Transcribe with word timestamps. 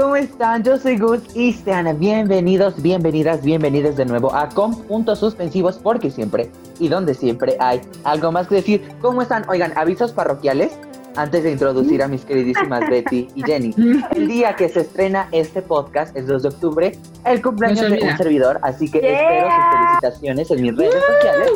¿Cómo 0.00 0.16
están? 0.16 0.62
Yo 0.62 0.78
soy 0.78 0.96
Gus 0.96 1.20
y 1.36 1.52
sean 1.52 1.98
bienvenidos, 1.98 2.80
bienvenidas, 2.80 3.42
bienvenidas 3.42 3.96
de 3.96 4.06
nuevo 4.06 4.34
a 4.34 4.48
Con 4.48 4.74
Puntos 4.84 5.18
Suspensivos 5.18 5.78
porque 5.78 6.10
siempre 6.10 6.50
y 6.78 6.88
donde 6.88 7.12
siempre 7.12 7.56
hay 7.60 7.82
algo 8.04 8.32
más 8.32 8.48
que 8.48 8.54
decir. 8.56 8.82
¿Cómo 9.02 9.20
están? 9.20 9.46
Oigan, 9.50 9.74
avisos 9.76 10.12
parroquiales 10.12 10.72
antes 11.16 11.42
de 11.42 11.50
introducir 11.50 12.02
a 12.02 12.08
mis 12.08 12.24
queridísimas 12.24 12.88
Betty 12.88 13.28
y 13.34 13.42
Jenny. 13.42 13.74
El 14.16 14.26
día 14.26 14.56
que 14.56 14.70
se 14.70 14.80
estrena 14.80 15.28
este 15.32 15.60
podcast 15.60 16.16
es 16.16 16.26
2 16.26 16.42
de 16.44 16.48
octubre, 16.48 16.98
el 17.26 17.42
cumpleaños 17.42 17.82
No 17.82 17.96
de 17.96 18.02
un 18.02 18.16
servidor, 18.16 18.58
así 18.62 18.90
que 18.90 19.00
Yeah. 19.00 19.10
espero 19.12 19.50
sus 19.50 20.00
felicitaciones 20.00 20.50
en 20.50 20.62
mis 20.62 20.76
redes 20.76 20.94
sociales. 20.94 21.50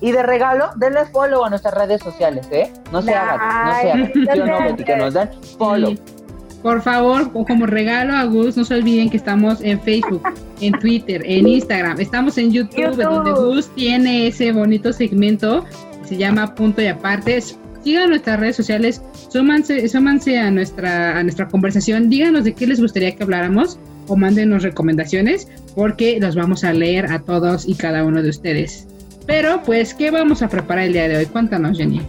Y 0.00 0.10
de 0.10 0.22
regalo, 0.24 0.70
denle 0.76 1.04
follow 1.06 1.44
a 1.44 1.50
nuestras 1.50 1.74
redes 1.74 2.02
sociales, 2.02 2.48
¿eh? 2.50 2.72
No 2.90 3.02
se 3.02 3.14
hagan, 3.14 3.66
no 3.66 3.80
se 3.80 3.92
hagan. 3.92 4.12
Yo 4.36 4.46
no, 4.46 4.64
Betty, 4.64 4.84
que 4.84 4.96
nos 4.96 5.14
dan 5.14 5.30
follow. 5.58 5.90
Sí. 5.90 6.17
Por 6.62 6.82
favor, 6.82 7.32
como 7.32 7.66
regalo 7.66 8.14
a 8.14 8.24
Gus, 8.24 8.56
no 8.56 8.64
se 8.64 8.74
olviden 8.74 9.10
que 9.10 9.16
estamos 9.16 9.60
en 9.60 9.80
Facebook, 9.80 10.22
en 10.60 10.72
Twitter, 10.72 11.22
en 11.24 11.46
Instagram, 11.46 12.00
estamos 12.00 12.36
en 12.36 12.52
YouTube, 12.52 12.76
YouTube. 12.76 13.04
donde 13.04 13.30
Gus 13.32 13.72
tiene 13.74 14.26
ese 14.26 14.50
bonito 14.52 14.92
segmento 14.92 15.64
que 16.02 16.08
se 16.08 16.16
llama 16.16 16.54
Punto 16.54 16.82
y 16.82 16.86
Aparte. 16.86 17.40
Sigan 17.84 18.10
nuestras 18.10 18.40
redes 18.40 18.56
sociales, 18.56 19.00
súmanse, 19.30 19.88
súmanse 19.88 20.36
a 20.36 20.50
nuestra, 20.50 21.16
a 21.16 21.22
nuestra 21.22 21.46
conversación, 21.46 22.10
díganos 22.10 22.42
de 22.42 22.54
qué 22.54 22.66
les 22.66 22.80
gustaría 22.80 23.14
que 23.14 23.22
habláramos 23.22 23.78
o 24.08 24.16
mándenos 24.16 24.64
recomendaciones, 24.64 25.46
porque 25.76 26.18
los 26.20 26.34
vamos 26.34 26.64
a 26.64 26.72
leer 26.72 27.06
a 27.06 27.20
todos 27.20 27.68
y 27.68 27.74
cada 27.76 28.04
uno 28.04 28.22
de 28.22 28.30
ustedes. 28.30 28.88
Pero, 29.26 29.62
pues, 29.62 29.94
¿qué 29.94 30.10
vamos 30.10 30.42
a 30.42 30.48
preparar 30.48 30.86
el 30.86 30.94
día 30.94 31.06
de 31.06 31.18
hoy? 31.18 31.26
Cuéntanos, 31.26 31.78
Jenny. 31.78 32.00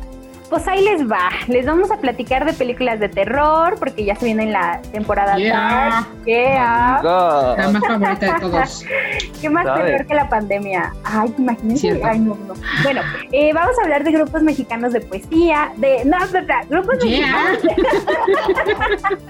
Pues 0.50 0.68
ahí 0.68 0.84
les 0.84 1.10
va. 1.10 1.30
Les 1.48 1.66
vamos 1.66 1.92
a 1.92 1.98
platicar 1.98 2.44
de 2.44 2.54
películas 2.54 3.00
de 3.00 3.08
terror 3.08 3.76
porque 3.78 4.04
ya 4.04 4.16
se 4.16 4.26
viene 4.26 4.48
la 4.52 4.82
temporada 4.92 5.38
Yeah. 5.38 5.54
Dark. 5.54 6.26
Yeah. 6.26 7.00
Go. 7.04 7.56
La 7.58 7.70
más 7.70 7.84
favorita 7.86 8.34
de 8.34 8.40
todos. 8.40 8.86
¿Qué 9.42 9.50
más 9.50 9.66
¿Sabe? 9.66 9.84
terror 9.92 10.08
que 10.08 10.14
la 10.16 10.28
pandemia? 10.28 10.94
Ay, 11.04 11.34
imagínense. 11.38 11.82
Cierto. 11.82 12.06
Ay, 12.08 12.20
no, 12.20 12.36
no. 12.48 12.54
Bueno, 12.84 13.02
eh, 13.32 13.54
vamos 13.54 13.76
a 13.80 13.84
hablar 13.84 14.04
de 14.04 14.12
grupos 14.12 14.42
mexicanos 14.42 14.92
de 14.94 15.02
poesía, 15.02 15.72
de. 15.78 16.04
No, 16.06 16.18
es 16.24 16.32
verdad, 16.32 16.64
grupos 16.68 16.98
Yeah. 17.04 17.52
mexicanos. 17.54 17.80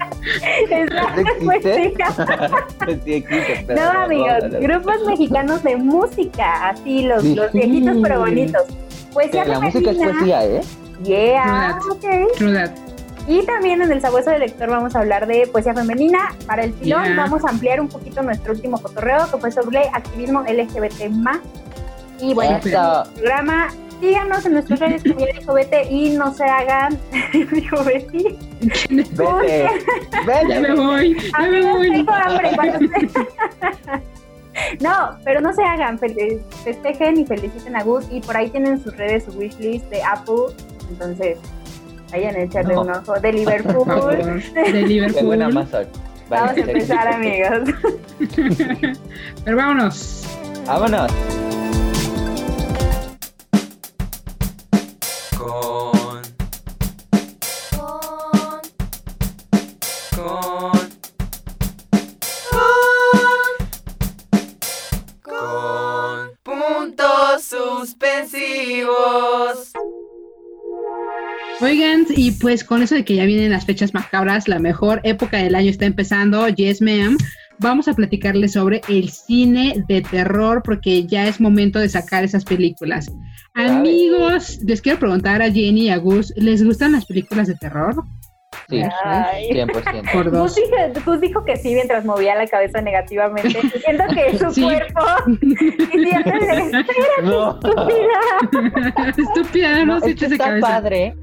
Sí 3.04 3.12
existe, 3.14 3.64
pero 3.66 3.80
No, 3.92 4.00
amigos, 4.00 4.34
no, 4.42 4.48
no. 4.48 4.60
grupos 4.60 4.96
mexicanos 5.06 5.62
de 5.62 5.76
música, 5.76 6.68
así, 6.70 7.02
los, 7.02 7.22
Sí. 7.22 7.34
los 7.34 7.52
viejitos 7.52 7.96
pero 8.02 8.20
bonitos. 8.20 8.62
Poesía 9.12 9.44
la 9.44 9.60
música 9.60 9.90
es 9.90 9.96
poesía, 9.96 10.44
¿eh? 10.46 10.60
Yeah, 11.02 11.78
True 11.80 11.92
ok. 11.92 12.36
True 12.36 12.52
that. 12.54 12.70
Y 13.28 13.44
también 13.46 13.80
en 13.82 13.92
el 13.92 14.00
sabueso 14.00 14.30
del 14.30 14.40
lector 14.40 14.68
vamos 14.68 14.96
a 14.96 15.00
hablar 15.00 15.26
de 15.26 15.46
poesía 15.46 15.72
femenina. 15.74 16.34
Para 16.46 16.64
el 16.64 16.72
pilón 16.72 17.04
Yeah. 17.04 17.16
vamos 17.16 17.44
a 17.44 17.50
ampliar 17.50 17.80
un 17.80 17.88
poquito 17.88 18.22
nuestro 18.22 18.52
último 18.52 18.78
cotorreo 18.80 19.30
que 19.30 19.38
fue 19.38 19.52
sobre 19.52 19.80
activismo 19.92 20.42
LGBT+. 20.42 21.10
Y 22.20 22.34
bueno, 22.34 22.56
este 22.56 22.70
programa. 23.14 23.68
Síganos 24.00 24.46
en 24.46 24.54
nuestras 24.54 24.80
redes 24.80 25.02
como 25.44 25.54
Bete 25.54 25.84
y 25.90 26.16
no 26.16 26.32
se 26.32 26.42
hagan, 26.44 26.98
dijo 27.52 27.84
Betty. 27.84 28.34
Vete, 28.88 29.58
Ya 30.48 30.60
me 30.60 30.68
vete. 30.68 30.72
voy, 30.74 31.16
ya 31.20 31.38
me 31.46 31.62
voy. 31.72 31.90
tengo 31.90 32.12
hambre 32.14 32.50
cuando 32.54 32.78
No, 34.80 35.18
pero 35.24 35.40
no 35.42 35.52
se 35.52 35.62
hagan, 35.62 35.98
fe- 35.98 36.40
festejen 36.64 37.18
y 37.18 37.26
feliciten 37.26 37.76
a 37.76 37.82
Gus 37.82 38.06
y 38.10 38.20
por 38.22 38.36
ahí 38.38 38.48
tienen 38.48 38.82
sus 38.82 38.96
redes, 38.96 39.24
su 39.24 39.32
wishlist 39.38 39.84
de 39.90 40.02
Apple, 40.02 40.54
entonces 40.90 41.38
vayan 42.10 42.34
a 42.36 42.40
echarle 42.40 42.74
No. 42.74 42.82
un 42.82 42.90
ojo 42.90 43.18
de 43.20 43.32
Liverpool. 43.32 43.84
de 44.54 44.82
Liverpool. 44.82 45.38
Vamos 45.38 46.56
a 46.56 46.60
empezar, 46.60 47.08
amigos. 47.08 47.70
Pero 49.44 49.56
vámonos. 49.56 50.24
Vámonos. 50.66 51.10
Con. 55.36 55.99
Y 72.20 72.32
pues 72.32 72.64
con 72.64 72.82
eso 72.82 72.94
de 72.94 73.02
que 73.04 73.14
ya 73.14 73.24
vienen 73.24 73.50
las 73.50 73.64
fechas 73.64 73.94
macabras, 73.94 74.46
la 74.46 74.58
mejor 74.58 75.00
época 75.04 75.38
del 75.38 75.54
año 75.54 75.70
está 75.70 75.86
empezando, 75.86 76.46
yes 76.48 76.82
ma'am. 76.82 77.16
Vamos 77.58 77.88
a 77.88 77.94
platicarles 77.94 78.52
sobre 78.52 78.82
el 78.88 79.08
cine 79.10 79.82
de 79.88 80.02
terror 80.02 80.62
porque 80.62 81.06
ya 81.06 81.26
es 81.26 81.40
momento 81.40 81.78
de 81.78 81.88
sacar 81.88 82.22
esas 82.24 82.44
películas. 82.44 83.10
Amigos, 83.54 84.58
les 84.64 84.82
quiero 84.82 84.98
preguntar 84.98 85.40
a 85.40 85.50
Jenny 85.50 85.82
y 85.86 85.88
a 85.90 85.96
Gus, 85.96 86.32
¿les 86.36 86.62
gustan 86.62 86.92
las 86.92 87.06
películas 87.06 87.48
de 87.48 87.54
terror? 87.54 87.94
Sí, 88.68 88.82
Ay. 89.04 89.48
100%. 89.52 90.12
Por 90.12 90.24
Gus 90.30 90.32
dos. 90.32 90.54
dijo, 90.56 91.00
Gus 91.06 91.20
dijo 91.20 91.44
que 91.44 91.56
sí 91.56 91.74
mientras 91.74 92.04
movía 92.04 92.34
la 92.36 92.46
cabeza 92.46 92.80
negativamente, 92.82 93.58
diciendo 93.62 94.04
que 94.14 94.38
su 94.38 94.50
Sí. 94.54 94.62
cuerpo 94.62 95.00
diciéndole, 95.40 96.10
espérate, 96.66 97.22
No. 97.22 97.58
estúpida. 97.62 99.14
Estúpida, 99.16 99.84
no, 99.84 99.98
No, 99.98 100.00
se 100.00 100.10
está 100.12 100.58
padre. 100.60 101.14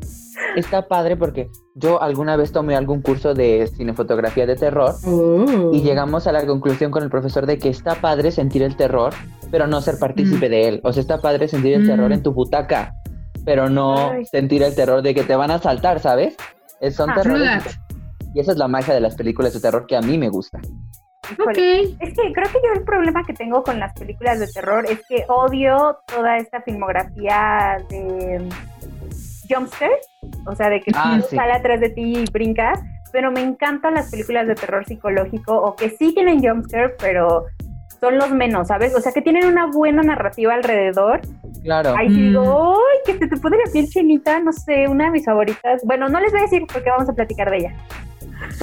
Está 0.56 0.88
padre 0.88 1.16
porque 1.18 1.50
yo 1.76 2.02
alguna 2.02 2.36
vez 2.36 2.52
tomé 2.52 2.76
algún 2.76 3.02
curso 3.02 3.34
de 3.34 3.68
cinefotografía 3.76 4.46
de 4.46 4.56
terror 4.56 4.96
Oh. 5.06 5.72
y 5.74 5.82
llegamos 5.82 6.26
a 6.28 6.32
la 6.32 6.46
conclusión 6.46 6.92
con 6.92 7.04
el 7.04 7.10
profesor 7.10 7.46
de 7.46 7.58
que 7.60 7.70
está 7.70 7.96
padre 7.96 8.32
sentir 8.32 8.64
el 8.64 8.76
terror, 8.76 9.14
pero 9.52 9.68
no 9.68 9.82
ser 9.82 10.00
partícipe 10.00 10.50
de 10.50 10.68
él. 10.68 10.82
O 10.84 10.92
sea, 10.94 11.02
está 11.02 11.20
padre 11.20 11.48
sentir 11.48 11.74
el 11.74 11.84
Mm. 11.84 11.88
terror 11.88 12.12
en 12.12 12.24
tu 12.24 12.34
butaca, 12.34 12.94
pero 13.46 13.70
no 13.70 14.12
Ay. 14.12 14.26
sentir 14.26 14.64
el 14.64 14.74
terror 14.76 15.02
de 15.02 15.14
que 15.14 15.24
te 15.24 15.36
van 15.36 15.52
a 15.52 15.60
saltar, 15.60 16.00
¿sabes? 16.00 16.36
Es- 16.82 16.96
Son 16.96 17.10
Ah. 17.12 17.16
terrores. 17.16 17.80
Y 18.34 18.40
esa 18.40 18.52
es 18.52 18.58
la 18.58 18.68
magia 18.68 18.94
de 18.94 19.00
las 19.02 19.16
películas 19.16 19.54
de 19.54 19.60
terror 19.60 19.86
que 19.88 19.96
a 19.96 20.02
mí 20.02 20.18
me 20.18 20.30
gusta. 20.30 20.60
Híjole. 21.32 21.52
Ok. 21.52 21.98
Es 22.00 22.14
que 22.14 22.32
creo 22.34 22.46
que 22.52 22.60
yo 22.64 22.74
el 22.76 22.84
problema 22.84 23.24
que 23.26 23.34
tengo 23.34 23.62
con 23.64 23.80
las 23.80 23.94
películas 23.94 24.40
de 24.40 24.48
terror 24.48 24.86
es 24.90 25.00
que 25.10 25.26
odio 25.28 25.98
toda 26.08 26.38
esta 26.38 26.62
filmografía 26.62 27.78
de 27.90 28.48
jumpscares, 29.50 30.08
o 30.46 30.56
sea, 30.56 30.70
de 30.70 30.82
que 30.82 30.92
Ah, 30.96 31.20
sí. 31.28 31.36
sale 31.36 31.54
atrás 31.54 31.80
de 31.80 31.90
ti 31.90 32.18
y 32.18 32.26
brincas, 32.32 32.80
pero 33.12 33.32
me 33.32 33.42
encantan 33.42 33.94
las 33.96 34.12
películas 34.12 34.48
de 34.48 34.56
terror 34.56 34.86
psicológico 34.86 35.56
o 35.56 35.76
que 35.76 35.90
sí 35.92 36.14
tienen 36.14 36.42
jumpscare, 36.42 36.96
pero 37.00 37.46
son 38.00 38.18
los 38.18 38.30
menos, 38.32 38.68
¿sabes? 38.68 38.94
O 38.96 39.00
sea, 39.02 39.12
que 39.12 39.22
tienen 39.22 39.46
una 39.48 39.66
buena 39.68 40.04
narrativa 40.04 40.54
alrededor. 40.54 41.22
Claro. 41.64 41.96
Ahí 41.98 42.10
sí 42.10 42.16
Mm. 42.20 42.28
digo, 42.30 42.76
¡ay, 42.76 43.00
que 43.06 43.18
se 43.18 43.28
te 43.28 43.38
pone 43.38 43.58
la 43.66 43.72
piel 43.72 43.88
chinita! 43.88 44.40
No 44.40 44.54
sé, 44.54 44.88
una 44.88 45.06
de 45.06 45.12
mis 45.12 45.26
favoritas. 45.26 45.82
Bueno, 45.84 46.08
no 46.08 46.20
les 46.20 46.32
voy 46.32 46.42
a 46.42 46.44
decir 46.44 46.64
porque 46.72 46.90
vamos 46.90 47.10
a 47.10 47.14
platicar 47.14 47.50
de 47.50 47.58
ella. 47.58 47.76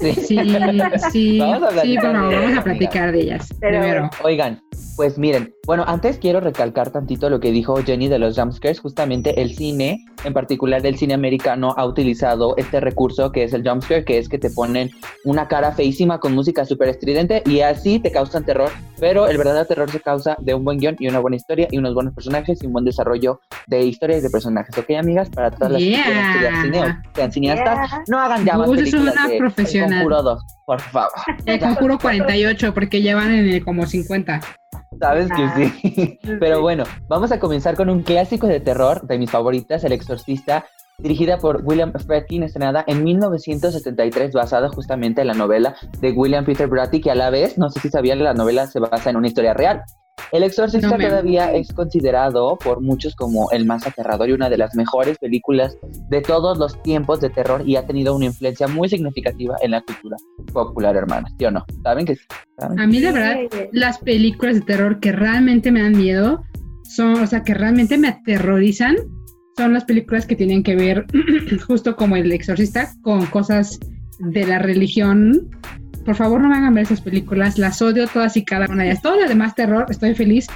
Sí. 0.00 0.12
Sí, 0.12 0.22
sí, 0.22 0.36
Vamos 0.60 0.92
a 0.94 1.10
sí, 1.10 1.38
platicar 1.40 2.12
bueno, 2.12 2.28
de 2.28 2.34
vamos 2.36 2.50
ellas, 2.50 2.58
a 2.58 2.62
platicar 2.64 3.12
de 3.12 3.20
ellas 3.20 3.48
Pero- 3.60 3.80
primero. 3.80 4.10
Oigan, 4.22 4.60
Pues 4.96 5.18
miren, 5.18 5.52
bueno, 5.66 5.84
antes 5.88 6.18
quiero 6.18 6.38
recalcar 6.38 6.90
tantito 6.90 7.28
lo 7.28 7.40
que 7.40 7.50
dijo 7.50 7.76
Jenny 7.82 8.06
de 8.06 8.20
los 8.20 8.38
jumpscares. 8.38 8.78
Justamente 8.78 9.40
el 9.42 9.54
cine, 9.56 10.04
en 10.22 10.32
particular 10.32 10.86
el 10.86 10.96
cine 10.96 11.14
americano, 11.14 11.74
ha 11.76 11.84
utilizado 11.84 12.54
este 12.56 12.78
recurso 12.78 13.32
que 13.32 13.42
es 13.42 13.52
el 13.54 13.68
jumpscare, 13.68 14.04
que 14.04 14.18
es 14.18 14.28
que 14.28 14.38
te 14.38 14.50
ponen 14.50 14.90
una 15.24 15.48
cara 15.48 15.72
feísima 15.72 16.20
con 16.20 16.32
música 16.34 16.64
súper 16.64 16.90
estridente 16.90 17.42
y 17.46 17.60
así 17.60 17.98
te 17.98 18.12
causan 18.12 18.44
terror. 18.44 18.70
Pero 19.00 19.26
el 19.26 19.36
verdadero 19.36 19.66
terror 19.66 19.90
se 19.90 19.98
causa 20.00 20.36
de 20.40 20.54
un 20.54 20.64
buen 20.64 20.78
guion 20.78 20.94
y 21.00 21.08
una 21.08 21.18
buena 21.18 21.36
historia 21.36 21.66
y 21.70 21.78
unos 21.78 21.92
buenos 21.94 22.14
personajes 22.14 22.62
y 22.62 22.66
un 22.66 22.72
buen 22.72 22.84
desarrollo 22.84 23.40
de 23.66 23.82
historias 23.84 24.20
y 24.20 24.22
de 24.22 24.30
personajes. 24.30 24.78
¿Ok, 24.78 24.90
amigas? 24.96 25.28
Para 25.28 25.50
todas 25.50 25.72
las 25.72 25.82
que 25.82 25.88
quieran 25.88 26.30
estudiar 26.30 26.62
cine 26.62 26.80
o 26.80 27.16
sean 27.16 27.32
cineastas, 27.32 27.64
Yeah. 27.64 28.02
no 28.08 28.18
hagan 28.20 28.44
ya 28.44 28.56
más 28.58 28.70
películas 28.70 29.14
una 29.14 29.26
de 29.26 29.32
El 29.34 29.38
profesional. 29.38 29.90
Conjuro 29.90 30.22
2, 30.22 30.42
por 30.66 30.80
favor. 30.80 31.10
El 31.46 31.60
conjuro 31.60 31.98
48, 31.98 32.74
porque 32.74 33.02
ya 33.02 33.16
van 33.16 33.32
en 33.32 33.48
el 33.48 33.64
como 33.64 33.86
50. 33.86 34.40
Sabes 35.00 35.28
Ah, 35.30 35.54
que 35.56 35.68
sí. 35.68 36.18
Pero 36.40 36.60
bueno, 36.60 36.84
vamos 37.08 37.32
a 37.32 37.38
comenzar 37.40 37.76
con 37.76 37.88
un 37.90 38.02
clásico 38.02 38.46
de 38.46 38.60
terror 38.60 39.06
de 39.06 39.18
mis 39.18 39.30
favoritas, 39.30 39.84
El 39.84 39.92
Exorcista, 39.92 40.64
dirigida 40.98 41.38
por 41.38 41.62
William 41.64 41.92
Friedkin, 41.92 42.44
estrenada 42.44 42.84
en 42.86 43.02
1973, 43.02 44.32
basada 44.32 44.68
justamente 44.68 45.20
en 45.22 45.26
la 45.26 45.34
novela 45.34 45.74
de 46.00 46.12
William 46.12 46.44
Peter 46.44 46.68
Blatty, 46.68 47.00
que 47.00 47.10
a 47.10 47.14
la 47.14 47.30
vez, 47.30 47.58
no 47.58 47.68
sé 47.70 47.80
si 47.80 47.88
sabían, 47.88 48.22
la 48.22 48.34
novela 48.34 48.66
se 48.66 48.78
basa 48.80 49.10
en 49.10 49.16
una 49.16 49.26
historia 49.26 49.54
real. 49.54 49.82
El 50.32 50.42
Exorcista 50.42 50.88
No 50.88 50.98
me- 50.98 51.06
todavía 51.06 51.52
es 51.52 51.72
considerado 51.72 52.56
por 52.56 52.80
muchos 52.80 53.14
como 53.14 53.50
el 53.52 53.66
más 53.66 53.86
aterrador 53.86 54.28
y 54.28 54.32
una 54.32 54.50
de 54.50 54.58
las 54.58 54.74
mejores 54.74 55.16
películas 55.18 55.76
de 56.08 56.20
todos 56.22 56.58
los 56.58 56.80
tiempos 56.82 57.20
de 57.20 57.30
terror 57.30 57.62
y 57.64 57.76
ha 57.76 57.86
tenido 57.86 58.16
una 58.16 58.24
influencia 58.26 58.66
muy 58.66 58.88
significativa 58.88 59.56
en 59.62 59.70
la 59.72 59.80
cultura 59.82 60.16
popular, 60.52 60.96
hermanas. 60.96 61.32
¿Sí 61.38 61.44
o 61.44 61.50
no? 61.50 61.64
¿Saben 61.82 62.04
que 62.06 62.16
sí? 62.16 62.22
¿Saben? 62.58 62.80
A 62.80 62.86
mí, 62.86 62.98
la 63.00 63.12
verdad, 63.12 63.36
las 63.72 63.98
películas 63.98 64.56
de 64.56 64.60
terror 64.62 64.98
que 65.00 65.12
realmente 65.12 65.70
me 65.70 65.82
dan 65.82 65.96
miedo 65.96 66.42
son, 66.84 67.14
o 67.22 67.26
sea, 67.26 67.42
que 67.42 67.54
realmente 67.54 67.96
me 67.96 68.08
aterrorizan, 68.08 68.96
son 69.56 69.72
las 69.72 69.84
películas 69.84 70.26
que 70.26 70.36
tienen 70.36 70.62
que 70.64 70.74
ver, 70.74 71.06
justo 71.66 71.94
como 71.96 72.16
El 72.16 72.32
Exorcista, 72.32 72.92
con 73.02 73.24
cosas 73.26 73.78
de 74.18 74.46
la 74.46 74.58
religión. 74.58 75.48
Por 76.04 76.14
favor, 76.14 76.40
no 76.40 76.48
me 76.48 76.56
hagan 76.56 76.74
ver 76.74 76.84
esas 76.84 77.00
películas, 77.00 77.58
las 77.58 77.80
odio 77.80 78.06
todas 78.06 78.36
y 78.36 78.44
cada 78.44 78.66
una 78.66 78.82
de 78.82 78.90
ellas. 78.90 79.02
Todo 79.02 79.20
lo 79.20 79.28
demás 79.28 79.54
terror, 79.54 79.86
estoy 79.88 80.14
feliz, 80.14 80.46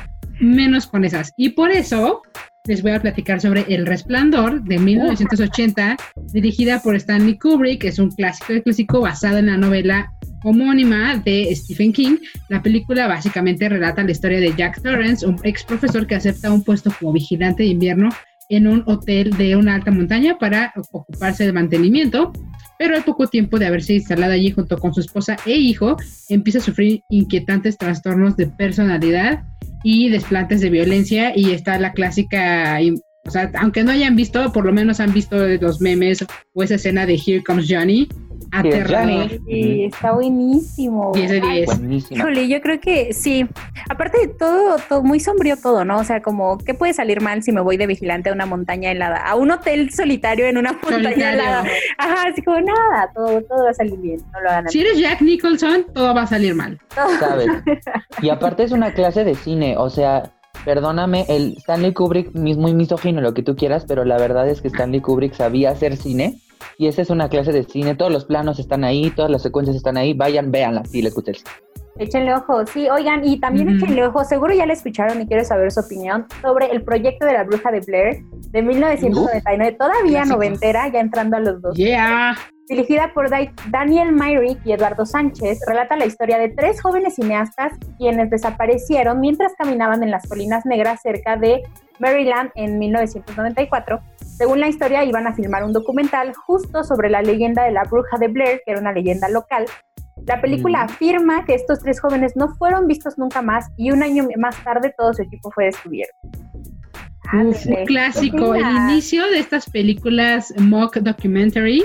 menos 0.40 0.86
con 0.86 1.04
esas. 1.04 1.32
Y 1.36 1.50
por 1.50 1.70
eso 1.70 2.22
les 2.66 2.82
voy 2.82 2.92
a 2.92 3.00
platicar 3.00 3.40
sobre 3.40 3.64
El 3.68 3.86
Resplandor 3.86 4.62
de 4.62 4.78
1980, 4.78 5.96
dirigida 6.32 6.82
por 6.82 6.94
Stanley 6.96 7.38
Kubrick, 7.38 7.84
es 7.84 7.98
un 7.98 8.10
clásico 8.10 8.52
de 8.52 8.62
clásico 8.62 9.00
basado 9.00 9.38
en 9.38 9.46
la 9.46 9.56
novela 9.56 10.12
homónima 10.44 11.16
de 11.16 11.50
Stephen 11.56 11.92
King. 11.92 12.16
La 12.48 12.62
película 12.62 13.06
básicamente 13.06 13.68
relata 13.68 14.04
la 14.04 14.10
historia 14.10 14.38
de 14.38 14.54
Jack 14.54 14.82
Torrance, 14.82 15.26
un 15.26 15.40
ex 15.44 15.64
profesor 15.64 16.06
que 16.06 16.16
acepta 16.16 16.52
un 16.52 16.62
puesto 16.62 16.92
como 16.98 17.12
vigilante 17.12 17.62
de 17.62 17.70
invierno 17.70 18.10
en 18.48 18.66
un 18.66 18.82
hotel 18.86 19.30
de 19.36 19.56
una 19.56 19.74
alta 19.74 19.90
montaña 19.90 20.38
para 20.38 20.72
ocuparse 20.92 21.44
del 21.44 21.52
mantenimiento, 21.52 22.32
pero 22.78 22.96
al 22.96 23.04
poco 23.04 23.26
tiempo 23.26 23.58
de 23.58 23.66
haberse 23.66 23.94
instalado 23.94 24.32
allí 24.32 24.50
junto 24.50 24.78
con 24.78 24.94
su 24.94 25.00
esposa 25.00 25.36
e 25.44 25.54
hijo, 25.54 25.96
empieza 26.28 26.58
a 26.58 26.62
sufrir 26.62 27.02
inquietantes 27.10 27.76
trastornos 27.76 28.36
de 28.36 28.46
personalidad 28.46 29.44
y 29.82 30.08
desplantes 30.08 30.60
de 30.60 30.70
violencia 30.70 31.36
y 31.36 31.50
está 31.50 31.78
la 31.78 31.92
clásica, 31.92 32.78
o 33.26 33.30
sea, 33.30 33.50
aunque 33.58 33.84
no 33.84 33.90
hayan 33.90 34.16
visto, 34.16 34.52
por 34.52 34.64
lo 34.64 34.72
menos 34.72 35.00
han 35.00 35.12
visto 35.12 35.36
los 35.36 35.80
memes 35.80 36.24
o 36.54 36.62
esa 36.62 36.76
escena 36.76 37.04
de 37.04 37.14
Here 37.14 37.42
Comes 37.42 37.66
Johnny, 37.68 38.08
aterrador. 38.52 39.30
Sí, 39.46 39.84
está 39.84 40.12
buenísimo. 40.12 41.12
10 41.14 41.30
de 41.30 41.40
Ay, 41.42 41.58
10. 41.58 41.78
Buenísima. 41.78 42.18
Híjole, 42.20 42.48
yo 42.48 42.60
creo 42.60 42.80
que 42.80 43.12
sí. 43.12 43.46
Aparte 43.88 44.18
de 44.20 44.28
todo, 44.28 44.76
todo, 44.88 45.02
muy 45.02 45.20
sombrío 45.20 45.56
todo, 45.56 45.84
¿no? 45.84 45.98
O 45.98 46.04
sea, 46.04 46.22
como, 46.22 46.58
¿qué 46.58 46.74
puede 46.74 46.94
salir 46.94 47.20
mal 47.20 47.42
si 47.42 47.52
me 47.52 47.60
voy 47.60 47.76
de 47.76 47.86
vigilante 47.86 48.30
a 48.30 48.32
una 48.32 48.46
montaña 48.46 48.90
helada? 48.90 49.16
A 49.18 49.34
un 49.34 49.50
hotel 49.50 49.90
solitario 49.92 50.46
en 50.46 50.56
una 50.58 50.72
montaña 50.72 51.10
Solitario. 51.10 51.40
helada. 51.40 51.64
Ajá, 51.98 52.28
así 52.28 52.42
como 52.42 52.60
nada, 52.60 53.10
todo, 53.14 53.42
todo 53.42 53.64
va 53.64 53.70
a 53.70 53.74
salir 53.74 53.98
bien. 53.98 54.20
No 54.32 54.40
lo 54.40 54.50
hagan 54.50 54.68
Si 54.68 54.80
eres 54.80 54.98
Jack 54.98 55.20
Nicholson, 55.20 55.86
todo 55.94 56.14
va 56.14 56.22
a 56.22 56.26
salir 56.26 56.54
mal. 56.54 56.78
¿sabes? 57.20 57.48
Y 58.22 58.30
aparte 58.30 58.64
es 58.64 58.72
una 58.72 58.92
clase 58.92 59.24
de 59.24 59.34
cine, 59.34 59.76
o 59.76 59.90
sea, 59.90 60.32
perdóname, 60.64 61.24
el 61.28 61.54
Stanley 61.58 61.92
Kubrick 61.92 62.28
es 62.34 62.56
muy 62.56 62.74
misógino, 62.74 63.20
lo 63.20 63.32
que 63.32 63.42
tú 63.42 63.54
quieras, 63.54 63.84
pero 63.86 64.04
la 64.04 64.18
verdad 64.18 64.48
es 64.48 64.60
que 64.60 64.68
Stanley 64.68 65.00
Kubrick 65.00 65.34
sabía 65.34 65.70
hacer 65.70 65.96
cine 65.96 66.40
y 66.76 66.86
esa 66.88 67.02
es 67.02 67.10
una 67.10 67.28
clase 67.28 67.52
de 67.52 67.64
cine, 67.64 67.94
todos 67.94 68.12
los 68.12 68.24
planos 68.24 68.58
están 68.58 68.84
ahí, 68.84 69.10
todas 69.10 69.30
las 69.30 69.42
secuencias 69.42 69.76
están 69.76 69.96
ahí, 69.96 70.12
vayan, 70.14 70.50
véanla, 70.50 70.84
si 70.84 71.02
les 71.02 71.14
gusta 71.14 71.30
el 71.32 71.36
cine. 71.38 71.50
Échenle 72.00 72.32
ojo, 72.32 72.64
sí, 72.64 72.88
oigan, 72.88 73.24
y 73.26 73.40
también 73.40 73.68
Ujú. 73.68 73.76
échenle 73.78 74.06
ojo, 74.06 74.22
seguro 74.24 74.54
ya 74.54 74.66
la 74.66 74.72
escucharon 74.72 75.20
y 75.20 75.26
quiero 75.26 75.44
saber 75.44 75.72
su 75.72 75.80
opinión 75.80 76.26
sobre 76.42 76.66
el 76.70 76.82
proyecto 76.84 77.26
de 77.26 77.32
la 77.32 77.42
bruja 77.42 77.72
de 77.72 77.80
Blair 77.80 78.22
de 78.50 78.62
1999, 78.62 79.76
todavía 79.78 80.10
Clásico. 80.22 80.36
noventera, 80.36 80.88
ya 80.92 81.00
entrando 81.00 81.36
a 81.36 81.40
los 81.40 81.60
dos. 81.60 81.74
Yeah. 81.76 82.36
Dirigida 82.68 83.12
por 83.14 83.28
Daniel 83.70 84.12
Myrick 84.12 84.60
y 84.64 84.72
Eduardo 84.72 85.06
Sánchez, 85.06 85.58
relata 85.66 85.96
la 85.96 86.04
historia 86.06 86.38
de 86.38 86.50
tres 86.50 86.80
jóvenes 86.82 87.14
cineastas 87.14 87.72
quienes 87.96 88.30
desaparecieron 88.30 89.20
mientras 89.20 89.54
caminaban 89.54 90.02
en 90.02 90.10
las 90.10 90.28
colinas 90.28 90.66
negras 90.66 91.00
cerca 91.02 91.36
de 91.36 91.62
Maryland 91.98 92.50
en 92.54 92.78
1994. 92.78 94.00
Según 94.38 94.60
la 94.60 94.68
historia, 94.68 95.04
iban 95.04 95.26
a 95.26 95.34
filmar 95.34 95.64
un 95.64 95.72
documental 95.72 96.32
justo 96.32 96.84
sobre 96.84 97.10
la 97.10 97.22
leyenda 97.22 97.64
de 97.64 97.72
la 97.72 97.82
bruja 97.82 98.16
de 98.18 98.28
Blair, 98.28 98.60
que 98.64 98.70
era 98.70 98.80
una 98.80 98.92
leyenda 98.92 99.28
local. 99.28 99.66
La 100.26 100.40
película 100.40 100.80
Mm. 100.84 100.84
afirma 100.84 101.44
que 101.44 101.54
estos 101.54 101.80
tres 101.80 102.00
jóvenes 102.00 102.36
no 102.36 102.48
fueron 102.56 102.86
vistos 102.86 103.18
nunca 103.18 103.42
más 103.42 103.66
y 103.76 103.90
un 103.90 104.02
año 104.02 104.28
más 104.36 104.56
tarde 104.62 104.94
todo 104.96 105.12
su 105.12 105.22
equipo 105.22 105.50
fue 105.50 105.64
descubierto. 105.66 106.14
Uf, 106.24 107.34
Ándale. 107.34 107.80
un 107.80 107.86
clásico, 107.86 108.52
¿Qué 108.52 108.60
el 108.60 108.76
inicio 108.90 109.26
de 109.26 109.38
estas 109.40 109.68
películas 109.68 110.54
mock 110.58 110.96
documentary 110.98 111.84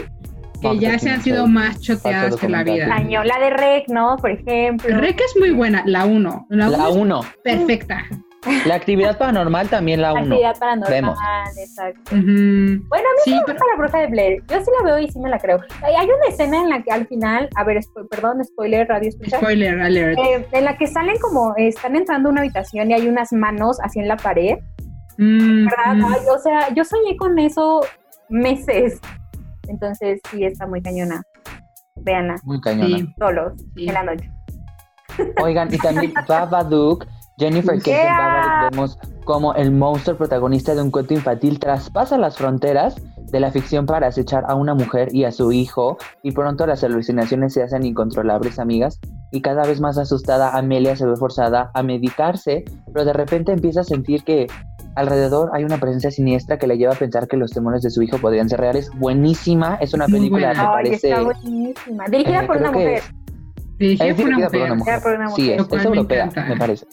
que 0.61 0.67
Mock 0.69 0.79
ya 0.79 0.97
se 0.97 1.09
han 1.09 1.21
sido 1.21 1.47
más 1.47 1.81
choteadas 1.81 2.37
que 2.37 2.47
la 2.47 2.63
vida. 2.63 2.87
La 2.87 3.39
de 3.39 3.49
Rec, 3.49 3.89
¿no? 3.89 4.15
Por 4.17 4.31
ejemplo. 4.31 4.97
Rec 4.97 5.19
es 5.19 5.35
muy 5.39 5.51
buena, 5.51 5.83
la 5.85 6.05
1. 6.05 6.45
La 6.49 6.69
1 6.69 6.77
La 6.77 6.89
es 6.89 6.95
1, 6.95 7.21
perfecta. 7.43 8.05
La 8.65 8.75
actividad 8.75 9.17
paranormal 9.17 9.69
también 9.69 10.01
la 10.01 10.13
1. 10.13 10.21
Actividad 10.21 10.57
paranormal, 10.59 10.91
Vemos. 10.93 11.17
exacto. 11.57 12.11
Bueno, 12.11 12.81
a 12.89 13.13
mí 13.15 13.21
Sí, 13.23 13.31
me 13.31 13.41
pero- 13.45 13.53
gusta 13.57 13.65
la 13.71 13.77
bruja 13.81 13.97
de 13.99 14.07
Blair. 14.07 14.43
Yo 14.49 14.59
sí 14.59 14.71
la 14.79 14.85
veo 14.85 14.99
y 14.99 15.07
sí 15.09 15.19
me 15.19 15.29
la 15.29 15.39
creo. 15.39 15.59
Hay 15.83 16.05
una 16.05 16.27
escena 16.29 16.57
en 16.61 16.69
la 16.69 16.81
que 16.83 16.91
al 16.91 17.07
final, 17.07 17.49
a 17.55 17.63
ver, 17.63 17.77
spo- 17.77 18.07
perdón, 18.09 18.43
spoiler, 18.43 18.87
radio 18.87 19.09
escucha. 19.09 19.37
spoiler 19.37 19.79
alert. 19.81 20.17
eh, 20.19 20.47
en 20.51 20.65
la 20.65 20.77
que 20.77 20.87
salen 20.87 21.17
como, 21.19 21.53
están 21.57 21.95
entrando 21.95 22.29
a 22.29 22.31
una 22.31 22.41
habitación 22.41 22.91
y 22.91 22.93
hay 22.93 23.07
unas 23.07 23.31
manos 23.33 23.79
así 23.81 23.99
en 23.99 24.07
la 24.07 24.17
pared, 24.17 24.57
Mm, 25.17 25.65
¿verdad? 25.65 25.95
mm. 25.95 26.05
Ay, 26.05 26.21
o 26.35 26.39
sea, 26.39 26.73
yo 26.73 26.83
soñé 26.83 27.15
con 27.17 27.37
eso 27.37 27.81
meses. 28.29 28.99
Entonces, 29.67 30.19
sí, 30.31 30.43
está 30.43 30.65
muy 30.67 30.81
cañona. 30.81 31.21
Véanla, 31.95 32.35
Muy 32.43 32.59
cañona. 32.59 32.97
Sí, 32.97 33.13
solos, 33.19 33.53
sí. 33.75 33.87
en 33.87 33.93
la 33.93 34.03
noche. 34.03 34.29
Oigan, 35.41 35.71
y 35.71 35.77
también 35.77 36.11
Babadook, 36.27 37.05
Jennifer 37.37 37.81
Yeah. 37.81 38.69
Vemos 38.71 38.97
como 39.25 39.53
el 39.55 39.71
monstruo 39.71 40.17
protagonista 40.17 40.75
de 40.75 40.81
un 40.81 40.91
cuento 40.91 41.13
infantil 41.13 41.59
traspasa 41.59 42.17
las 42.17 42.37
fronteras 42.37 42.95
de 43.17 43.39
la 43.39 43.51
ficción 43.51 43.85
para 43.85 44.07
acechar 44.07 44.43
a 44.47 44.53
una 44.53 44.75
mujer 44.75 45.09
y 45.11 45.23
a 45.23 45.31
su 45.31 45.51
hijo, 45.51 45.97
y 46.21 46.31
pronto 46.31 46.67
las 46.67 46.83
alucinaciones 46.83 47.53
se 47.53 47.63
hacen 47.63 47.83
incontrolables, 47.83 48.59
amigas, 48.59 48.99
y 49.31 49.41
cada 49.41 49.63
vez 49.63 49.81
más 49.81 49.97
asustada, 49.97 50.55
Amelia 50.55 50.95
se 50.95 51.07
ve 51.07 51.15
forzada 51.15 51.71
a 51.73 51.81
medicarse, 51.81 52.63
pero 52.93 53.05
de 53.05 53.13
repente 53.13 53.51
empieza 53.51 53.81
a 53.81 53.83
sentir 53.83 54.23
que 54.23 54.45
alrededor 54.95 55.49
hay 55.53 55.63
una 55.63 55.79
presencia 55.79 56.11
siniestra 56.11 56.59
que 56.59 56.67
le 56.67 56.77
lleva 56.77 56.93
a 56.93 56.97
pensar 56.97 57.27
que 57.27 57.37
los 57.37 57.49
temores 57.49 57.81
de 57.81 57.89
su 57.89 58.03
hijo 58.03 58.19
podrían 58.19 58.47
ser 58.49 58.59
reales. 58.59 58.91
Buenísima, 58.99 59.77
es 59.81 59.95
una 59.95 60.05
película, 60.05 60.53
me 60.53 60.63
parece... 60.63 61.09
está 61.09 61.23
buenísima. 61.23 62.05
Dirigida 62.09 62.43
eh, 62.43 62.47
por 62.47 62.57
una 62.57 62.71
mujer. 62.71 63.01
Dirigida 63.79 64.07
es 64.07 64.17
dirigida 64.17 64.49
por 64.49 64.61
una 64.61 64.75
mujer. 64.75 64.99
por 65.01 65.13
una 65.15 65.29
Sí, 65.29 65.41
mujer. 65.43 65.59
es, 65.59 65.67
cual 65.67 65.79
es 65.81 65.85
me 65.89 65.95
europea, 65.95 66.23
encanta. 66.25 66.45
me 66.53 66.57
parece. 66.57 66.87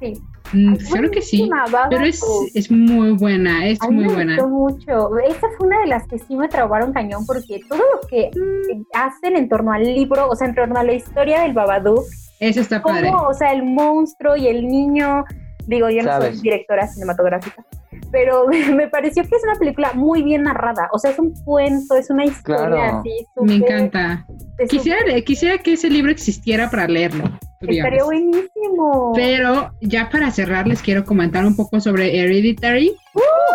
Sí. 0.00 0.12
Mm, 0.52 0.74
creo 0.92 1.10
que 1.10 1.22
sí. 1.22 1.50
Pero 1.90 2.04
es, 2.04 2.20
Book. 2.20 2.48
es 2.54 2.70
muy 2.70 3.10
buena, 3.12 3.66
es 3.66 3.82
A 3.82 3.88
mí 3.88 3.96
muy 3.96 4.04
me 4.06 4.12
buena. 4.14 4.36
gustó 4.36 4.48
mucho. 4.48 5.18
Esta 5.18 5.46
fue 5.56 5.66
una 5.66 5.80
de 5.80 5.86
las 5.86 6.06
que 6.06 6.18
sí 6.18 6.36
me 6.36 6.48
traumaron 6.48 6.92
cañón 6.92 7.26
porque 7.26 7.60
todo 7.68 7.78
lo 7.78 8.06
que 8.08 8.30
Mm. 8.34 8.82
hacen 8.94 9.36
en 9.36 9.48
torno 9.48 9.72
al 9.72 9.82
libro, 9.82 10.28
o 10.28 10.36
sea, 10.36 10.46
en 10.46 10.54
torno 10.54 10.78
a 10.78 10.84
la 10.84 10.92
historia 10.92 11.40
del 11.40 11.52
Babadook, 11.52 12.04
Eso 12.38 12.60
está 12.60 12.80
padre. 12.82 13.10
como, 13.10 13.26
o 13.26 13.34
sea, 13.34 13.52
el 13.52 13.64
monstruo 13.64 14.36
y 14.36 14.46
el 14.46 14.68
niño, 14.68 15.24
digo, 15.66 15.88
yo 15.90 16.02
no 16.02 16.12
soy 16.12 16.20
Sabes. 16.22 16.42
directora 16.42 16.86
cinematográfica, 16.86 17.64
pero 18.10 18.46
me 18.74 18.88
pareció 18.88 19.22
que 19.22 19.36
es 19.36 19.42
una 19.44 19.58
película 19.58 19.92
muy 19.94 20.22
bien 20.22 20.42
narrada, 20.42 20.88
o 20.92 20.98
sea, 20.98 21.10
es 21.10 21.18
un 21.18 21.32
cuento, 21.44 21.94
es 21.96 22.10
una 22.10 22.24
historia 22.24 22.66
Claro. 22.68 22.98
así, 23.00 23.26
Me 23.36 23.54
súper- 23.54 23.72
encanta. 23.72 24.26
Quisiera, 24.68 24.98
quisiera 25.22 25.58
que 25.58 25.74
ese 25.74 25.90
libro 25.90 26.10
existiera 26.10 26.70
para 26.70 26.88
leerlo. 26.88 27.24
Estaría 27.60 28.04
buenísimo. 28.04 29.12
Pero 29.14 29.70
ya 29.80 30.08
para 30.10 30.30
cerrar 30.30 30.66
les 30.66 30.80
quiero 30.82 31.04
comentar 31.04 31.44
un 31.44 31.56
poco 31.56 31.80
sobre 31.80 32.18
Hereditary. 32.18 32.88
eh, 32.88 32.94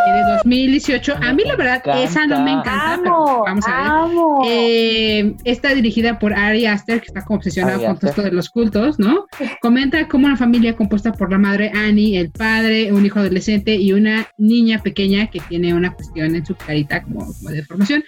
de 0.05 0.31
2018. 0.43 1.15
A 1.21 1.33
mí 1.33 1.43
la 1.45 1.55
verdad 1.55 1.81
esa 2.03 2.25
no 2.27 2.41
me 2.43 2.51
encanta. 2.51 2.95
encanta, 2.95 2.99
pero 3.03 3.15
Amo, 3.15 3.43
vamos 3.45 3.65
a 3.67 3.71
ver. 3.77 3.87
amo. 3.87 4.41
Eh, 4.47 5.35
está 5.43 5.73
dirigida 5.73 6.19
por 6.19 6.33
Ari 6.33 6.65
Aster, 6.65 6.99
que 7.01 7.07
está 7.07 7.23
como 7.23 7.37
obsesionada 7.37 7.75
Ari 7.75 7.85
con 7.85 7.97
todo 7.99 8.09
Aster. 8.09 8.09
esto 8.09 8.21
de 8.23 8.31
los 8.31 8.49
cultos, 8.49 8.99
¿no? 8.99 9.25
Comenta 9.61 10.07
cómo 10.07 10.27
una 10.27 10.37
familia 10.37 10.75
compuesta 10.75 11.11
por 11.11 11.31
la 11.31 11.37
madre 11.37 11.71
Annie, 11.73 12.17
el 12.17 12.31
padre, 12.31 12.91
un 12.93 13.05
hijo 13.05 13.19
adolescente 13.19 13.75
y 13.75 13.93
una 13.93 14.27
niña 14.37 14.81
pequeña 14.81 15.27
que 15.27 15.39
tiene 15.41 15.73
una 15.73 15.93
cuestión 15.93 16.35
en 16.35 16.45
su 16.45 16.55
carita 16.55 17.03
como, 17.03 17.25
como 17.33 17.49
de 17.49 17.63
formación. 17.63 18.03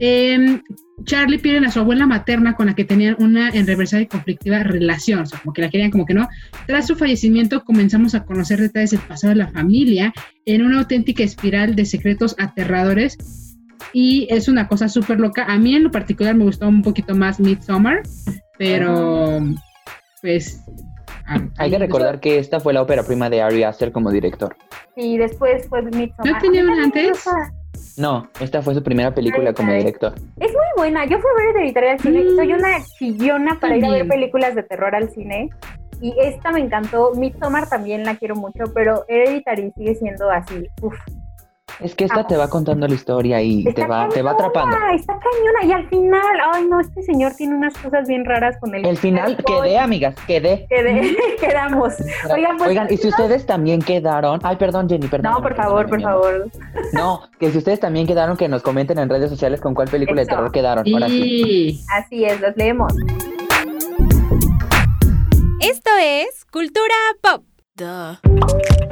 Eh, 0.00 0.60
Charlie 1.04 1.38
pierde 1.38 1.66
a 1.66 1.70
su 1.70 1.80
abuela 1.80 2.06
materna 2.06 2.54
con 2.54 2.66
la 2.66 2.74
que 2.74 2.84
tenían 2.84 3.16
una 3.18 3.50
enreversada 3.50 4.02
y 4.02 4.06
conflictiva 4.06 4.62
relación, 4.62 5.20
o 5.20 5.26
sea, 5.26 5.38
como 5.40 5.52
que 5.52 5.62
la 5.62 5.70
querían, 5.70 5.90
como 5.90 6.06
que 6.06 6.14
no. 6.14 6.28
Tras 6.66 6.86
su 6.86 6.96
fallecimiento 6.96 7.64
comenzamos 7.64 8.14
a 8.14 8.24
conocer 8.24 8.60
detalles 8.60 8.92
del 8.92 9.00
pasado 9.00 9.30
de 9.32 9.36
la 9.36 9.48
familia 9.48 10.12
en 10.46 10.62
una 10.62 10.78
auténtica 10.78 11.22
espiral 11.22 11.76
de 11.76 11.84
secretos 11.84 12.34
aterradores 12.38 13.18
y 13.92 14.26
es 14.30 14.48
una 14.48 14.68
cosa 14.68 14.88
súper 14.88 15.20
loca. 15.20 15.44
A 15.44 15.58
mí 15.58 15.74
en 15.74 15.84
lo 15.84 15.90
particular 15.90 16.34
me 16.34 16.44
gustó 16.44 16.66
un 16.66 16.82
poquito 16.82 17.14
más 17.14 17.38
Midsommar, 17.40 18.02
pero 18.58 19.40
pues... 20.22 20.62
ah, 21.26 21.42
Hay 21.58 21.70
que 21.70 21.78
recordar 21.78 22.20
que 22.20 22.38
esta 22.38 22.58
fue 22.58 22.72
la 22.72 22.82
ópera 22.82 23.02
prima 23.02 23.28
de 23.28 23.42
Ari 23.42 23.62
Aster 23.64 23.92
como 23.92 24.10
director. 24.10 24.56
Y 24.96 25.18
después 25.18 25.68
fue 25.68 25.82
Midsommar. 25.82 26.32
¿No 26.32 26.38
tenía 26.40 26.64
una 26.64 26.84
antes? 26.84 27.10
gusta. 27.10 27.52
No, 27.98 28.28
esta 28.40 28.60
fue 28.62 28.74
su 28.74 28.82
primera 28.82 29.14
película 29.14 29.52
como 29.52 29.72
director. 29.72 30.14
Es 30.38 30.50
muy 30.52 30.66
buena. 30.76 31.04
Yo 31.06 31.18
fui 31.18 31.30
a 31.30 31.34
ver 31.46 31.56
Hereditaria 31.56 31.92
al 31.92 32.00
cine 32.00 32.20
y 32.20 32.24
Mm. 32.32 32.36
soy 32.36 32.52
una 32.52 32.68
chillona 32.98 33.58
para 33.60 33.76
ir 33.76 33.84
a 33.84 33.90
ver 33.90 34.06
películas 34.08 34.54
de 34.54 34.62
terror 34.62 34.94
al 34.94 35.10
cine. 35.10 35.48
Y 36.02 36.14
esta 36.20 36.52
me 36.52 36.60
encantó. 36.60 37.12
Midsommar 37.14 37.68
también 37.70 38.04
la 38.04 38.16
quiero 38.16 38.34
mucho, 38.36 38.64
pero 38.74 39.04
Hereditary 39.08 39.72
sigue 39.76 39.94
siendo 39.94 40.30
así. 40.30 40.68
Uf, 40.82 40.94
Es 41.80 41.94
que 41.94 42.04
esta 42.04 42.26
te 42.26 42.36
va 42.36 42.48
contando 42.48 42.88
la 42.88 42.94
historia 42.94 43.42
y 43.42 43.64
te 43.64 43.86
va, 43.86 44.08
te 44.08 44.22
va 44.22 44.34
cañona, 44.34 44.48
atrapando. 44.48 44.76
Está 44.94 45.18
cañona. 45.18 45.64
Y 45.64 45.72
al 45.72 45.88
final, 45.90 46.22
ay 46.54 46.64
no, 46.70 46.80
este 46.80 47.02
señor 47.02 47.32
tiene 47.34 47.54
unas 47.54 47.76
cosas 47.76 48.08
bien 48.08 48.24
raras 48.24 48.56
con 48.60 48.74
el. 48.74 48.86
El 48.86 48.96
final, 48.96 49.36
quedé, 49.44 49.78
amigas, 49.78 50.14
quedé. 50.26 50.66
Quedé- 50.70 51.16
quedamos. 51.40 51.94
Oigan, 52.32 52.56
pues, 52.56 52.70
Oigan, 52.70 52.86
y 52.90 52.96
si 52.96 53.08
ustedes 53.08 53.44
también 53.44 53.82
quedaron. 53.82 54.40
Ay, 54.42 54.56
perdón, 54.56 54.88
Jenny, 54.88 55.06
perdón. 55.08 55.32
No, 55.32 55.42
por 55.42 55.54
favor, 55.54 55.86
por 55.88 56.00
favor. 56.00 56.46
No, 56.94 57.20
que 57.38 57.50
si 57.50 57.58
ustedes 57.58 57.78
también 57.80 58.06
quedaron, 58.06 58.36
que 58.38 58.48
nos 58.48 58.62
comenten 58.62 58.98
en 58.98 59.08
redes 59.10 59.28
sociales 59.28 59.60
con 59.60 59.74
cuál 59.74 59.88
película 59.88 60.22
Eso. 60.22 60.30
de 60.30 60.34
terror 60.36 60.52
quedaron. 60.52 60.84
Ahora 60.94 61.08
sí. 61.08 61.20
Y 61.20 61.84
Así 61.94 62.24
es, 62.24 62.40
los 62.40 62.56
leemos. 62.56 62.92
Esto 65.60 65.90
es 66.00 66.44
Cultura 66.50 66.94
Pop. 67.20 67.42
Duh. 67.74 68.85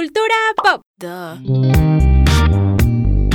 Cultura 0.00 0.34
Pop. 0.56 0.80
Duh. 0.96 1.36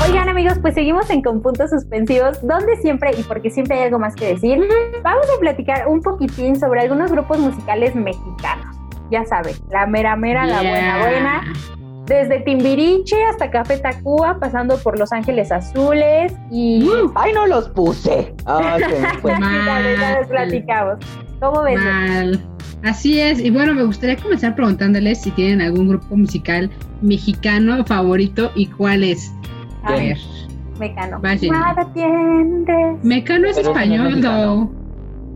Oigan 0.03 0.29
amigos, 0.29 0.57
pues 0.63 0.73
seguimos 0.73 1.07
en 1.11 1.21
Con 1.21 1.43
Puntos 1.43 1.69
Suspensivos, 1.69 2.41
donde 2.41 2.75
siempre, 2.77 3.11
y 3.15 3.21
porque 3.21 3.51
siempre 3.51 3.77
hay 3.77 3.83
algo 3.83 3.99
más 3.99 4.15
que 4.15 4.33
decir, 4.33 4.67
vamos 5.03 5.27
a 5.29 5.39
platicar 5.39 5.87
un 5.87 6.01
poquitín 6.01 6.59
sobre 6.59 6.81
algunos 6.81 7.11
grupos 7.11 7.37
musicales 7.37 7.93
mexicanos. 7.93 8.75
Ya 9.11 9.23
saben, 9.25 9.53
la 9.69 9.85
mera 9.85 10.15
mera, 10.15 10.47
la 10.47 10.63
buena 10.63 10.97
Yeah. 10.97 10.99
buena, 11.07 11.53
desde 12.07 12.39
Timbiriche 12.39 13.23
hasta 13.25 13.51
Café 13.51 13.77
Tacuba, 13.77 14.39
pasando 14.39 14.79
por 14.79 14.97
Los 14.97 15.11
Ángeles 15.13 15.51
Azules 15.51 16.33
y... 16.49 16.89
Uh, 16.89 17.11
Ay, 17.13 17.31
no 17.33 17.45
los 17.45 17.69
puse. 17.69 18.33
Ay, 18.47 18.81
se 18.89 18.99
me 19.01 19.13
fue. 19.19 19.31
Dale, 19.33 19.97
ya 19.99 20.19
les 20.19 20.27
platicamos. 20.27 20.97
¿Cómo 21.39 21.61
ves? 21.61 21.79
mal. 21.79 22.54
Así 22.85 23.19
es. 23.19 23.39
Y 23.39 23.49
bueno, 23.49 23.73
me 23.73 23.83
gustaría 23.83 24.15
comenzar 24.15 24.53
preguntándoles 24.55 25.21
si 25.21 25.31
tienen 25.31 25.59
algún 25.61 25.89
grupo 25.89 26.15
musical 26.15 26.69
mexicano 27.01 27.83
favorito 27.83 28.51
y 28.55 28.67
cuál 28.67 29.03
es. 29.03 29.33
A 29.83 29.93
ver. 29.93 30.17
Mecano. 30.79 31.19
Va, 31.19 31.29
Jenny. 31.35 31.49
Nada 31.49 31.87
tienes. 31.93 33.03
Mecano 33.03 33.47
es 33.47 33.55
Pero 33.55 33.73
no 33.73 33.79
español, 33.79 34.21
though. 34.21 34.69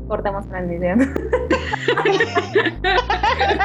Cortamos 0.08 0.48
transmisión. 0.48 1.00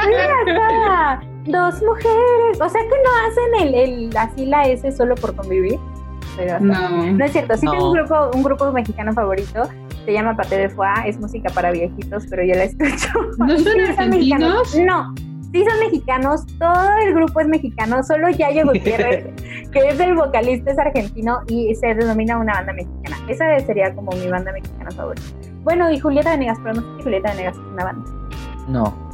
Mira 0.09 0.35
acá, 0.47 1.21
dos 1.47 1.83
mujeres. 1.83 2.61
O 2.61 2.69
sea 2.69 2.81
que 2.81 2.89
no 3.05 3.11
hacen 3.29 3.69
el, 3.69 3.75
el 3.75 4.17
así 4.17 4.47
la 4.47 4.63
S 4.69 4.93
solo 4.93 5.15
por 5.15 5.35
convivir. 5.35 5.79
Pero 6.37 6.59
no. 6.61 7.13
No. 7.13 7.25
es 7.25 7.33
cierto. 7.33 7.57
Sí 7.57 7.67
No. 7.67 7.73
tengo 7.73 7.89
un 7.91 7.95
grupo, 7.99 8.31
un 8.35 8.43
grupo 8.43 8.73
mexicano 8.73 9.13
favorito. 9.13 9.69
Se 10.05 10.13
llama 10.13 10.37
Pate 10.37 10.59
de 10.59 10.69
Foie. 10.71 11.09
Es 11.09 11.19
música 11.19 11.51
para 11.55 11.71
viejitos, 11.71 12.27
pero 12.29 12.45
yo 12.45 12.55
la 12.55 12.65
escucho. 12.65 13.09
¿No 13.39 13.49
son 13.49 13.59
sí 13.65 13.81
argentinos? 13.81 14.11
mexicanos. 14.11 14.77
No. 14.77 15.15
Sí 15.53 15.65
son 15.65 15.79
mexicanos, 15.79 16.47
todo 16.59 16.89
el 17.07 17.15
grupo 17.15 17.41
es 17.41 17.47
mexicano, 17.47 18.03
solo 18.03 18.29
Yayo 18.29 18.65
Gutiérrez, 18.67 19.25
que 19.71 19.79
es 19.89 20.01
el 20.01 20.17
vocalista, 20.17 20.73
es 20.73 20.79
argentino 20.81 21.43
y 21.47 21.73
se 21.77 21.95
denomina 21.95 22.39
una 22.39 22.55
banda 22.55 22.73
mexicana. 22.73 23.17
Esa 23.29 23.61
sería 23.61 23.95
como 23.95 24.11
mi 24.17 24.27
banda 24.29 24.51
mexicana 24.53 24.91
favorita. 24.91 25.25
Bueno, 25.63 25.93
y 25.93 26.01
Julieta 26.01 26.33
Venegas, 26.33 26.59
pero 26.61 26.75
no 26.75 26.81
sé 26.83 26.97
si 26.97 27.03
Julieta 27.05 27.31
Venegas 27.31 27.55
es 27.55 27.73
una 27.73 27.85
banda. 27.85 28.11
No. 28.67 29.05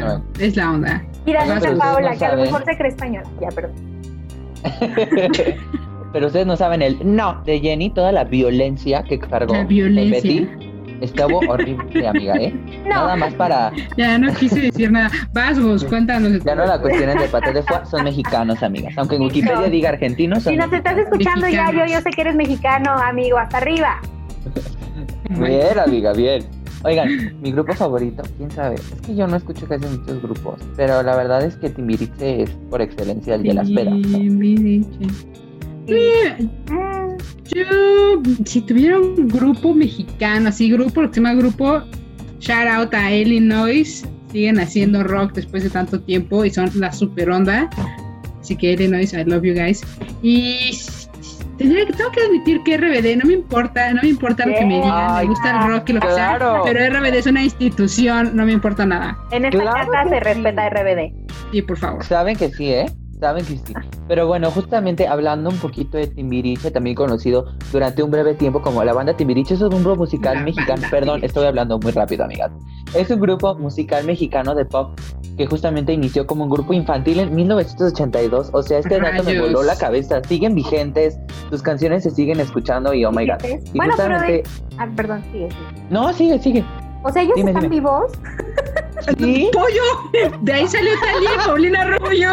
No, 0.00 0.24
es 0.40 0.56
la 0.56 0.72
onda. 0.72 1.04
Y 1.26 1.32
Daniela 1.32 1.76
Paola, 1.76 2.12
no 2.12 2.18
que 2.18 2.24
a 2.24 2.34
lo 2.34 2.42
mejor 2.42 2.64
se 2.64 2.76
cree 2.76 2.88
española. 2.88 3.28
Ya, 3.40 3.48
perdón. 3.48 3.74
Pero 6.12 6.26
ustedes 6.26 6.46
no 6.46 6.56
saben 6.56 6.82
el 6.82 6.98
no 7.04 7.42
de 7.44 7.60
Jenny, 7.60 7.90
toda 7.90 8.12
la 8.12 8.24
violencia 8.24 9.02
que 9.02 9.18
cargó 9.18 9.52
La 9.54 9.60
en 9.60 9.68
violencia. 9.68 10.20
Betty. 10.22 10.76
Estuvo 11.00 11.40
horrible, 11.48 12.08
amiga, 12.08 12.34
¿eh? 12.36 12.54
No, 12.84 12.90
Nada 12.94 13.16
más 13.16 13.34
para. 13.34 13.72
Ya 13.96 14.16
no 14.18 14.32
quise 14.34 14.60
decir 14.60 14.90
nada. 14.90 15.10
Vas 15.32 15.60
vos, 15.60 15.84
cuéntanos. 15.88 16.42
Ya 16.42 16.54
no 16.54 16.64
la 16.66 16.80
cuestión 16.80 17.10
es 17.10 17.20
de 17.20 17.28
paté 17.28 17.52
de 17.52 17.62
foie, 17.62 17.84
son 17.84 18.04
mexicanos, 18.04 18.62
amigas. 18.62 18.94
Aunque 18.96 19.16
en 19.16 19.22
Wikipedia 19.22 19.68
diga 19.68 19.90
argentinos, 19.90 20.42
son 20.42 20.54
si 20.54 20.58
nos 20.58 20.72
estás 20.72 20.96
escuchando 20.96 21.48
ya, 21.48 21.70
yo, 21.70 21.84
yo 21.86 22.00
sé 22.00 22.10
que 22.10 22.20
eres 22.22 22.34
mexicano, 22.34 22.92
amigo, 22.92 23.38
hasta 23.38 23.58
arriba. 23.58 24.00
Bien, 25.28 25.78
amiga, 25.78 26.12
bien. 26.12 26.44
Oigan, 26.84 27.40
mi 27.42 27.50
grupo 27.50 27.74
favorito, 27.74 28.22
quién 28.36 28.48
sabe. 28.50 28.76
Es 28.76 29.00
que 29.04 29.16
yo 29.16 29.26
no 29.26 29.36
escucho 29.36 29.66
casi 29.66 29.84
muchos 29.86 30.22
grupos, 30.22 30.60
pero 30.76 31.02
la 31.02 31.16
verdad 31.16 31.42
es 31.42 31.56
que 31.56 31.68
Timbiriche 31.68 32.42
es 32.42 32.50
por 32.70 32.80
excelencia 32.80 33.34
el 33.34 33.42
de 33.42 33.54
la 33.54 33.62
espera. 33.62 33.90
Timbiriche. 33.90 35.06
Eh, 35.88 36.48
Ah, 36.70 37.06
Yo, 37.54 38.22
si 38.44 38.60
tuviera 38.60 38.98
un 38.98 39.28
grupo 39.28 39.72
mexicano, 39.74 40.48
así 40.48 40.70
grupo, 40.70 41.02
lo 41.02 41.08
que 41.08 41.14
se 41.14 41.20
llama 41.20 41.34
grupo, 41.34 41.82
shout 42.40 42.66
out 42.68 42.92
a 42.94 43.14
Illinois, 43.14 44.04
siguen 44.32 44.58
haciendo 44.58 45.02
rock 45.04 45.32
después 45.34 45.62
de 45.62 45.70
tanto 45.70 46.00
tiempo 46.00 46.44
y 46.44 46.50
son 46.50 46.70
la 46.74 46.92
super 46.92 47.30
onda. 47.30 47.70
Así 48.40 48.56
que 48.56 48.72
Illinois, 48.72 49.12
I 49.12 49.24
love 49.24 49.42
you 49.44 49.54
guys. 49.54 49.82
Y 50.22 50.70
s- 50.70 51.08
tendría 51.56 51.86
que, 51.86 51.92
tengo 51.94 52.10
que 52.10 52.20
admitir 52.20 52.60
que 52.64 52.76
RBD 52.76 53.16
no 53.16 53.24
me 53.26 53.34
importa, 53.34 53.92
no 53.94 54.02
me 54.02 54.08
importa 54.08 54.44
lo 54.46 54.54
que 54.54 54.64
me 54.66 54.74
digan, 54.76 54.90
Ay, 54.92 55.26
me 55.26 55.30
gusta 55.30 55.50
el 55.62 55.68
rock 55.72 55.88
y 55.90 55.92
lo 55.94 56.00
que 56.00 56.08
claro. 56.08 56.62
sea, 56.64 56.72
pero 56.72 56.98
RBD 57.00 57.14
es 57.18 57.26
una 57.26 57.42
institución, 57.44 58.32
no 58.36 58.44
me 58.44 58.52
importa 58.52 58.84
nada. 58.84 59.16
En 59.30 59.44
esta 59.44 59.58
Claro 59.60 59.90
casa 59.92 60.08
se 60.10 60.18
sí. 60.18 60.20
respeta 60.24 60.68
RBD. 60.68 61.12
Sí, 61.52 61.62
por 61.62 61.78
favor. 61.78 62.04
Saben 62.04 62.36
que 62.36 62.50
sí, 62.50 62.66
¿eh? 62.72 62.86
Saben 63.20 63.44
que 63.46 63.56
sí. 63.56 63.74
Pero 64.08 64.26
bueno, 64.26 64.50
justamente 64.50 65.08
hablando 65.08 65.48
un 65.50 65.56
poquito 65.56 65.96
de 65.96 66.06
Timbiriche, 66.06 66.70
también 66.70 66.94
conocido 66.94 67.46
durante 67.72 68.02
un 68.02 68.10
breve 68.10 68.34
tiempo 68.34 68.60
como 68.60 68.84
la 68.84 68.92
banda 68.92 69.16
Timbiriche, 69.16 69.54
es 69.54 69.62
un 69.62 69.70
grupo 69.82 69.96
musical 69.96 70.36
La 70.36 70.42
mexicano. 70.42 70.82
Perdón, 70.90 71.06
Timbiriche. 71.06 71.26
estoy 71.26 71.46
hablando 71.46 71.78
muy 71.78 71.92
rápido, 71.92 72.24
amigas. 72.24 72.50
Es 72.94 73.10
un 73.10 73.20
grupo 73.20 73.54
musical 73.56 74.04
mexicano 74.04 74.54
de 74.54 74.64
pop 74.64 74.98
que 75.36 75.46
justamente 75.46 75.92
inició 75.92 76.26
como 76.26 76.44
un 76.44 76.50
grupo 76.50 76.72
infantil 76.72 77.18
en 77.20 77.34
1982. 77.34 78.50
O 78.52 78.62
sea, 78.62 78.78
este 78.78 78.98
dato 79.00 79.22
me 79.24 79.32
Rayos. 79.32 79.46
voló 79.52 79.62
la 79.62 79.76
cabeza. 79.76 80.22
Siguen 80.24 80.54
vigentes, 80.54 81.18
sus 81.50 81.62
canciones 81.62 82.02
se 82.04 82.10
siguen 82.10 82.40
escuchando 82.40 82.92
y 82.94 83.04
oh 83.04 83.12
my 83.12 83.26
god. 83.26 83.36
Y 83.44 83.76
Bueno, 83.76 83.94
pero 83.96 84.14
justamente... 84.18 84.32
de... 84.32 84.42
Ah, 84.78 84.88
perdón, 84.94 85.22
sigue, 85.32 85.48
sigue. 85.50 85.86
No, 85.90 86.12
sigue, 86.12 86.38
sigue. 86.38 86.64
O 87.02 87.10
sea, 87.12 87.22
ellos 87.22 87.34
Dime, 87.36 87.50
están 87.50 87.64
dime. 87.64 87.76
vivos. 87.76 88.12
Sí, 89.18 89.50
¡Pollo! 89.52 90.30
De 90.40 90.52
ahí 90.52 90.66
salió 90.66 90.90
Talía 91.00 91.30
y 91.34 91.46
Paulina 91.46 91.84
Rubio. 91.84 92.30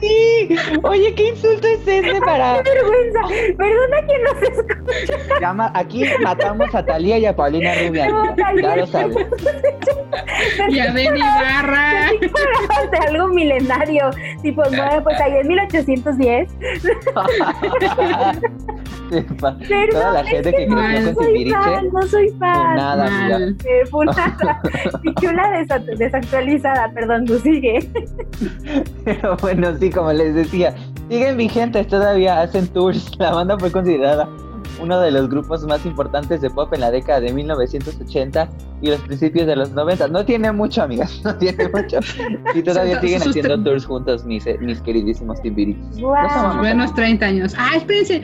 sí. 0.00 0.56
Oye, 0.82 1.14
¿qué 1.14 1.28
insulto 1.28 1.66
es 1.68 1.86
ese 1.86 2.20
para...? 2.20 2.62
¡Qué 2.62 2.70
vergüenza! 2.70 3.20
Perdona 3.56 4.06
quien 4.06 4.22
nos 4.22 4.42
escucha. 4.42 5.40
Llama, 5.40 5.70
aquí 5.74 6.04
matamos 6.22 6.74
a 6.74 6.84
Talía 6.84 7.18
y 7.18 7.26
a 7.26 7.36
Paulina 7.36 7.72
Rubia. 7.86 8.08
No. 8.08 8.34
Ya 8.60 8.76
lo 8.76 8.86
sabes. 8.86 9.16
Y 10.68 10.78
a 10.80 10.92
Benny 10.92 11.20
Barra. 11.20 12.08
Que 12.20 12.28
de 12.98 13.06
algo 13.08 13.28
milenario. 13.28 14.10
Tipo, 14.42 14.62
no, 14.64 15.02
pues 15.04 15.20
ahí 15.20 15.32
en 15.40 15.48
1810. 15.48 16.50
Sepa. 16.82 17.26
Perdón, 19.68 19.90
Toda 19.90 20.12
la 20.12 20.20
es 20.20 20.28
gente 20.28 20.50
que 20.52 20.56
que 20.58 20.66
no 20.68 20.76
creció 20.76 21.14
con 21.14 21.24
soy 21.24 21.50
fan, 21.50 21.88
no 21.92 22.02
soy 22.02 22.28
fan. 22.38 22.76
nada. 22.76 23.10
Mal. 23.10 23.56
Eh, 23.64 23.86
funada. 23.90 24.60
Mi 25.02 25.14
chula 25.16 25.50
desa- 25.50 25.84
desactualizada, 26.00 26.90
perdón, 26.92 27.26
tú 27.26 27.38
sigue. 27.38 27.88
Pero 29.04 29.36
bueno, 29.36 29.76
sí, 29.78 29.90
como 29.90 30.12
les 30.12 30.34
decía, 30.34 30.74
siguen 31.08 31.36
vigentes 31.36 31.86
todavía, 31.86 32.40
hacen 32.40 32.66
tours. 32.68 33.16
La 33.18 33.32
banda 33.32 33.56
fue 33.58 33.70
considerada 33.70 34.28
uno 34.80 35.00
de 35.00 35.10
los 35.10 35.28
grupos 35.28 35.64
más 35.64 35.84
importantes 35.84 36.40
de 36.40 36.50
pop 36.50 36.72
en 36.72 36.80
la 36.80 36.90
década 36.90 37.20
de 37.20 37.32
1980 37.32 38.48
y 38.80 38.88
los 38.88 39.00
principios 39.02 39.46
de 39.46 39.56
los 39.56 39.70
90. 39.70 40.08
No 40.08 40.24
tiene 40.24 40.50
mucho, 40.52 40.82
amigas, 40.82 41.20
no 41.24 41.36
tiene 41.36 41.68
mucho. 41.68 42.00
Y 42.54 42.62
todavía 42.64 43.00
siguen 43.00 43.22
haciendo 43.22 43.62
tours 43.62 43.84
juntos 43.84 44.24
mis, 44.24 44.46
eh, 44.46 44.56
mis 44.60 44.80
queridísimos. 44.80 45.38
No 45.44 46.30
somos 46.30 46.58
Buenos 46.58 46.94
30 46.94 47.26
años. 47.26 47.54
Ah, 47.56 47.76
espérense. 47.76 48.22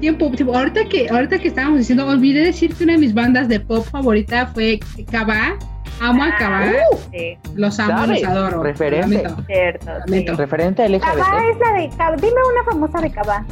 Tiempo, 0.00 0.30
tiempo. 0.32 0.56
Ahorita 0.56 0.84
que, 0.88 1.08
ahorita 1.08 1.38
que 1.38 1.48
estábamos 1.48 1.78
diciendo, 1.78 2.06
olvidé 2.06 2.46
decir 2.46 2.74
que 2.74 2.82
una 2.82 2.94
de 2.94 2.98
mis 2.98 3.14
bandas 3.14 3.48
de 3.48 3.60
pop 3.60 3.84
favorita 3.84 4.46
fue 4.48 4.80
Cabá. 5.10 5.56
Amo 6.00 6.24
a 6.24 6.36
Cabá. 6.36 6.64
Sí, 7.12 7.36
Los 7.54 7.78
amo, 7.78 7.98
¿sabes? 7.98 8.22
los 8.22 8.30
adoro. 8.30 8.62
Referente. 8.62 9.22
Cierto. 9.46 9.90
sí. 10.08 10.26
Referente 10.26 10.82
al 10.82 11.00
Cabá 11.00 11.12
LGBT, 11.14 11.50
es 11.52 11.58
la 11.60 11.72
de 11.80 11.88
Cabá. 11.96 12.16
Dime 12.16 12.32
una 12.52 12.64
famosa 12.72 13.00
de 13.00 13.10
Cabá. 13.12 13.44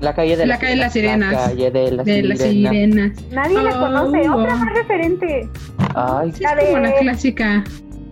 la 0.00 0.14
calle 0.14 0.36
de 0.36 0.46
La 0.46 0.58
calle 0.58 0.70
de 0.74 0.76
las 0.76 0.92
sirenas. 0.92 1.32
La 1.32 1.38
calle 1.46 1.70
de 1.70 1.92
las 1.92 2.06
De 2.06 2.14
sirenas. 2.14 2.38
sirenas. 2.40 3.22
Nadie 3.30 3.62
la 3.62 3.70
Oh, 3.76 3.80
conoce. 3.80 4.28
Otra 4.30 4.54
oh. 4.54 4.58
más 4.58 4.74
referente. 4.74 5.48
Ay, 5.94 6.32
Sí, 6.32 6.42
La 6.42 6.52
es 6.52 6.64
como 6.70 6.78
la 6.78 6.92
clásica. 6.94 7.64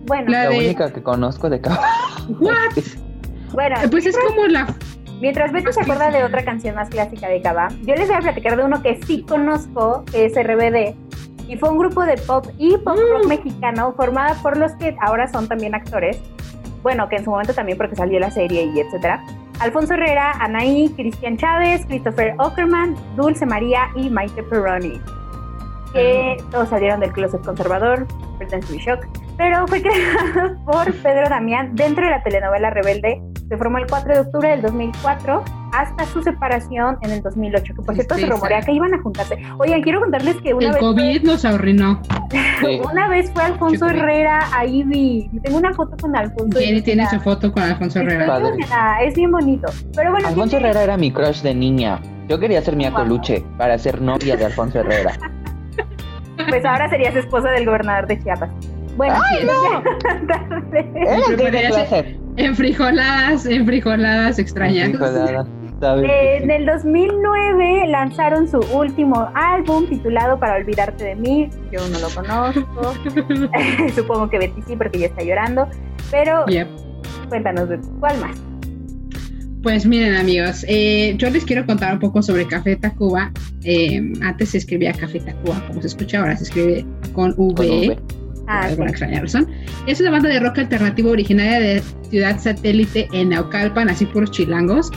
Bueno, 0.05 0.31
La 0.31 0.43
la 0.45 0.49
de- 0.51 0.57
única 0.57 0.91
que 0.93 1.03
conozco 1.03 1.49
de 1.49 1.59
Cabá. 1.61 1.81
What? 2.39 2.71
bueno. 3.53 3.75
Eh, 3.83 3.87
Pues 3.89 4.05
es 4.05 4.17
como 4.17 4.47
la. 4.47 4.67
Mientras 5.19 5.51
Beto 5.51 5.71
se 5.71 5.81
acuerda 5.81 6.09
de 6.09 6.23
otra 6.23 6.43
canción 6.43 6.73
más 6.75 6.89
clásica 6.89 7.27
de 7.27 7.41
Cabá, 7.43 7.67
yo 7.83 7.93
les 7.93 8.07
voy 8.07 8.15
a 8.15 8.19
platicar 8.21 8.57
de 8.57 8.63
uno 8.63 8.81
que 8.81 8.99
sí 9.05 9.23
conozco, 9.27 10.03
que 10.11 10.25
es 10.25 10.33
RBD. 10.35 10.95
Y 11.51 11.57
fue 11.57 11.69
un 11.69 11.77
grupo 11.77 12.03
de 12.05 12.15
pop 12.15 12.45
y 12.57 12.77
pop 12.77 12.97
rock 12.97 13.25
Mm. 13.25 13.27
mexicano 13.27 13.93
formada 13.97 14.35
por 14.41 14.55
los 14.55 14.71
que 14.75 14.95
ahora 15.01 15.27
son 15.27 15.49
también 15.49 15.75
actores. 15.75 16.17
Bueno, 16.81 17.09
que 17.09 17.17
en 17.17 17.25
su 17.25 17.29
momento 17.29 17.53
también 17.53 17.77
porque 17.77 17.93
salió 17.93 18.21
la 18.21 18.31
serie 18.31 18.71
y 18.73 18.79
etcétera. 18.79 19.21
Alfonso 19.59 19.93
Herrera, 19.95 20.31
Anaí, 20.39 20.87
Cristian 20.95 21.35
Chávez, 21.35 21.85
Christopher 21.87 22.35
Ockerman, 22.39 22.95
Dulce 23.17 23.45
María 23.45 23.89
y 23.97 24.09
Maite 24.09 24.41
Perroni. 24.43 24.99
Que 25.93 26.37
todos 26.51 26.69
salieron 26.69 26.99
del 26.99 27.11
closet 27.11 27.41
conservador, 27.43 28.07
Pretend 28.37 28.65
to 28.65 28.73
be 28.73 28.79
Shock. 28.79 29.05
Pero 29.37 29.67
fue 29.67 29.81
creado 29.81 30.57
por 30.65 30.93
Pedro 30.93 31.29
Damián 31.29 31.75
dentro 31.75 32.05
de 32.05 32.11
la 32.11 32.23
telenovela 32.23 32.69
Rebelde 32.69 33.21
se 33.51 33.57
formó 33.57 33.79
el 33.79 33.85
4 33.85 34.13
de 34.13 34.19
octubre 34.21 34.49
del 34.49 34.61
2004 34.61 35.43
hasta 35.73 36.05
su 36.05 36.23
separación 36.23 36.97
en 37.01 37.11
el 37.11 37.21
2008, 37.21 37.73
que 37.75 37.81
por 37.81 37.95
cierto 37.95 38.15
se 38.15 38.25
rumorea 38.25 38.61
que 38.61 38.71
iban 38.71 38.93
a 38.93 39.01
juntarse. 39.01 39.37
Oigan, 39.57 39.81
quiero 39.81 39.99
contarles 39.99 40.37
que 40.37 40.53
una 40.53 40.67
El 40.67 40.71
vez, 40.71 40.79
COVID 40.79 41.23
nos 41.23 41.43
arruinó. 41.43 42.01
Una 42.89 43.09
vez 43.09 43.29
fue 43.33 43.43
Alfonso. 43.43 43.87
Herrera 43.87 44.47
a 44.53 44.65
Ivy. 44.65 45.29
Tengo 45.43 45.57
una 45.57 45.73
foto 45.73 45.97
con 45.99 46.15
Alfonso. 46.15 46.59
Jenny 46.59 46.81
tiene 46.81 47.05
su 47.09 47.19
foto 47.19 47.51
con 47.51 47.63
Alfonso 47.63 47.99
Herrera. 47.99 48.39
Es 49.03 49.15
bien 49.15 49.31
bonito. 49.31 49.69
Pero 49.97 50.11
bueno, 50.11 50.29
Alfonso 50.29 50.55
Herrera 50.55 50.83
era 50.83 50.95
mi 50.95 51.11
crush 51.11 51.41
de 51.41 51.53
niña. 51.53 51.99
Yo 52.29 52.39
quería 52.39 52.61
ser 52.61 52.77
Mia. 52.77 52.93
Coluche 52.93 53.43
para 53.57 53.77
ser 53.77 54.01
novia 54.01 54.37
de 54.37 54.45
Alfonso 54.45 54.79
Herrera. 54.79 55.11
pues 56.49 56.65
ahora 56.65 56.89
serías 56.89 57.15
esposa 57.15 57.49
del 57.51 57.65
gobernador 57.65 58.07
de 58.07 58.21
Chiapas. 58.21 58.49
Bueno, 58.97 59.15
¡Ay, 59.31 59.47
que 61.37 61.67
placer. 61.67 62.17
En 62.37 62.55
frijoladas, 62.55 63.45
en 63.45 63.65
frijoladas 63.65 64.39
extrañas. 64.39 64.91
¿sabes? 65.79 66.05
Eh, 66.09 66.37
en 66.43 66.51
el 66.51 66.65
2009 66.65 67.87
lanzaron 67.87 68.47
su 68.47 68.59
último 68.73 69.29
álbum 69.33 69.87
titulado 69.87 70.39
Para 70.39 70.55
olvidarte 70.55 71.03
de 71.03 71.15
mí. 71.15 71.49
Yo 71.71 71.79
no 71.89 71.99
lo 71.99 72.09
conozco. 72.09 72.93
Supongo 73.95 74.29
que 74.29 74.37
Betty 74.39 74.61
sí, 74.67 74.75
porque 74.75 74.99
ya 74.99 75.07
está 75.07 75.23
llorando. 75.23 75.67
Pero 76.11 76.45
Yep. 76.45 76.67
cuéntanos, 77.29 77.67
Betty, 77.69 77.87
¿cuál 77.99 78.19
más? 78.19 78.37
Pues 79.61 79.85
miren 79.85 80.15
amigos, 80.15 80.65
eh, 80.67 81.13
yo 81.17 81.29
les 81.29 81.45
quiero 81.45 81.65
contar 81.67 81.93
un 81.93 81.99
poco 81.99 82.23
sobre 82.23 82.47
Café 82.47 82.75
Tacuba. 82.77 83.31
Eh, 83.63 84.11
antes 84.21 84.49
se 84.49 84.57
escribía 84.57 84.91
Café 84.91 85.19
Tacuba, 85.19 85.63
como 85.67 85.81
se 85.81 85.87
escucha 85.87 86.19
ahora, 86.19 86.35
se 86.35 86.45
escribe 86.45 86.85
con 87.13 87.35
V, 87.37 87.53
Con 87.55 87.67
V. 87.67 87.97
Ah, 88.47 88.61
por 88.61 88.69
alguna 88.69 88.87
sí. 88.87 88.91
extraña 88.91 89.21
razón. 89.21 89.47
Es 89.85 90.01
una 90.01 90.09
banda 90.09 90.29
de 90.29 90.39
rock 90.39 90.57
alternativo 90.57 91.11
originaria 91.11 91.59
de 91.59 91.83
Ciudad 92.09 92.39
Satélite 92.39 93.07
en 93.13 93.29
Naucalpan, 93.29 93.89
así 93.89 94.07
puros 94.07 94.31
chilangos, 94.31 94.89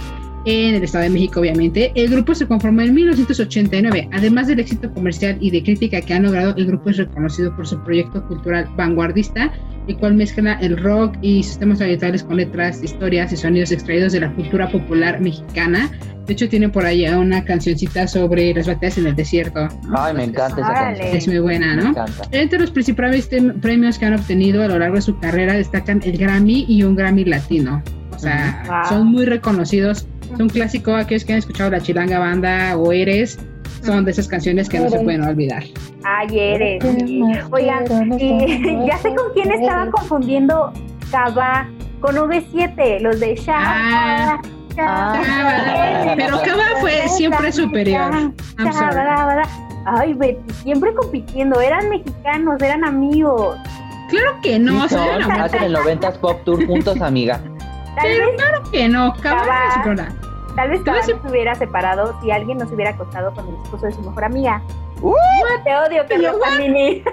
en 0.45 0.75
el 0.75 0.83
Estado 0.83 1.05
de 1.05 1.11
México 1.11 1.41
obviamente. 1.41 1.93
El 1.95 2.11
grupo 2.11 2.35
se 2.35 2.47
conformó 2.47 2.83
en 2.83 2.95
1989. 2.95 4.09
Además 4.13 4.47
del 4.47 4.61
éxito 4.61 4.93
comercial 4.93 5.37
y 5.41 5.51
de 5.51 5.63
crítica 5.63 6.01
que 6.01 6.15
han 6.15 6.25
logrado, 6.25 6.55
el 6.57 6.67
grupo 6.67 6.91
es 6.91 6.97
reconocido 6.99 7.55
por 7.57 7.67
su 7.67 7.83
proyecto 7.83 8.27
cultural 8.27 8.69
vanguardista, 8.77 9.53
el 9.87 9.97
cual 9.97 10.15
mezcla 10.15 10.55
el 10.61 10.77
rock 10.77 11.17
y 11.21 11.43
sistemas 11.43 11.81
orientales 11.81 12.23
con 12.23 12.37
letras, 12.37 12.83
historias 12.83 13.33
y 13.33 13.37
sonidos 13.37 13.73
extraídos 13.73 14.13
de 14.13 14.21
la 14.21 14.33
cultura 14.35 14.71
popular 14.71 15.21
mexicana. 15.21 15.91
De 16.27 16.33
hecho, 16.33 16.49
tiene 16.49 16.71
por 16.71 16.87
ahí 16.87 17.07
una 17.07 17.45
cancioncita 17.45 18.07
sobre 18.09 18.55
las 18.55 18.67
batallas 18.67 18.97
en 18.97 19.07
el 19.09 19.15
desierto. 19.15 19.69
¿no? 19.87 19.99
Ay, 19.99 20.15
me 20.15 20.25
encanta 20.25 20.59
esa 20.63 20.73
canción. 20.73 21.09
Es 21.09 21.29
muy 21.29 21.39
buena, 21.39 21.77
¿no? 21.77 21.95
Entre 22.31 22.59
los 22.59 22.71
principales 22.71 23.29
premios 23.61 23.99
que 23.99 24.07
han 24.07 24.15
obtenido 24.15 24.63
a 24.63 24.69
lo 24.69 24.79
largo 24.79 24.97
de 24.97 25.03
su 25.03 25.19
carrera 25.19 25.53
destacan 25.53 26.01
el 26.03 26.17
Grammy 26.17 26.65
y 26.67 26.83
un 26.83 26.97
Grammy 26.97 27.27
latino. 27.27 27.83
O 28.15 28.19
sea, 28.19 28.85
son 28.89 29.07
muy 29.09 29.25
reconocidos. 29.27 30.07
Son 30.37 30.49
clásicos, 30.49 30.95
aquellos 31.01 31.25
que 31.25 31.33
han 31.33 31.39
escuchado 31.39 31.71
la 31.71 31.81
Chilanga 31.81 32.19
Banda 32.19 32.77
o 32.77 32.93
Eres, 32.93 33.39
son 33.83 34.05
de 34.05 34.11
esas 34.13 34.27
canciones 34.27 34.69
que 34.69 34.81
no 34.81 34.89
se 34.89 34.99
pueden 35.01 35.23
olvidar. 35.23 35.63
Ay, 36.05 36.27
eres. 36.39 36.83
sí. 37.07 37.23
Oigan, 37.51 38.19
y 38.19 38.87
ya 38.87 38.97
sé 38.99 39.15
con 39.15 39.33
quién 39.35 39.53
estaba 39.53 39.91
confundiendo 39.91 40.73
Cava 41.11 41.69
con 42.01 42.17
V7, 42.17 43.01
los 43.01 43.21
de 43.21 43.39
Ah. 43.49 44.41
Shaba. 44.41 44.43
Cava, 44.77 46.15
pero 46.17 46.41
Cava 46.43 46.65
fue 46.81 47.09
siempre 47.09 47.53
superior. 47.53 48.11
I'm 48.59 48.73
sorry. 48.73 49.43
Ay, 49.87 50.15
Betty, 50.15 50.53
siempre 50.63 50.95
compitiendo, 50.95 51.61
eran 51.61 51.91
mexicanos, 51.91 52.61
eran 52.63 52.85
amigos. 52.85 53.59
Claro 54.09 54.41
que 54.43 54.59
no, 54.59 54.81
Sí, 54.81 54.85
o 54.87 54.89
sea, 54.89 55.23
son, 55.23 55.33
hacen 55.33 55.63
el 55.65 55.77
90s 55.77 56.19
Pop 56.19 56.43
Tour 56.45 56.67
juntos, 56.67 57.01
amiga. 57.01 57.41
Tal 57.95 58.03
Pero 58.03 58.27
vez, 58.27 58.37
claro 58.37 58.63
que 58.71 58.89
no, 58.89 59.15
es 59.15 59.75
superior. 59.75 60.09
tal 60.57 60.71
vez 60.71 60.85
no 60.85 61.03
se 61.03 61.31
hubiera 61.31 61.55
separado 61.55 62.19
si 62.23 62.31
alguien 62.31 62.59
nos 62.59 62.71
hubiera 62.73 62.91
acostado 62.91 63.33
con 63.35 63.49
el 63.49 63.55
esposo 63.63 63.87
de 63.87 63.93
su 63.93 64.03
mejor 64.03 64.25
amiga. 64.25 64.63
Uh, 65.01 65.15
Te 65.65 65.75
odio, 65.75 66.05
Carlos 66.09 66.33
Pero, 66.33 66.41
Pandini. 66.41 67.03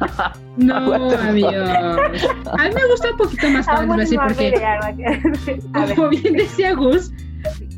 No, 0.56 0.94
amigos. 1.12 1.54
A 1.56 2.68
mí 2.68 2.74
me 2.74 2.86
gusta 2.88 3.10
un 3.10 3.16
poquito 3.16 3.50
más, 3.50 3.66
Cava, 3.66 3.80
les 3.80 3.88
voy 3.88 3.96
a 3.96 4.28
decir, 4.28 5.58
porque 5.72 5.94
como 5.96 6.08
bien 6.10 6.34
decía 6.34 6.74
Gus, 6.74 7.10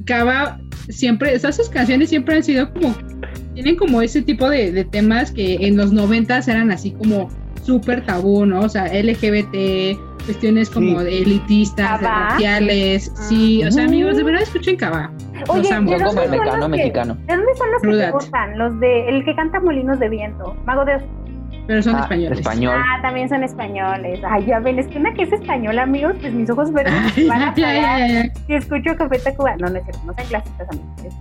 Cava 0.05 0.59
siempre, 0.91 1.35
o 1.35 1.39
sea, 1.39 1.53
sus 1.53 1.69
canciones 1.71 2.11
siempre 2.11 2.37
han 2.37 2.45
sido 2.45 2.71
como, 2.73 2.95
tienen 3.55 3.77
como 3.77 4.03
ese 4.03 4.23
tipo 4.23 4.49
de, 4.51 4.73
de 4.73 4.85
temas 4.85 5.33
que 5.33 5.55
en 5.67 5.77
los 5.77 5.93
noventas 5.93 6.49
eran 6.49 6.71
así 6.71 6.93
como 6.93 7.29
súper 7.63 8.05
tabú, 8.05 8.45
¿no? 8.45 8.61
O 8.61 8.69
sea, 8.69 8.85
LGBT, 8.87 9.99
cuestiones 10.27 10.69
como 10.71 10.99
Sí. 11.01 11.05
de 11.07 11.23
elitistas, 11.23 12.01
de 12.01 12.07
raciales, 12.09 13.13
sí, 13.29 13.65
o 13.65 13.71
sea, 13.73 13.85
amigos, 13.85 14.17
de 14.17 14.23
verdad 14.25 14.43
escuchen 14.43 14.77
Cava. 14.77 15.11
Oye, 15.49 15.63
Los 15.63 15.73
amo. 15.73 15.91
¿de 15.91 15.97
como 15.97 16.07
dónde 16.13 16.23
el 16.25 16.29
son 16.29 16.31
mexicano 16.31 16.57
los 16.57 16.65
que- 16.67 16.77
mexicano. 16.77 17.15
¿De 17.27 17.37
dónde 17.37 17.55
son 17.57 17.71
los 17.73 17.83
que 17.83 18.05
te 18.05 18.11
gustan? 18.11 18.59
Los 18.59 18.81
de 18.81 19.09
el 19.09 19.25
que 19.25 19.35
canta 19.37 19.61
Molinos 19.61 19.99
de 19.99 20.09
Viento, 20.09 20.57
Mago 20.67 20.85
de 20.85 20.97
Oz. 20.97 21.03
Pero 21.67 21.83
son 21.83 21.97
Ah, 21.97 22.01
españoles. 22.03 22.39
Español. 22.39 22.75
Ah, 22.77 23.03
también 23.03 23.29
son 23.29 23.43
españoles. 23.43 24.21
Ay, 24.29 24.45
ya 24.47 24.61
ven, 24.61 24.79
es 24.79 24.87
que 24.87 24.99
una 24.99 25.13
que 25.15 25.23
es 25.25 25.33
española, 25.33 25.83
amigos, 25.83 26.15
pues 26.21 26.33
mis 26.33 26.49
ojos 26.49 26.73
verdes 26.73 26.95
van 27.29 27.43
a 27.43 27.55
ya, 27.57 27.73
ya, 27.73 27.83
parar 27.83 27.99
ya, 27.99 28.23
ya. 28.25 28.35
si 28.47 28.55
escucho 28.55 28.97
Café 28.97 29.19
Tacuba. 29.19 29.57
No, 29.57 29.69
no 29.69 29.77
es 29.79 29.83
cierto, 29.85 30.01
no 30.07 30.15
sean 30.15 30.29
clasistas, 30.29 30.69
amigos. 30.71 31.15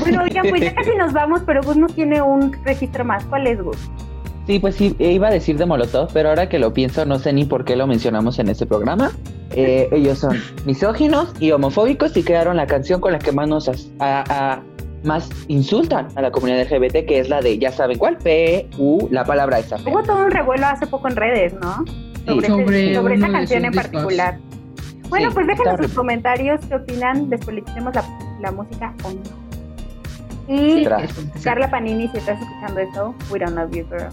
Bueno, 0.00 0.22
oigan, 0.22 0.46
pues 0.48 0.62
ya 0.62 0.74
casi 0.74 0.90
nos 0.96 1.12
vamos, 1.12 1.42
pero 1.46 1.62
Gus 1.62 1.76
nos 1.76 1.94
tiene 1.94 2.20
un 2.22 2.52
registro 2.64 3.04
más. 3.04 3.24
¿Cuál 3.26 3.46
es, 3.46 3.62
Gus? 3.62 3.90
Sí, 4.48 4.58
pues 4.58 4.76
sí, 4.76 4.96
eh, 4.98 5.12
iba 5.12 5.28
a 5.28 5.30
decir 5.30 5.58
de 5.58 5.66
Molotov, 5.66 6.10
pero 6.14 6.30
ahora 6.30 6.48
que 6.48 6.58
lo 6.58 6.72
pienso, 6.72 7.04
no 7.04 7.18
sé 7.18 7.34
ni 7.34 7.44
por 7.44 7.66
qué 7.66 7.76
lo 7.76 7.86
mencionamos 7.86 8.38
en 8.38 8.48
este 8.48 8.64
programa. 8.64 9.10
Eh, 9.52 9.88
ellos 9.92 10.18
son 10.20 10.40
misóginos 10.64 11.34
y 11.38 11.50
homofóbicos 11.52 12.16
y 12.16 12.22
crearon 12.22 12.56
la 12.56 12.66
canción 12.66 12.98
con 13.00 13.12
la 13.12 13.18
que 13.18 13.30
más 13.30 13.46
nos 13.46 13.68
a- 13.68 13.74
a- 14.00 14.62
más 15.04 15.28
insultan 15.48 16.08
a 16.16 16.22
la 16.22 16.30
comunidad 16.30 16.60
LGBT, 16.62 17.04
que 17.04 17.18
es 17.20 17.28
la 17.28 17.42
de, 17.42 17.58
ya 17.58 17.70
saben 17.72 17.98
cuál, 17.98 18.16
P, 18.16 18.68
U, 18.78 19.06
la 19.10 19.24
palabra 19.24 19.58
esa. 19.58 19.76
Hubo 19.86 20.02
todo 20.02 20.24
un 20.24 20.30
revuelo 20.30 20.66
hace 20.66 20.86
poco 20.86 21.08
en 21.08 21.16
redes, 21.16 21.52
¿no? 21.52 21.84
Sobre, 22.26 22.46
ese- 22.46 22.48
Sobre 22.48 22.94
sobre 22.94 23.14
uno 23.16 23.26
esa 23.26 23.32
canción 23.32 23.64
en 23.66 23.72
discos. 23.72 23.90
particular. 23.90 24.38
Bueno, 25.10 25.28
Sí, 25.28 25.34
pues 25.34 25.46
déjenos 25.46 25.76
sus 25.82 25.92
comentarios, 25.94 26.60
qué 26.66 26.74
opinan, 26.74 27.28
despoliticemos 27.30 27.94
la, 27.94 28.02
la 28.40 28.50
música 28.50 28.94
o 29.04 29.10
no. 29.10 30.54
Y 30.54 30.84
Tras. 30.84 31.12
Carla 31.44 31.70
Panini, 31.70 32.08
si 32.08 32.16
estás 32.16 32.40
escuchando 32.40 32.80
esto, 32.80 33.14
we 33.30 33.38
don't 33.38 33.54
love 33.54 33.70
you, 33.76 33.84
girl. 33.90 34.08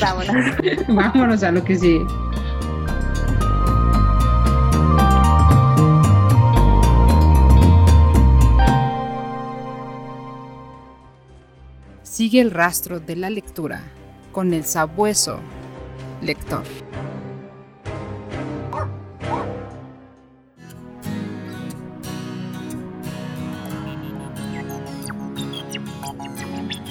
Vámonos. 0.00 0.56
Vámonos 0.88 1.42
a 1.42 1.50
lo 1.50 1.64
que 1.64 1.76
sí. 1.76 2.00
Sigue 12.02 12.40
el 12.40 12.50
rastro 12.50 12.98
de 12.98 13.14
la 13.14 13.28
lectura 13.28 13.82
con 14.32 14.54
el 14.54 14.64
sabueso 14.64 15.38
lector. 16.22 16.62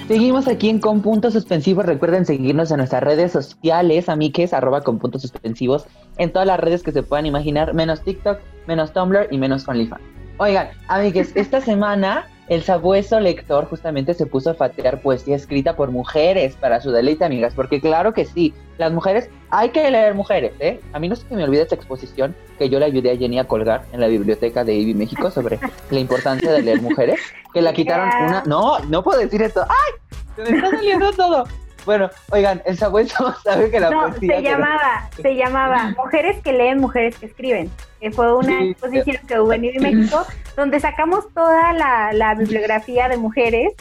Seguimos 0.08 0.48
aquí 0.48 0.70
en 0.70 0.78
Con 0.80 1.02
Puntos 1.02 1.34
Suspensivos. 1.34 1.84
Recuerden 1.84 2.28
seguirnos 2.28 2.70
en 2.70 2.78
nuestras 2.78 3.02
redes 3.02 3.32
sociales, 3.32 4.08
amiques, 4.08 4.54
arroba 4.54 4.82
con 4.82 5.00
puntos 5.00 5.24
suspensivos, 5.24 5.88
en 6.20 6.32
todas 6.32 6.48
las 6.48 6.60
redes 6.60 6.84
que 6.84 6.92
se 6.92 7.02
puedan 7.02 7.26
imaginar, 7.26 7.74
menos 7.74 8.02
TikTok, 8.02 8.38
menos 8.68 8.94
Tumblr 8.94 9.28
y 9.32 9.40
menos 9.40 9.68
OnlyFans. 9.68 10.15
Oigan, 10.38 10.70
amigues, 10.90 11.32
esta 11.36 11.62
semana 11.62 12.28
el 12.50 12.62
sabueso 12.62 13.20
lector 13.22 13.66
justamente 13.66 14.14
se 14.14 14.26
puso 14.26 14.52
a 14.52 14.54
fatear 14.54 15.02
poesía 15.02 15.36
escrita 15.36 15.76
por 15.78 15.92
mujeres 15.92 16.56
para 16.56 16.82
su 16.82 16.92
deleite, 16.92 17.24
amigas, 17.24 17.54
porque 17.56 17.80
claro 17.80 18.14
que 18.14 18.26
sí, 18.26 18.54
las 18.78 18.92
mujeres, 18.92 19.30
hay 19.50 19.70
que 19.70 19.90
leer 19.90 20.14
mujeres, 20.14 20.52
¿eh? 20.60 20.80
A 20.92 21.00
mí 21.00 21.08
no 21.08 21.16
se 21.16 21.34
me 21.34 21.44
olvide 21.44 21.62
esta 21.62 21.76
exposición 21.76 22.36
que 22.60 22.70
yo 22.70 22.80
le 22.80 22.86
ayudé 22.86 23.12
a 23.12 23.18
Jenny 23.18 23.40
a 23.40 23.46
colgar 23.46 23.86
en 23.94 24.02
la 24.02 24.08
biblioteca 24.08 24.66
de 24.66 24.76
IBI 24.76 24.94
México 24.94 25.32
sobre 25.32 25.58
la 25.90 26.00
importancia 26.00 26.52
de 26.52 26.62
leer 26.62 26.82
mujeres, 26.82 27.20
que 27.54 27.62
la 27.62 27.72
quitaron 27.72 28.10
una... 28.28 28.44
No, 28.46 28.80
no 28.90 29.04
puedo 29.04 29.20
decir 29.20 29.42
esto. 29.42 29.62
¡Ay! 29.62 30.18
Se 30.36 30.52
me 30.52 30.58
está 30.58 30.70
saliendo 30.70 31.14
todo. 31.14 31.46
Bueno, 31.86 32.10
oigan, 32.32 32.62
el 32.66 32.78
sabueso 32.78 33.34
sabe 33.44 33.70
que 33.70 33.80
la 33.80 33.90
No, 33.90 34.02
poesía... 34.10 34.36
se 34.38 34.42
llamaba, 34.42 35.10
se 35.22 35.36
llamaba 35.36 35.94
Mujeres 35.98 36.42
que 36.44 36.52
leen, 36.54 36.80
mujeres 36.80 37.18
que 37.18 37.28
escriben. 37.28 37.70
Que 38.00 38.12
fue 38.12 38.36
una 38.36 38.60
Sí. 38.60 38.70
exposición 38.72 39.18
que 39.28 39.40
hubo 39.40 39.54
en 39.54 39.66
IBI 39.66 39.80
México, 39.80 40.26
donde 40.56 40.80
sacamos 40.80 41.32
toda 41.34 41.74
la, 41.74 42.12
la 42.14 42.36
bibliografía 42.36 43.08
de 43.08 43.18
mujeres, 43.18 43.74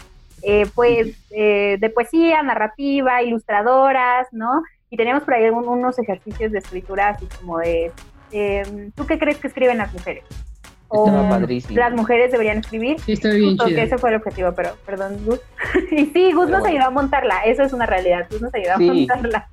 eh, 0.42 0.66
pues, 0.74 1.16
eh, 1.30 1.78
de 1.80 1.90
poesía, 1.90 2.42
narrativa, 2.42 3.22
ilustradoras, 3.22 4.26
¿no? 4.32 4.62
Y 4.90 4.96
teníamos 4.96 5.24
por 5.24 5.34
ahí 5.34 5.48
un- 5.48 5.66
unos 5.66 5.98
ejercicios 5.98 6.52
de 6.52 6.58
escritura 6.58 7.08
así 7.10 7.26
como 7.40 7.58
de, 7.58 7.90
eh, 8.32 8.90
¿tú 8.94 9.06
qué 9.06 9.18
crees 9.18 9.38
que 9.38 9.48
escriben 9.48 9.78
las 9.78 9.92
mujeres? 9.92 10.24
O 10.88 11.06
Estaba 11.06 11.28
padrísimo. 11.28 11.78
las 11.78 11.92
mujeres 11.94 12.30
deberían 12.32 12.58
escribir. 12.58 13.00
Sí, 13.00 13.12
estoy 13.12 13.40
bien 13.40 13.56
chida. 13.58 13.82
ese 13.82 13.98
fue 13.98 14.10
el 14.10 14.16
objetivo, 14.16 14.52
pero 14.54 14.70
perdón, 14.86 15.18
Gus. 15.24 15.40
y 15.90 16.06
sí, 16.06 16.32
Gus 16.32 16.48
nos 16.50 16.60
bueno. 16.60 16.66
ayudó 16.66 16.84
a 16.84 16.90
montarla, 16.90 17.40
eso 17.44 17.62
es 17.62 17.72
una 17.72 17.86
realidad, 17.86 18.26
Gus 18.30 18.42
nos 18.42 18.54
ayudó 18.54 18.76
Sí. 18.78 18.88
a 18.88 18.92
montarla. 18.94 19.48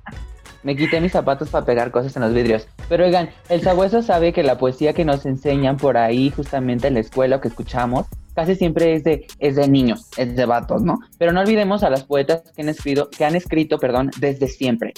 Me 0.62 0.76
quité 0.76 1.00
mis 1.00 1.10
zapatos 1.10 1.48
para 1.50 1.66
pegar 1.66 1.90
cosas 1.90 2.14
en 2.14 2.22
los 2.22 2.32
vidrios. 2.32 2.68
Pero 2.88 3.04
oigan, 3.04 3.30
el 3.48 3.62
sabueso 3.62 4.00
sabe 4.00 4.32
que 4.32 4.44
la 4.44 4.58
poesía 4.58 4.92
que 4.92 5.04
nos 5.04 5.26
enseñan 5.26 5.76
por 5.76 5.96
ahí, 5.96 6.30
justamente 6.30 6.86
en 6.86 6.94
la 6.94 7.00
escuela 7.00 7.36
o 7.36 7.40
que 7.40 7.48
escuchamos, 7.48 8.06
casi 8.36 8.54
siempre 8.54 8.94
es 8.94 9.02
de, 9.02 9.26
es 9.40 9.56
de 9.56 9.66
niños, 9.66 10.08
es 10.16 10.36
de 10.36 10.46
vatos, 10.46 10.82
¿no? 10.82 11.00
Pero 11.18 11.32
no 11.32 11.40
olvidemos 11.40 11.82
a 11.82 11.90
las 11.90 12.04
poetas 12.04 12.44
que 12.54 12.62
han 12.62 12.68
escrito, 12.68 13.10
que 13.10 13.24
han 13.24 13.34
escrito, 13.34 13.78
perdón, 13.78 14.12
desde 14.20 14.46
siempre. 14.46 14.92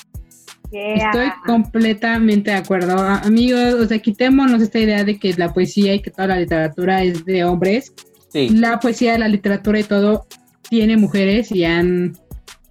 Yeah. 0.74 1.10
Estoy 1.10 1.28
completamente 1.46 2.50
de 2.50 2.56
acuerdo. 2.56 2.98
Amigos, 2.98 3.74
o 3.74 3.86
sea, 3.86 3.98
quitémonos 4.00 4.60
esta 4.60 4.80
idea 4.80 5.04
de 5.04 5.18
que 5.20 5.32
la 5.34 5.52
poesía 5.52 5.94
y 5.94 6.00
que 6.00 6.10
toda 6.10 6.26
la 6.28 6.40
literatura 6.40 7.02
es 7.04 7.24
de 7.24 7.44
hombres. 7.44 7.92
Sí. 8.32 8.48
La 8.48 8.80
poesía, 8.80 9.16
la 9.16 9.28
literatura 9.28 9.78
y 9.78 9.84
todo 9.84 10.26
tiene 10.68 10.96
mujeres 10.96 11.52
y 11.52 11.64
han 11.64 12.16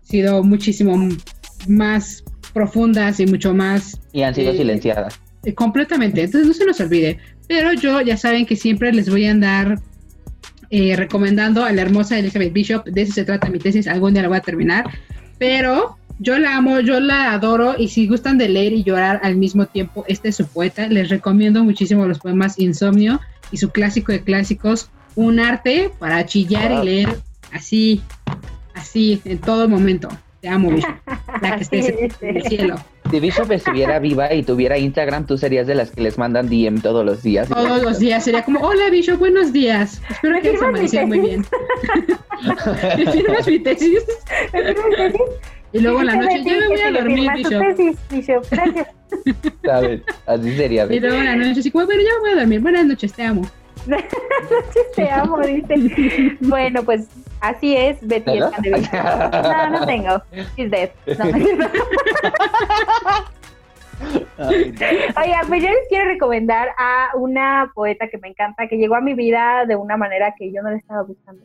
sido 0.01 0.43
muchísimo 0.43 0.97
más 1.67 2.23
profundas 2.53 3.19
y 3.21 3.25
mucho 3.25 3.53
más 3.53 3.99
Y 4.11 4.23
han 4.23 4.35
sido 4.35 4.51
Eh, 4.51 4.57
silenciadas. 4.57 5.19
eh, 5.45 5.53
completamente. 5.53 6.23
Entonces 6.23 6.45
no 6.47 6.53
se 6.53 6.65
nos 6.65 6.79
olvide. 6.81 7.19
Pero 7.47 7.71
yo 7.73 8.01
ya 8.01 8.17
saben 8.17 8.45
que 8.45 8.57
siempre 8.57 8.91
les 8.91 9.09
voy 9.09 9.25
a 9.27 9.31
andar 9.31 9.79
eh, 10.71 10.95
recomendando 10.97 11.63
a 11.63 11.71
la 11.71 11.81
hermosa 11.83 12.19
Elizabeth 12.19 12.51
Bishop. 12.51 12.83
De 12.85 13.03
eso 13.03 13.13
se 13.13 13.23
trata 13.23 13.49
mi 13.49 13.59
tesis. 13.59 13.87
Algún 13.87 14.13
día 14.13 14.23
la 14.23 14.27
voy 14.27 14.37
a 14.37 14.41
terminar. 14.41 14.85
Pero 15.39 15.97
yo 16.23 16.39
la 16.39 16.55
amo, 16.55 16.79
yo 16.79 16.99
la 16.99 17.33
adoro. 17.33 17.75
Y 17.77 17.89
si 17.89 18.07
gustan 18.07 18.37
de 18.37 18.49
leer 18.49 18.73
y 18.73 18.83
llorar 18.83 19.19
al 19.23 19.35
mismo 19.35 19.65
tiempo, 19.65 20.05
este 20.07 20.29
es 20.29 20.37
su 20.37 20.47
poeta. 20.47 20.87
Les 20.87 21.09
recomiendo 21.09 21.63
muchísimo 21.63 22.07
los 22.07 22.19
poemas 22.19 22.57
Insomnio 22.57 23.19
y 23.51 23.57
su 23.57 23.69
clásico 23.69 24.11
de 24.11 24.23
clásicos. 24.23 24.89
Un 25.15 25.39
arte 25.39 25.91
para 25.99 26.25
chillar 26.25 26.71
y 26.71 26.85
leer 26.85 27.19
así, 27.51 28.01
así, 28.73 29.21
en 29.25 29.37
todo 29.37 29.67
momento. 29.67 30.09
Te 30.43 30.49
amo, 30.49 30.71
Bishop. 30.71 30.91
La 31.41 31.55
que 31.55 31.63
estés 31.63 31.87
en 32.19 32.35
el 32.35 32.43
cielo. 32.43 32.75
Si 33.09 33.19
Bishop 33.21 33.49
estuviera 33.49 33.97
viva 33.99 34.33
y 34.33 34.43
tuviera 34.43 34.77
Instagram, 34.77 35.25
tú 35.25 35.37
serías 35.37 35.67
de 35.67 35.75
las 35.75 35.91
que 35.91 36.01
les 36.01 36.17
mandan 36.17 36.49
DM 36.49 36.81
todos 36.81 37.05
los 37.05 37.23
días. 37.23 37.47
Todos 37.47 37.81
los 37.81 37.99
días 37.99 38.25
sería 38.25 38.43
como, 38.43 38.59
hola 38.59 38.89
Bishop, 38.89 39.19
buenos 39.19 39.53
días. 39.53 40.01
Espero 40.09 40.35
¿Me 40.35 40.41
que 40.41 40.49
se 40.49 40.57
firmas 40.57 40.71
mi 40.73 40.77
amanecieron 40.79 41.07
muy 41.07 41.19
bien. 41.21 41.45
tesis? 41.45 42.97
¿Me 42.97 43.11
firmas 43.13 43.47
mi 43.47 43.59
tesis? 43.59 44.03
Y 45.71 45.79
luego 45.79 46.01
en 46.01 46.07
la 46.07 46.15
noche, 46.17 46.43
ya 46.43 46.57
me 46.57 46.67
voy 46.67 46.81
a 46.81 46.91
dormir, 46.91 47.31
Bishop. 47.37 47.97
Bishop. 48.11 48.45
Gracias. 48.51 48.87
¿Sabes? 49.63 50.01
Así 50.25 50.57
sería. 50.57 50.93
Y 50.93 50.99
luego 50.99 51.15
en 51.15 51.25
la 51.25 51.35
noche, 51.37 51.61
así 51.61 51.71
como, 51.71 51.85
bueno, 51.85 52.01
ya 52.01 52.09
me 52.15 52.19
voy 52.19 52.31
a 52.31 52.35
dormir. 52.41 52.59
Buenas 52.59 52.85
noches, 52.85 53.13
te 53.13 53.23
amo. 53.23 53.49
Te 54.95 55.09
amo, 55.09 55.39
dice. 55.39 56.37
Bueno, 56.41 56.83
pues 56.83 57.07
así 57.41 57.75
es 57.75 58.05
Betty 58.05 58.31
Bishop. 58.31 58.53
No, 59.43 59.69
no 59.69 59.85
tengo. 59.85 60.21
She's 60.55 60.71
dead. 60.71 60.91
No, 61.17 61.25
no 61.25 61.37
no. 61.57 61.69
Oiga, 64.37 65.41
pues 65.47 65.63
yo 65.63 65.69
les 65.69 65.87
quiero 65.89 66.05
recomendar 66.05 66.69
a 66.77 67.11
una 67.15 67.71
poeta 67.73 68.07
que 68.07 68.17
me 68.17 68.29
encanta, 68.29 68.67
que 68.67 68.77
llegó 68.77 68.95
a 68.95 69.01
mi 69.01 69.13
vida 69.13 69.65
de 69.65 69.75
una 69.75 69.97
manera 69.97 70.33
que 70.37 70.51
yo 70.51 70.61
no 70.61 70.71
la 70.71 70.77
estaba 70.77 71.03
buscando. 71.03 71.43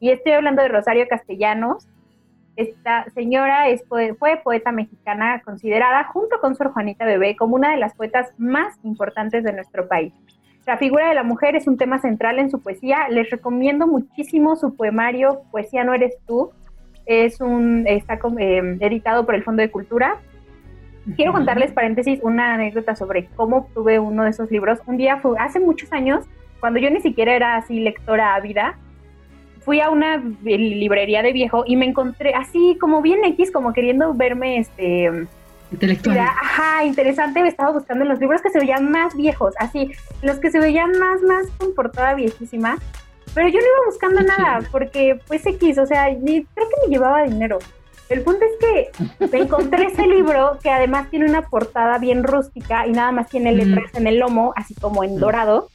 Y 0.00 0.10
estoy 0.10 0.32
hablando 0.32 0.62
de 0.62 0.68
Rosario 0.68 1.06
Castellanos. 1.08 1.86
Esta 2.56 3.04
señora 3.14 3.68
es 3.68 3.84
fue 3.86 4.40
poeta 4.42 4.72
mexicana 4.72 5.42
considerada, 5.44 6.04
junto 6.04 6.40
con 6.40 6.54
Sor 6.54 6.72
Juanita 6.72 7.04
Bebé, 7.04 7.36
como 7.36 7.54
una 7.54 7.70
de 7.72 7.76
las 7.76 7.94
poetas 7.94 8.32
más 8.38 8.78
importantes 8.82 9.44
de 9.44 9.52
nuestro 9.52 9.86
país. 9.88 10.12
La 10.66 10.76
figura 10.76 11.08
de 11.08 11.14
la 11.14 11.22
mujer 11.22 11.54
es 11.54 11.68
un 11.68 11.76
tema 11.76 12.00
central 12.00 12.38
en 12.38 12.50
su 12.50 12.60
poesía. 12.60 13.08
Les 13.08 13.30
recomiendo 13.30 13.86
muchísimo 13.86 14.56
su 14.56 14.74
poemario 14.74 15.42
Poesía 15.50 15.84
no 15.84 15.94
eres 15.94 16.16
tú. 16.26 16.50
Es 17.06 17.40
un 17.40 17.86
está 17.86 18.18
eh, 18.38 18.76
editado 18.80 19.24
por 19.24 19.36
el 19.36 19.44
Fondo 19.44 19.62
de 19.62 19.70
Cultura 19.70 20.18
Quiero 21.14 21.32
contarles, 21.32 21.70
paréntesis, 21.70 22.18
una 22.22 22.54
anécdota 22.54 22.96
sobre 22.96 23.26
cómo 23.36 23.58
obtuve 23.58 24.00
uno 24.00 24.24
de 24.24 24.30
esos 24.30 24.50
libros. 24.50 24.80
Un 24.86 24.96
día, 24.96 25.18
fue, 25.18 25.38
hace 25.38 25.60
muchos 25.60 25.92
años, 25.92 26.24
cuando 26.58 26.80
yo 26.80 26.90
ni 26.90 27.00
siquiera 27.00 27.36
era 27.36 27.56
así 27.56 27.78
lectora 27.78 28.34
ávida, 28.34 28.76
fui 29.60 29.80
a 29.80 29.90
una 29.90 30.16
librería 30.42 31.22
de 31.22 31.32
viejo 31.32 31.62
y 31.64 31.76
me 31.76 31.86
encontré 31.86 32.34
así 32.34 32.76
como 32.80 33.02
bien 33.02 33.24
X, 33.24 33.52
como 33.52 33.72
queriendo 33.72 34.14
verme, 34.14 34.58
este, 34.58 35.28
Intelectual. 35.72 36.18
ajá, 36.18 36.84
interesante, 36.84 37.40
estaba 37.46 37.72
buscando 37.72 38.04
los 38.04 38.18
libros 38.20 38.40
que 38.40 38.50
se 38.50 38.58
veían 38.60 38.90
más 38.90 39.14
viejos, 39.16 39.54
así, 39.58 39.90
los 40.22 40.38
que 40.38 40.50
se 40.50 40.60
veían 40.60 40.92
más, 40.98 41.22
más 41.22 41.46
con 41.58 41.74
portada 41.74 42.14
viejísima. 42.14 42.78
Pero 43.34 43.48
yo 43.48 43.58
no 43.58 43.66
iba 43.66 43.86
buscando 43.86 44.18
Qué 44.20 44.24
nada, 44.26 44.60
porque 44.70 45.20
pues 45.26 45.44
X, 45.44 45.78
o 45.78 45.86
sea, 45.86 46.08
ni, 46.10 46.44
creo 46.44 46.68
que 46.68 46.76
me 46.86 46.92
llevaba 46.94 47.22
dinero. 47.24 47.58
El 48.08 48.22
punto 48.22 48.44
es 48.44 48.52
que 49.28 49.36
encontré 49.38 49.86
ese 49.86 50.06
libro 50.06 50.58
que 50.62 50.70
además 50.70 51.10
tiene 51.10 51.26
una 51.26 51.42
portada 51.42 51.98
bien 51.98 52.22
rústica 52.22 52.86
y 52.86 52.92
nada 52.92 53.10
más 53.12 53.28
tiene 53.28 53.52
Mm. 53.52 53.56
letras 53.56 53.94
en 53.94 54.06
el 54.06 54.18
lomo, 54.20 54.52
así 54.56 54.74
como 54.74 55.02
en 55.04 55.16
Mm. 55.16 55.18
dorado. 55.18 55.68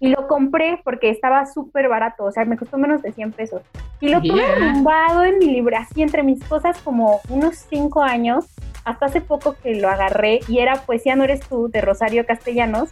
Y 0.00 0.08
lo 0.08 0.26
compré 0.26 0.80
porque 0.82 1.10
estaba 1.10 1.44
súper 1.44 1.88
barato, 1.88 2.24
o 2.24 2.32
sea, 2.32 2.46
me 2.46 2.56
costó 2.56 2.78
menos 2.78 3.02
de 3.02 3.12
100 3.12 3.32
pesos. 3.32 3.62
Y 4.00 4.08
lo 4.08 4.22
tuve 4.22 4.42
arrumbado 4.42 5.24
en 5.24 5.38
mi 5.38 5.46
libro, 5.46 5.76
así 5.76 6.02
entre 6.02 6.22
mis 6.22 6.42
cosas 6.44 6.78
como 6.78 7.20
unos 7.28 7.56
5 7.68 8.02
años, 8.02 8.46
hasta 8.84 9.06
hace 9.06 9.20
poco 9.20 9.56
que 9.62 9.74
lo 9.74 9.90
agarré 9.90 10.40
y 10.48 10.58
era 10.58 10.76
Poesía 10.76 11.16
no 11.16 11.24
eres 11.24 11.40
tú 11.46 11.68
de 11.68 11.82
Rosario 11.82 12.24
Castellanos, 12.24 12.88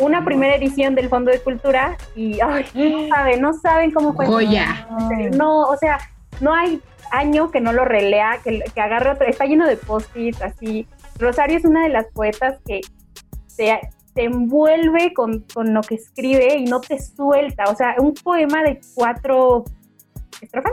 una 0.00 0.24
primera 0.24 0.56
edición 0.56 0.94
del 0.94 1.08
Fondo 1.08 1.30
de 1.30 1.40
Cultura 1.40 1.96
y 2.14 2.40
ay, 2.40 2.64
no 2.74 3.08
saben, 3.14 3.40
no 3.40 3.52
saben 3.54 3.90
cómo 3.92 4.14
fue. 4.14 4.26
No, 5.36 5.62
o 5.62 5.76
sea, 5.76 5.98
no 6.40 6.54
hay 6.54 6.80
año 7.10 7.50
que 7.50 7.60
no 7.60 7.72
lo 7.72 7.84
relea, 7.84 8.38
que, 8.42 8.62
que 8.74 8.80
agarre 8.80 9.10
otro, 9.10 9.26
está 9.26 9.44
lleno 9.46 9.66
de 9.66 9.76
post-its, 9.76 10.42
así. 10.42 10.86
Rosario 11.18 11.56
es 11.56 11.64
una 11.64 11.82
de 11.82 11.88
las 11.88 12.06
poetas 12.12 12.58
que 12.66 12.80
te, 13.56 13.80
te 14.18 14.24
envuelve 14.24 15.12
con, 15.14 15.44
con 15.54 15.72
lo 15.72 15.80
que 15.80 15.94
escribe 15.94 16.56
y 16.56 16.64
no 16.64 16.80
te 16.80 16.98
suelta. 17.00 17.64
O 17.70 17.76
sea, 17.76 17.94
un 18.00 18.14
poema 18.14 18.64
de 18.64 18.80
cuatro 18.96 19.62
estrofas, 20.40 20.72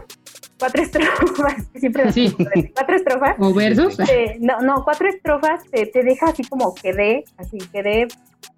cuatro 0.57 0.81
estrofas, 0.87 1.67
que 1.71 1.79
siempre 1.79 2.11
Sí. 2.11 2.35
cuatro 2.73 2.95
estrofas. 2.95 3.35
¿O 3.37 3.53
versos? 3.53 3.97
te- 3.97 4.37
no, 4.39 4.59
no, 4.61 4.83
cuatro 4.83 5.07
estrofas 5.07 5.63
te, 5.69 5.85
te 5.85 6.01
deja 6.01 6.25
así 6.29 6.43
como 6.45 6.73
quedé, 6.73 7.23
así 7.37 7.59
quedé 7.71 8.07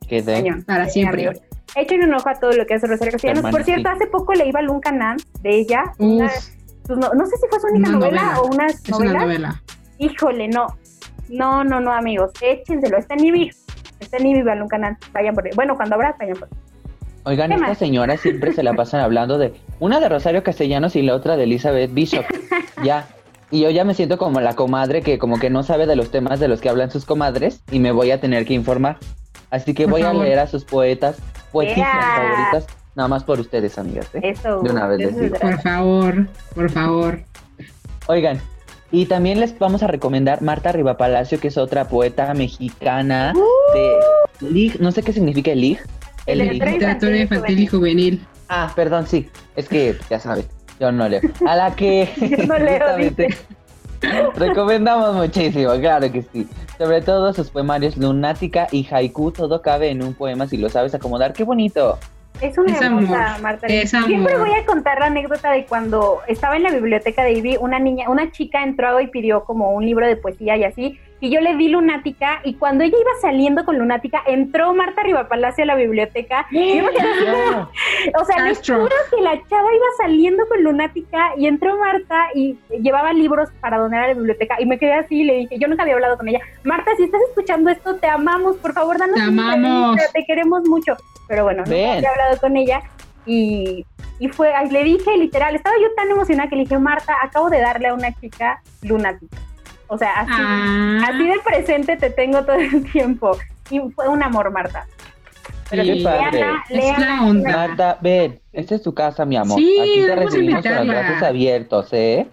Quedé. 0.07 0.53
Para 0.65 0.87
siempre. 0.87 1.33
Echen 1.75 2.03
un 2.03 2.13
ojo 2.13 2.29
a 2.29 2.35
todo 2.35 2.53
lo 2.53 2.65
que 2.65 2.75
hace 2.75 2.87
Rosario 2.87 3.11
Castellanos. 3.11 3.39
Hermana, 3.39 3.51
Por 3.57 3.65
cierto, 3.65 3.89
sí. 3.89 3.95
hace 3.97 4.07
poco 4.07 4.33
leí 4.33 4.53
Balún 4.53 4.79
Canán 4.79 5.17
de 5.41 5.49
ella. 5.49 5.83
una- 5.97 6.29
sus 6.87 6.97
no, 6.97 7.09
no 7.13 7.25
sé 7.25 7.35
si 7.35 7.47
fue 7.49 7.59
su 7.59 7.67
única 7.67 7.89
Una 7.89 7.99
novela, 7.99 8.21
novela. 8.23 8.41
o 8.41 8.47
una 8.99 9.19
novela. 9.19 9.63
Híjole, 9.97 10.47
no. 10.47 10.67
No, 11.27 11.65
no, 11.65 11.81
no, 11.81 11.91
amigos. 11.91 12.31
Échenselo. 12.41 12.97
Está 12.97 13.15
en 13.15 13.25
Ibi. 13.25 13.51
Está 13.99 14.17
en 14.17 14.27
Ibi 14.27 14.41
Balún 14.43 14.67
Canán. 14.67 14.97
Vayan 15.13 15.33
por 15.35 15.53
Bueno, 15.55 15.75
cuando 15.75 15.95
abra, 15.95 16.15
vayan 16.19 16.37
por 16.37 16.49
Oigan, 17.23 17.49
¿Qué 17.49 17.55
estas 17.55 17.69
más? 17.69 17.77
señoras 17.77 18.21
siempre 18.21 18.53
se 18.53 18.63
la 18.63 18.73
pasan 18.73 19.01
hablando 19.01 19.37
de 19.37 19.53
una 19.79 19.99
de 19.99 20.07
Rosario 20.07 20.43
Castellanos 20.43 20.95
y 20.95 21.01
la 21.01 21.13
otra 21.15 21.35
de 21.35 21.43
Elizabeth 21.43 21.93
Bishop. 21.93 22.25
ya. 22.83 23.05
Y 23.51 23.61
yo 23.61 23.69
ya 23.69 23.83
me 23.83 23.93
siento 23.93 24.17
como 24.17 24.39
la 24.39 24.55
comadre 24.55 25.01
que 25.01 25.17
como 25.19 25.37
que 25.39 25.49
no 25.49 25.63
sabe 25.63 25.87
de 25.87 25.95
los 25.95 26.09
temas 26.11 26.39
de 26.39 26.47
los 26.47 26.61
que 26.61 26.69
hablan 26.69 26.89
sus 26.91 27.05
comadres 27.05 27.61
y 27.71 27.79
me 27.79 27.91
voy 27.91 28.11
a 28.11 28.21
tener 28.21 28.45
que 28.45 28.53
informar. 28.53 28.97
Así 29.51 29.73
que 29.73 29.85
voy 29.85 30.01
a 30.03 30.13
leer 30.13 30.39
a 30.39 30.47
sus 30.47 30.63
poetas, 30.65 31.17
poetisas 31.51 31.77
Yeah. 31.77 32.15
favoritas 32.15 32.67
Nada 32.95 33.09
más 33.09 33.23
por 33.23 33.39
ustedes, 33.39 33.77
amigas. 33.77 34.09
¿eh? 34.15 34.21
Eso. 34.23 34.61
De 34.61 34.71
una 34.71 34.87
vez 34.87 34.97
les 34.99 35.19
digo. 35.19 35.37
Por 35.37 35.61
favor, 35.61 36.27
por 36.55 36.69
favor. 36.71 37.19
Oigan, 38.07 38.39
y 38.91 39.05
también 39.05 39.39
les 39.39 39.57
vamos 39.57 39.83
a 39.83 39.87
recomendar 39.87 40.41
Marta 40.41 40.71
Rivapalacio, 40.71 41.39
que 41.39 41.49
es 41.49 41.57
otra 41.57 41.87
poeta 41.87 42.33
mexicana 42.33 43.33
de 43.73 44.47
Lig, 44.47 44.79
no 44.79 44.91
sé 44.91 45.03
qué 45.03 45.13
significa 45.13 45.51
el 45.51 45.61
Lig. 45.61 45.79
El 46.25 46.39
Lig. 46.39 46.53
Literatura 46.53 46.71
Literatura 46.71 47.17
infantil 47.17 47.59
y 47.59 47.67
juvenil. 47.67 48.27
Ah, 48.49 48.71
perdón, 48.75 49.07
sí. 49.07 49.29
Es 49.55 49.67
que 49.67 49.97
ya 50.09 50.19
saben, 50.19 50.45
yo 50.79 50.91
no 50.91 51.09
leo. 51.09 51.21
A 51.45 51.55
la 51.55 51.75
que 51.75 52.09
Yo 52.37 52.45
no 52.45 52.57
leo, 52.57 52.79
justamente 52.79 53.37
recomendamos 54.35 55.15
muchísimo, 55.15 55.73
claro 55.79 56.11
que 56.11 56.21
sí. 56.21 56.47
Sobre 56.77 57.01
todo 57.01 57.33
sus 57.33 57.49
poemarios 57.49 57.97
Lunática 57.97 58.67
y 58.71 58.87
Haiku, 58.89 59.31
todo 59.31 59.61
cabe 59.61 59.89
en 59.89 60.03
un 60.03 60.13
poema 60.13 60.47
si 60.47 60.57
lo 60.57 60.69
sabes 60.69 60.93
acomodar. 60.93 61.33
¡Qué 61.33 61.43
bonito! 61.43 61.97
Es 62.41 62.57
una 62.57 62.73
Es 62.73 62.81
hermosa, 62.81 63.27
amor, 63.35 63.41
Marta. 63.41 63.67
es 63.67 63.89
Siempre 63.89 64.33
amor. 64.35 64.47
voy 64.47 64.57
a 64.59 64.65
contar 64.65 64.99
la 64.99 65.07
anécdota 65.07 65.51
de 65.51 65.65
cuando 65.65 66.19
estaba 66.27 66.55
en 66.55 66.63
la 66.63 66.71
biblioteca 66.71 67.23
de 67.23 67.33
Ivy, 67.33 67.57
una 67.59 67.79
niña, 67.79 68.09
una 68.09 68.31
chica 68.31 68.63
entró 68.63 68.99
y 69.01 69.07
pidió 69.07 69.43
como 69.43 69.71
un 69.71 69.85
libro 69.85 70.05
de 70.05 70.15
poesía 70.17 70.55
y 70.57 70.63
así, 70.63 70.99
y 71.19 71.31
yo 71.31 71.41
le 71.41 71.55
di 71.55 71.67
Lunática, 71.69 72.41
y 72.43 72.53
cuando 72.53 72.83
ella 72.83 72.95
iba 72.95 73.09
saliendo 73.21 73.65
con 73.65 73.79
Lunática, 73.79 74.21
entró 74.27 74.75
Marta 74.75 75.01
Rivapalacio 75.01 75.63
a 75.63 75.67
la 75.67 75.75
biblioteca, 75.75 76.45
y 76.51 76.77
yo 76.77 76.83
me 76.83 76.91
quedé 76.91 77.09
como- 77.25 77.69
o 78.21 78.25
sea, 78.25 78.43
les 78.43 78.59
juro 78.59 78.87
que 79.09 79.21
la 79.23 79.31
chava 79.49 79.73
iba 79.73 79.85
saliendo 79.97 80.47
con 80.47 80.63
Lunática, 80.63 81.31
y 81.35 81.47
entró 81.47 81.75
Marta 81.79 82.27
y 82.35 82.55
llevaba 82.83 83.13
libros 83.13 83.49
para 83.61 83.79
donar 83.79 84.03
a 84.03 84.07
la 84.09 84.13
biblioteca, 84.13 84.57
y 84.59 84.67
me 84.67 84.77
quedé 84.77 84.93
así, 84.93 85.21
y 85.21 85.23
le 85.23 85.33
dije, 85.37 85.57
yo 85.57 85.67
nunca 85.67 85.81
había 85.81 85.95
hablado 85.95 86.17
con 86.17 86.27
ella, 86.27 86.39
Marta, 86.63 86.91
si 86.97 87.03
estás 87.05 87.21
escuchando 87.29 87.71
esto, 87.71 87.95
te 87.95 88.07
amamos, 88.07 88.57
por 88.57 88.73
favor, 88.73 88.99
danos 88.99 89.15
Te 89.15 89.21
amamos. 89.23 89.97
te 90.13 90.23
queremos 90.23 90.67
mucho, 90.67 90.95
pero 91.27 91.43
bueno, 91.43 91.63
nunca 91.65 91.93
había 91.93 92.09
hablado 92.09 92.37
con 92.39 92.55
ella, 92.57 92.81
y, 93.25 93.85
y 94.19 94.27
fue, 94.29 94.51
le 94.71 94.83
dije 94.83 95.17
literal, 95.17 95.55
estaba 95.55 95.75
yo 95.81 95.93
tan 95.95 96.09
emocionada 96.09 96.49
que 96.49 96.55
le 96.55 96.63
dije, 96.63 96.77
Marta, 96.79 97.13
acabo 97.23 97.49
de 97.49 97.59
darle 97.59 97.89
a 97.89 97.93
una 97.93 98.13
chica 98.19 98.61
lunática. 98.83 99.37
O 99.87 99.97
sea, 99.97 100.11
así, 100.19 100.31
Ah, 100.35 100.99
así 101.09 101.27
de 101.27 101.35
presente 101.45 101.95
te 101.97 102.09
tengo 102.09 102.43
todo 102.43 102.55
el 102.57 102.89
tiempo. 102.91 103.37
Y 103.69 103.79
fue 103.95 104.07
un 104.07 104.21
amor, 104.23 104.51
Marta. 104.51 104.85
Pero 105.69 105.83
Sí. 105.83 106.01
padre. 106.03 106.31
léanla, 106.39 106.63
Es 106.69 106.77
léanla. 106.77 107.07
la 107.07 107.23
onda. 107.23 107.51
Marta, 107.51 107.97
ven, 108.01 108.39
esta 108.53 108.75
es 108.75 108.81
tu 108.83 108.93
casa, 108.93 109.25
mi 109.25 109.35
amor. 109.37 109.57
Sí, 109.59 109.77
Aquí 109.79 110.01
te 110.05 110.15
recibimos 110.15 110.63
con 110.63 110.75
los 110.75 110.87
brazos 110.87 111.23
abiertos, 111.23 111.87
¿eh? 111.91 112.27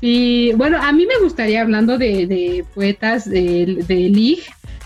Sí, 0.00 0.52
bueno, 0.56 0.78
a 0.80 0.92
mí 0.92 1.06
me 1.06 1.18
gustaría, 1.22 1.62
hablando 1.62 1.98
de, 1.98 2.26
de 2.26 2.64
poetas 2.74 3.28
de, 3.28 3.84
de 3.86 3.94
Lig, 3.94 4.40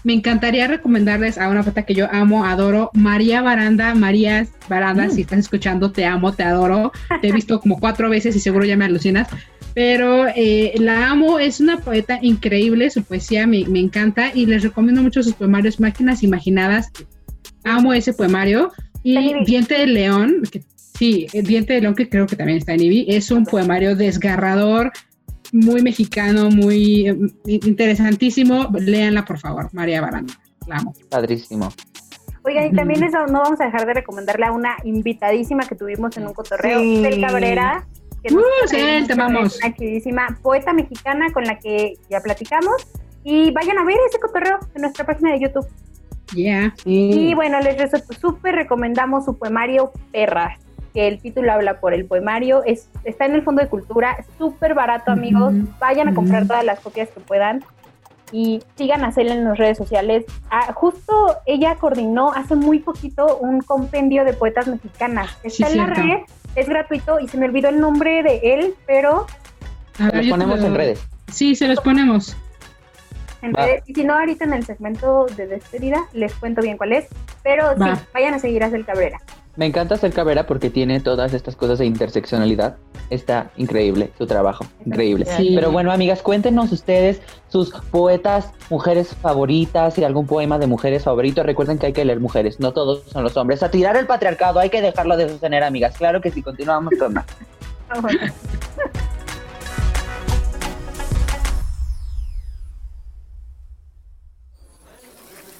me 0.07 0.13
encantaría 0.13 0.69
recomendarles 0.69 1.37
a 1.37 1.49
una 1.49 1.65
poeta 1.65 1.83
que 1.83 1.93
yo 1.93 2.07
amo, 2.13 2.45
adoro, 2.45 2.91
María 2.95 3.43
Baranda. 3.43 3.93
María 3.97 4.47
Baranda, 4.69 5.11
si 5.11 5.23
estás 5.23 5.41
escuchando, 5.41 5.91
te 5.91 6.05
amo, 6.05 6.33
te 6.33 6.45
adoro. 6.45 6.93
Te 7.21 7.27
he 7.27 7.33
visto 7.33 7.59
como 7.59 7.81
cuatro 7.81 8.09
veces 8.09 8.37
y 8.37 8.39
seguro 8.39 8.65
ya 8.65 8.77
me 8.77 8.85
alucinas. 8.85 9.27
Pero 9.75 10.29
eh, 10.29 10.75
la 10.79 11.11
amo, 11.11 11.41
es 11.41 11.59
una 11.59 11.81
poeta 11.81 12.21
increíble, 12.23 12.89
su 12.89 13.03
poesía 13.03 13.49
me, 13.49 13.65
me 13.65 13.81
encanta 13.81 14.31
y 14.33 14.47
les 14.47 14.63
recomiendo 14.63 15.03
mucho 15.03 15.25
sus 15.25 15.35
poemarios 15.35 15.81
Máquinas 15.81 16.23
Imaginadas. 16.23 16.93
Amo 17.65 17.93
ese 17.93 18.13
poemario. 18.13 18.71
Y. 19.03 19.45
Diente 19.45 19.77
de 19.77 19.89
León, 19.89 20.43
que 20.53 20.63
Sí, 20.97 21.27
Diente 21.33 21.73
de 21.73 21.81
León, 21.81 21.97
que 21.97 22.09
creo 22.09 22.29
que 22.29 22.37
también 22.37 22.59
está 22.59 22.75
en 22.75 22.83
IBI, 22.83 23.07
es 23.09 23.33
un 23.33 23.45
poemario 23.45 23.97
desgarrador, 23.97 24.93
muy 25.53 25.83
mexicano, 25.83 26.51
muy 26.51 27.09
eh, 27.09 27.17
interesantísimo. 27.47 28.69
Léanla, 28.79 29.25
por 29.25 29.39
favor, 29.39 29.69
María 29.73 30.01
Baranda. 30.01 30.35
La 30.67 30.77
amo. 30.77 30.95
Padrísimo. 31.11 31.69
Oigan, 32.45 32.67
y 32.67 32.73
también 32.77 33.03
eso, 33.03 33.27
no 33.27 33.41
vamos 33.41 33.61
a 33.61 33.65
dejar 33.65 33.87
de 33.87 33.95
recomendarle 33.95 34.47
a 34.47 34.53
una 34.53 34.77
invitadísima 34.85 35.67
que 35.67 35.75
tuvimos 35.75 36.17
en 36.17 36.27
un 36.27 36.33
cotorreo, 36.35 36.79
Sí. 36.81 37.03
Cel 37.03 37.21
Cabrera. 37.21 37.87
Que 38.23 38.35
Uh, 38.35 38.41
Cel, 38.69 39.07
te 39.07 39.13
amamos. 39.13 39.59
Una 39.63 39.73
queridísima 39.75 40.39
poeta 40.43 40.73
mexicana 40.73 41.27
con 41.33 41.45
la 41.45 41.59
que 41.59 41.95
ya 42.11 42.21
platicamos. 42.21 42.75
Y 43.25 43.51
vayan 43.53 43.79
a 43.79 43.85
ver 43.85 43.97
ese 44.09 44.21
cotorreo 44.21 44.59
en 44.75 44.83
nuestra 44.83 45.05
página 45.05 45.33
de 45.33 45.41
YouTube. 45.41 45.67
Yeah. 46.35 46.75
Y 46.85 47.13
Sí. 47.13 47.35
bueno, 47.35 47.61
les 47.61 47.77
rezo- 47.77 48.03
súper 48.21 48.55
recomendamos 48.55 49.25
su 49.25 49.37
poemario 49.39 49.93
Perras, 50.13 50.59
que 50.97 51.09
el 51.09 51.21
título 51.21 51.53
habla 51.53 51.79
por 51.79 51.93
el 51.93 52.07
poemario, 52.07 52.65
es, 52.65 52.89
está 53.05 53.27
en 53.27 53.35
el 53.35 53.43
Fondo 53.43 53.61
de 53.61 53.69
Cultura, 53.69 54.13
es 54.19 54.25
súper 54.39 54.73
barato 54.73 55.11
amigos, 55.11 55.53
vayan 55.79 56.09
a 56.09 56.15
comprar 56.15 56.47
todas 56.47 56.65
las 56.65 56.81
copias 56.81 57.11
que 57.11 57.21
puedan 57.21 57.63
y 58.33 58.63
sigan 58.79 59.05
a 59.05 59.13
Cel 59.13 59.29
en 59.29 59.45
las 59.45 59.59
redes 59.59 59.77
sociales. 59.77 60.25
Ah, 60.51 60.73
justo 60.73 61.37
ella 61.45 61.75
coordinó 61.75 62.33
hace 62.33 62.55
muy 62.57 62.79
poquito 62.79 63.37
un 63.37 63.61
compendio 63.61 64.25
de 64.25 64.33
poetas 64.33 64.69
mexicanas, 64.69 65.37
Sí, 65.43 65.49
está 65.63 65.69
en 65.69 65.77
la 65.77 65.87
red, 65.87 66.19
es 66.55 66.67
gratuito 66.67 67.21
y 67.21 67.29
se 67.29 67.37
me 67.37 67.45
olvidó 67.45 67.69
el 67.69 67.79
nombre 67.79 68.23
de 68.23 68.41
él, 68.55 68.75
pero 68.87 69.27
A 69.99 70.05
Los 70.05 70.13
ver, 70.15 70.31
ponemos 70.31 70.61
lo- 70.61 70.67
en 70.69 70.75
redes. 70.77 71.07
Sí, 71.31 71.55
se 71.57 71.69
los 71.69 71.79
ponemos. 71.81 72.35
en 73.43 73.53
redes, 73.53 73.83
y 73.87 73.93
si 73.95 74.03
no 74.03 74.15
ahorita 74.15 74.47
en 74.47 74.55
el 74.55 74.65
segmento 74.65 75.27
de 75.37 75.47
despedida 75.47 76.05
les 76.15 76.35
cuento 76.37 76.63
bien 76.63 76.79
cuál 76.79 76.95
es, 76.95 77.07
pero 77.43 77.77
Va. 77.79 77.97
sí, 77.97 78.03
vayan 78.15 78.33
a 78.33 78.39
seguir 78.39 78.65
a 78.65 78.71
Cel 78.71 78.87
Cabrera. 78.87 79.21
Me 79.57 79.65
encanta 79.65 79.97
ser 79.97 80.13
Cabrera 80.13 80.47
porque 80.47 80.69
tiene 80.69 81.01
todas 81.01 81.33
estas 81.33 81.57
cosas 81.57 81.79
de 81.79 81.87
interseccionalidad. 81.87 82.77
Está 83.09 83.51
increíble 83.57 84.13
su 84.19 84.27
trabajo, 84.27 84.67
increíble. 84.85 85.25
Sí. 85.25 85.53
Pero 85.55 85.73
bueno, 85.73 85.93
amigas, 85.93 86.21
cuéntenos 86.21 86.73
ustedes 86.73 87.23
sus 87.49 87.71
poetas, 87.91 88.51
mujeres 88.69 89.15
favoritas 89.15 89.97
y 89.97 90.05
algún 90.05 90.27
poema 90.27 90.59
de 90.59 90.67
mujeres 90.67 91.05
favoritos. 91.05 91.47
Recuerden 91.47 91.79
que 91.79 91.87
hay 91.87 91.93
que 91.95 92.05
leer 92.05 92.21
mujeres, 92.21 92.61
no 92.61 92.73
todos 92.73 93.05
son 93.05 93.25
los 93.25 93.35
hombres. 93.39 93.63
A 93.63 93.71
tirar 93.71 93.97
el 93.97 94.07
patriarcado, 94.07 94.61
hay 94.61 94.69
que 94.69 94.83
dejarlo 94.83 95.17
de 95.17 95.29
sostener, 95.29 95.65
amigas. 95.65 95.97
Claro 95.97 96.21
que 96.21 96.31
sí, 96.31 96.43
continuamos 96.43 96.93
con 96.99 97.15
más. 97.15 97.25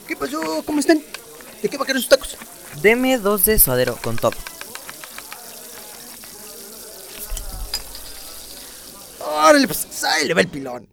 ¿Qué 0.07 0.17
pasó? 0.17 0.41
¿Cómo 0.67 0.81
están? 0.81 1.01
¿De 1.63 1.69
qué 1.69 1.77
va 1.77 1.85
a 1.85 1.87
querer 1.87 2.01
sus 2.01 2.09
tacos? 2.09 2.37
Deme 2.83 3.19
dos 3.19 3.45
de 3.45 3.59
suadero 3.59 3.97
con 4.03 4.17
top. 4.17 4.35
Órale, 9.21 9.67
pues 9.67 10.05
ahí 10.05 10.27
le 10.27 10.35
va 10.35 10.41
el 10.43 10.49
pilón. 10.49 10.89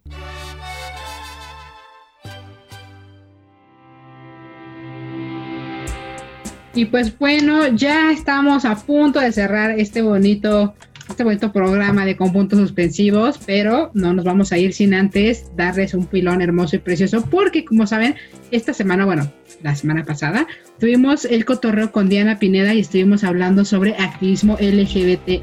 Y 6.76 6.86
pues 6.86 7.18
bueno, 7.20 7.68
ya 7.68 8.12
estamos 8.12 8.66
a 8.66 8.76
punto 8.76 9.20
de 9.20 9.32
cerrar 9.32 9.80
este 9.80 10.02
bonito, 10.02 10.74
este 11.08 11.24
bonito 11.24 11.52
programa 11.52 12.04
de 12.04 12.18
con 12.18 12.34
puntos 12.34 12.58
suspensivos, 12.58 13.40
pero 13.46 13.92
no 13.94 14.14
nos 14.14 14.26
vamos 14.26 14.52
a 14.52 14.58
ir 14.58 14.74
sin 14.74 14.96
antes 14.96 15.56
darles 15.56 15.94
un 15.94 16.08
pilón 16.08 16.42
hermoso 16.42 16.76
y 16.76 16.80
precioso, 16.80 17.24
porque 17.30 17.64
como 17.64 17.86
saben, 17.86 18.16
esta 18.50 18.74
semana, 18.74 19.06
bueno, 19.06 19.32
la 19.64 19.76
semana 19.76 20.04
pasada, 20.04 20.46
tuvimos 20.80 21.26
el 21.26 21.46
cotorreo 21.46 21.92
con 21.92 22.10
Diana 22.10 22.38
Pineda 22.38 22.74
y 22.74 22.82
estuvimos 22.82 23.24
hablando 23.24 23.66
sobre 23.66 23.96
activismo 23.96 24.58
LGBT. 24.60 25.42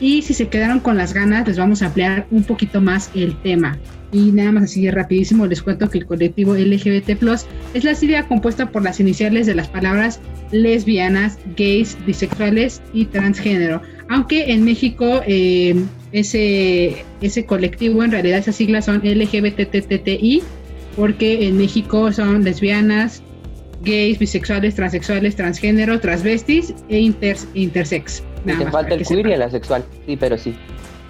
Y 0.00 0.22
si 0.22 0.34
se 0.34 0.48
quedaron 0.48 0.80
con 0.80 0.96
las 0.96 1.14
ganas, 1.14 1.48
les 1.48 1.58
vamos 1.58 1.82
a 1.82 1.86
ampliar 1.86 2.26
un 2.30 2.44
poquito 2.44 2.80
más 2.80 3.10
el 3.14 3.34
tema. 3.42 3.78
Y 4.12 4.32
nada 4.32 4.52
más 4.52 4.64
así 4.64 4.90
rapidísimo 4.90 5.46
les 5.46 5.62
cuento 5.62 5.88
que 5.88 5.98
el 5.98 6.06
colectivo 6.06 6.54
LGBT 6.54 7.10
es 7.74 7.84
la 7.84 7.94
sigla 7.94 8.26
compuesta 8.26 8.70
por 8.70 8.82
las 8.82 8.98
iniciales 8.98 9.46
de 9.46 9.54
las 9.54 9.68
palabras 9.68 10.20
lesbianas, 10.50 11.38
gays, 11.56 11.96
bisexuales 12.06 12.82
y 12.92 13.04
transgénero. 13.06 13.82
Aunque 14.08 14.52
en 14.52 14.64
México 14.64 15.22
eh, 15.26 15.76
ese, 16.10 17.04
ese 17.20 17.46
colectivo, 17.46 18.02
en 18.02 18.10
realidad 18.10 18.38
esas 18.38 18.56
siglas 18.56 18.86
son 18.86 19.00
LGBTTTI, 19.04 20.42
porque 20.96 21.46
en 21.46 21.56
México 21.58 22.12
son 22.12 22.44
lesbianas, 22.44 23.22
gays, 23.82 24.18
bisexuales, 24.18 24.74
transexuales, 24.74 25.36
transgénero, 25.36 26.00
transvestis 26.00 26.74
e 26.88 26.98
inter, 26.98 27.36
intersex. 27.54 28.22
Y 28.44 28.52
te 28.52 28.66
falta 28.70 28.94
el 28.94 29.02
que 29.02 29.04
queer 29.14 29.26
y 29.28 29.32
el 29.32 29.42
asexual. 29.42 29.84
Sí, 30.06 30.16
pero 30.16 30.36
sí. 30.38 30.54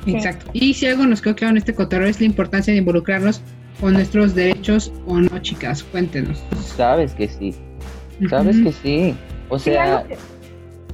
Exacto. 0.06 0.50
Y 0.52 0.74
si 0.74 0.86
algo 0.86 1.06
nos 1.06 1.20
quedó 1.20 1.34
claro 1.36 1.52
en 1.52 1.58
este 1.58 1.74
cotorreo 1.74 2.08
es 2.08 2.20
la 2.20 2.26
importancia 2.26 2.72
de 2.72 2.78
involucrarnos 2.78 3.42
con 3.80 3.92
nuestros 3.94 4.34
derechos 4.34 4.92
o 5.06 5.18
no, 5.20 5.38
chicas. 5.40 5.82
Cuéntenos. 5.82 6.42
Sabes 6.76 7.12
que 7.12 7.28
sí. 7.28 7.54
Sabes 8.28 8.56
que 8.60 8.72
sí. 8.72 9.14
O 9.48 9.58
Sí, 9.58 9.70
sea, 9.70 10.04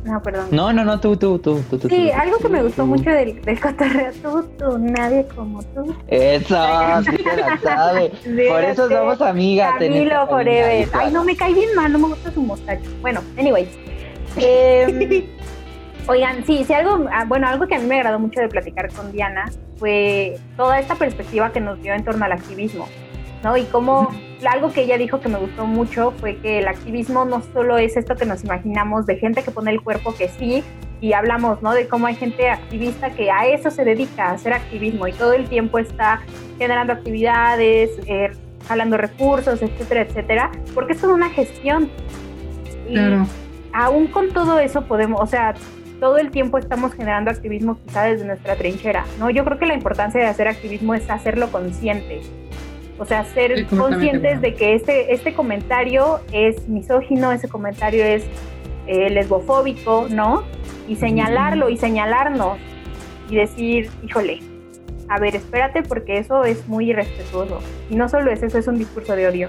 No, 0.07 0.23
perdón. 0.23 0.47
no, 0.53 0.73
no, 0.73 0.85
no, 0.85 1.01
tú, 1.01 1.17
tú, 1.17 1.39
tú, 1.41 1.61
tú, 1.69 1.79
tú. 1.79 1.89
Sí, 1.89 2.11
tú. 2.13 2.21
algo 2.21 2.39
que 2.39 2.49
me 2.49 2.63
gustó 2.63 2.83
Tú. 2.83 2.89
mucho 2.89 3.11
del, 3.11 3.43
del 3.43 3.61
cotorreo, 3.61 4.13
tú, 4.23 4.43
tú, 4.57 4.79
nadie 4.79 5.27
como 5.35 5.63
tú. 5.65 5.95
Eso, 6.07 6.57
sí 7.03 7.17
te 7.17 7.37
la 7.37 7.59
sabe. 7.61 8.13
Por 8.49 8.65
eso 8.65 8.89
somos 8.89 9.21
amigas. 9.21 9.75
Camilo 9.79 10.27
Forever. 10.29 10.89
Ay, 10.93 11.13
no, 11.13 11.25
me 11.25 11.37
cae 11.37 11.53
bien 11.53 11.75
mal, 11.75 11.93
no 11.93 11.99
me 11.99 12.09
gusta 12.09 12.31
su 12.31 12.41
mostacho. 12.41 12.89
Bueno, 13.01 13.21
anyways. 13.37 13.69
Em, 14.37 15.25
oigan, 16.07 16.45
sí, 16.47 16.65
sí, 16.65 16.73
algo, 16.73 17.07
ah, 17.13 17.25
bueno, 17.27 17.49
algo 17.49 17.67
que 17.67 17.75
a 17.75 17.79
mí 17.81 17.87
me 17.87 17.97
agradó 17.97 18.21
mucho 18.21 18.41
de 18.41 18.49
platicar 18.49 18.93
con 18.93 19.11
Diana 19.11 19.47
fue 19.77 20.39
toda 20.57 20.79
esta 20.79 20.95
perspectiva 20.95 21.51
que 21.53 21.61
nos 21.61 21.83
dio 21.83 21.95
en 21.95 22.05
torno 22.05 22.25
al 22.25 22.33
activismo, 22.33 22.87
¿no? 23.43 23.57
Y 23.57 23.65
cómo 23.65 24.11
algo 24.45 24.73
que 24.73 24.83
ella 24.83 24.99
dijo 24.99 25.21
que 25.21 25.29
me 25.29 25.39
gustó 25.39 25.67
mucho 25.67 26.13
fue 26.19 26.37
que 26.37 26.59
el 26.59 26.69
activismo 26.69 27.25
no 27.25 27.43
solo 27.53 27.79
es 27.79 27.97
esto 27.97 28.17
que 28.17 28.27
nos 28.27 28.45
imaginamos 28.45 29.07
de 29.07 29.17
gente 29.17 29.43
que 29.43 29.51
pone 29.51 29.71
el 29.71 29.81
cuerpo 29.83 30.15
que 30.15 30.29
sí, 30.29 30.63
y 31.01 31.13
hablamos, 31.13 31.63
¿no? 31.63 31.73
De 31.73 31.89
cómo 31.89 32.07
hay 32.07 32.15
gente 32.15 32.49
activista 32.49 33.11
que 33.11 33.31
a 33.31 33.47
eso 33.47 33.71
se 33.71 33.85
dedica, 33.85 34.31
a 34.31 34.33
hacer 34.33 34.53
activismo 34.53 35.07
y 35.07 35.13
todo 35.13 35.33
el 35.35 35.49
tiempo 35.49 35.79
está 35.79 36.23
generando 36.59 36.93
actividades, 36.93 37.91
eh, 38.07 38.31
jalando 38.67 38.97
recursos, 38.97 39.61
etcétera, 39.63 40.03
etcétera, 40.03 40.51
porque 40.75 40.95
es 40.95 41.01
toda 41.01 41.15
una 41.15 41.29
gestión. 41.31 41.91
Y 42.89 42.97
aún 43.73 44.07
con 44.07 44.31
todo 44.31 44.59
eso 44.59 44.83
podemos, 44.83 45.21
o 45.21 45.27
sea, 45.27 45.55
todo 46.01 46.19
el 46.19 46.31
tiempo 46.31 46.59
estamos 46.59 46.93
generando 46.95 47.31
activismo 47.31 47.79
quizá 47.85 48.05
desde 48.05 48.25
nuestra 48.25 48.55
trinchera, 48.55 49.05
¿no? 49.19 49.29
Yo 49.31 49.45
creo 49.45 49.59
que 49.59 49.67
la 49.67 49.75
importancia 49.75 50.21
de 50.21 50.27
hacer 50.27 50.49
activismo 50.49 50.95
es 50.95 51.09
hacerlo 51.11 51.51
consciente. 51.51 52.23
O 52.99 53.05
sea, 53.05 53.25
ser 53.25 53.67
conscientes 53.67 54.41
de 54.41 54.55
que 54.55 54.75
este, 54.75 55.13
este 55.13 55.35
comentario 55.35 56.21
es 56.33 56.67
misógino, 56.69 57.31
ese 57.31 57.49
comentario 57.49 58.05
es 58.05 58.25
eh, 58.87 59.11
lesbofóbico, 59.11 60.07
¿no? 60.11 60.45
Y 60.89 60.97
señalarlo 60.97 61.69
y 61.69 61.77
señalarnos 61.77 62.59
y 63.29 63.37
decir, 63.37 63.91
híjole, 64.03 64.41
a 65.09 65.19
ver, 65.19 65.37
espérate 65.37 65.83
porque 65.83 66.19
eso 66.19 66.45
es 66.45 66.67
muy 66.69 66.91
irrespetuoso. 66.91 67.61
Y 67.91 67.97
no 67.97 68.09
solo 68.09 68.31
es 68.31 68.43
eso, 68.43 68.59
es 68.59 68.67
un 68.67 68.79
discurso 68.79 69.15
de 69.15 69.29
odio. 69.29 69.49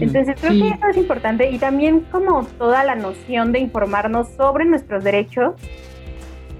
Entonces 0.00 0.36
creo 0.40 0.52
que 0.52 0.68
eso 0.68 0.88
es 0.90 0.96
importante 0.96 1.50
y 1.50 1.58
también 1.58 2.00
como 2.10 2.44
toda 2.58 2.84
la 2.84 2.96
noción 2.96 3.52
de 3.52 3.60
informarnos 3.60 4.28
sobre 4.36 4.64
nuestros 4.64 5.02
derechos, 5.02 5.54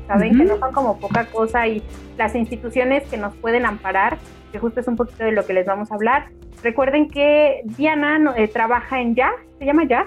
saben 0.07 0.39
que 0.39 0.45
no 0.45 0.59
son 0.59 0.73
como 0.73 0.99
poca 0.99 1.27
cosa 1.27 1.67
y 1.67 1.83
las 2.17 2.35
instituciones 2.35 3.03
que 3.05 3.17
nos 3.19 3.35
pueden 3.37 3.67
amparar, 3.67 4.19
que 4.53 4.59
justo 4.59 4.81
es 4.81 4.89
un 4.89 4.97
poquito 4.97 5.25
de 5.25 5.33
lo 5.33 5.47
que 5.47 5.53
les 5.53 5.67
vamos 5.67 5.91
a 5.91 5.95
hablar. 5.95 6.29
Recuerden 6.63 7.09
que 7.09 7.63
Diana 7.65 8.35
eh, 8.37 8.49
trabaja 8.49 9.01
en 9.01 9.15
YA, 9.15 9.31
¿se 9.59 9.65
llama 9.65 9.85
YA? 9.85 10.07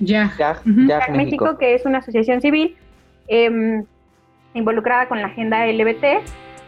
Ya, 0.00 0.32
ya, 0.38 0.62
México, 1.12 1.58
que 1.58 1.74
es 1.74 1.84
una 1.84 1.98
asociación 1.98 2.40
civil 2.40 2.76
em, 3.28 3.84
involucrada 4.54 5.08
con 5.08 5.20
la 5.20 5.26
agenda 5.26 5.66
LBT 5.66 6.24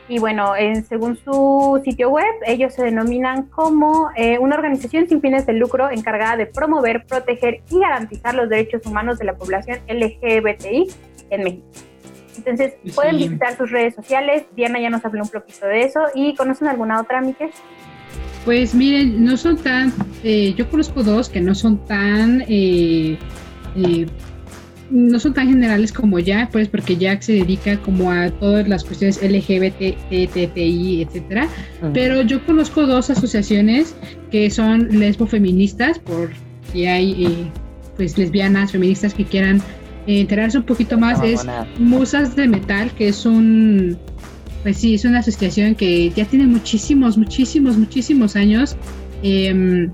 y 0.08 0.18
bueno, 0.18 0.52
según 0.88 1.16
su 1.16 1.80
sitio 1.84 2.10
web, 2.10 2.26
ellos 2.46 2.74
se 2.74 2.84
denominan 2.84 3.44
como 3.44 4.10
eh, 4.16 4.38
una 4.38 4.56
organización 4.56 5.08
sin 5.08 5.22
fines 5.22 5.46
de 5.46 5.54
lucro 5.54 5.90
encargada 5.90 6.36
de 6.36 6.46
promover, 6.46 7.06
proteger 7.06 7.62
y 7.70 7.78
garantizar 7.78 8.34
los 8.34 8.48
derechos 8.48 8.84
humanos 8.84 9.18
de 9.18 9.24
la 9.24 9.34
población 9.36 9.78
LGBTI 9.88 10.88
en 11.30 11.42
México. 11.42 11.66
Entonces, 12.36 12.74
pueden 12.94 13.18
visitar 13.18 13.56
sus 13.56 13.70
redes 13.70 13.94
sociales. 13.94 14.44
Diana 14.56 14.80
ya 14.80 14.90
nos 14.90 15.04
habló 15.04 15.22
un 15.22 15.28
poquito 15.28 15.66
de 15.66 15.82
eso. 15.82 16.00
¿Y 16.14 16.34
conocen 16.34 16.68
alguna 16.68 17.00
otra, 17.00 17.20
Miquel? 17.20 17.50
Pues 18.44 18.74
miren, 18.74 19.24
no 19.24 19.36
son 19.36 19.56
tan. 19.56 19.92
Eh, 20.24 20.54
yo 20.56 20.68
conozco 20.68 21.02
dos 21.02 21.28
que 21.28 21.40
no 21.40 21.54
son 21.54 21.84
tan. 21.86 22.44
Eh, 22.48 23.18
no 24.92 25.18
son 25.18 25.32
tan 25.32 25.48
generales 25.48 25.90
como 25.92 26.18
Jack, 26.18 26.50
pues 26.50 26.68
porque 26.68 26.96
Jack 26.96 27.22
se 27.22 27.32
dedica 27.32 27.78
como 27.78 28.12
a 28.12 28.30
todas 28.30 28.68
las 28.68 28.84
cuestiones 28.84 29.22
LGBT, 29.22 29.96
TTI, 30.08 31.02
etcétera. 31.02 31.48
Pero 31.94 32.20
yo 32.22 32.44
conozco 32.44 32.86
dos 32.86 33.08
asociaciones 33.08 33.96
que 34.30 34.50
son 34.50 34.88
lesbofeministas, 34.98 35.98
por 35.98 36.30
si 36.72 36.86
hay 36.86 37.24
eh, 37.24 37.50
pues 37.96 38.18
lesbianas, 38.18 38.72
feministas 38.72 39.14
que 39.14 39.24
quieran 39.24 39.58
eh, 39.58 39.62
enterarse 40.06 40.58
un 40.58 40.64
poquito 40.64 40.98
más. 40.98 41.22
es 41.22 41.46
Musas 41.78 42.36
de 42.36 42.48
Metal, 42.48 42.90
que 42.92 43.08
es 43.08 43.26
un 43.26 43.98
pues 44.62 44.76
sí, 44.76 44.94
es 44.94 45.04
una 45.04 45.18
asociación 45.18 45.74
que 45.74 46.10
ya 46.10 46.24
tiene 46.24 46.46
muchísimos, 46.46 47.18
muchísimos, 47.18 47.76
muchísimos 47.76 48.36
años. 48.36 48.76
Eh, 49.22 49.88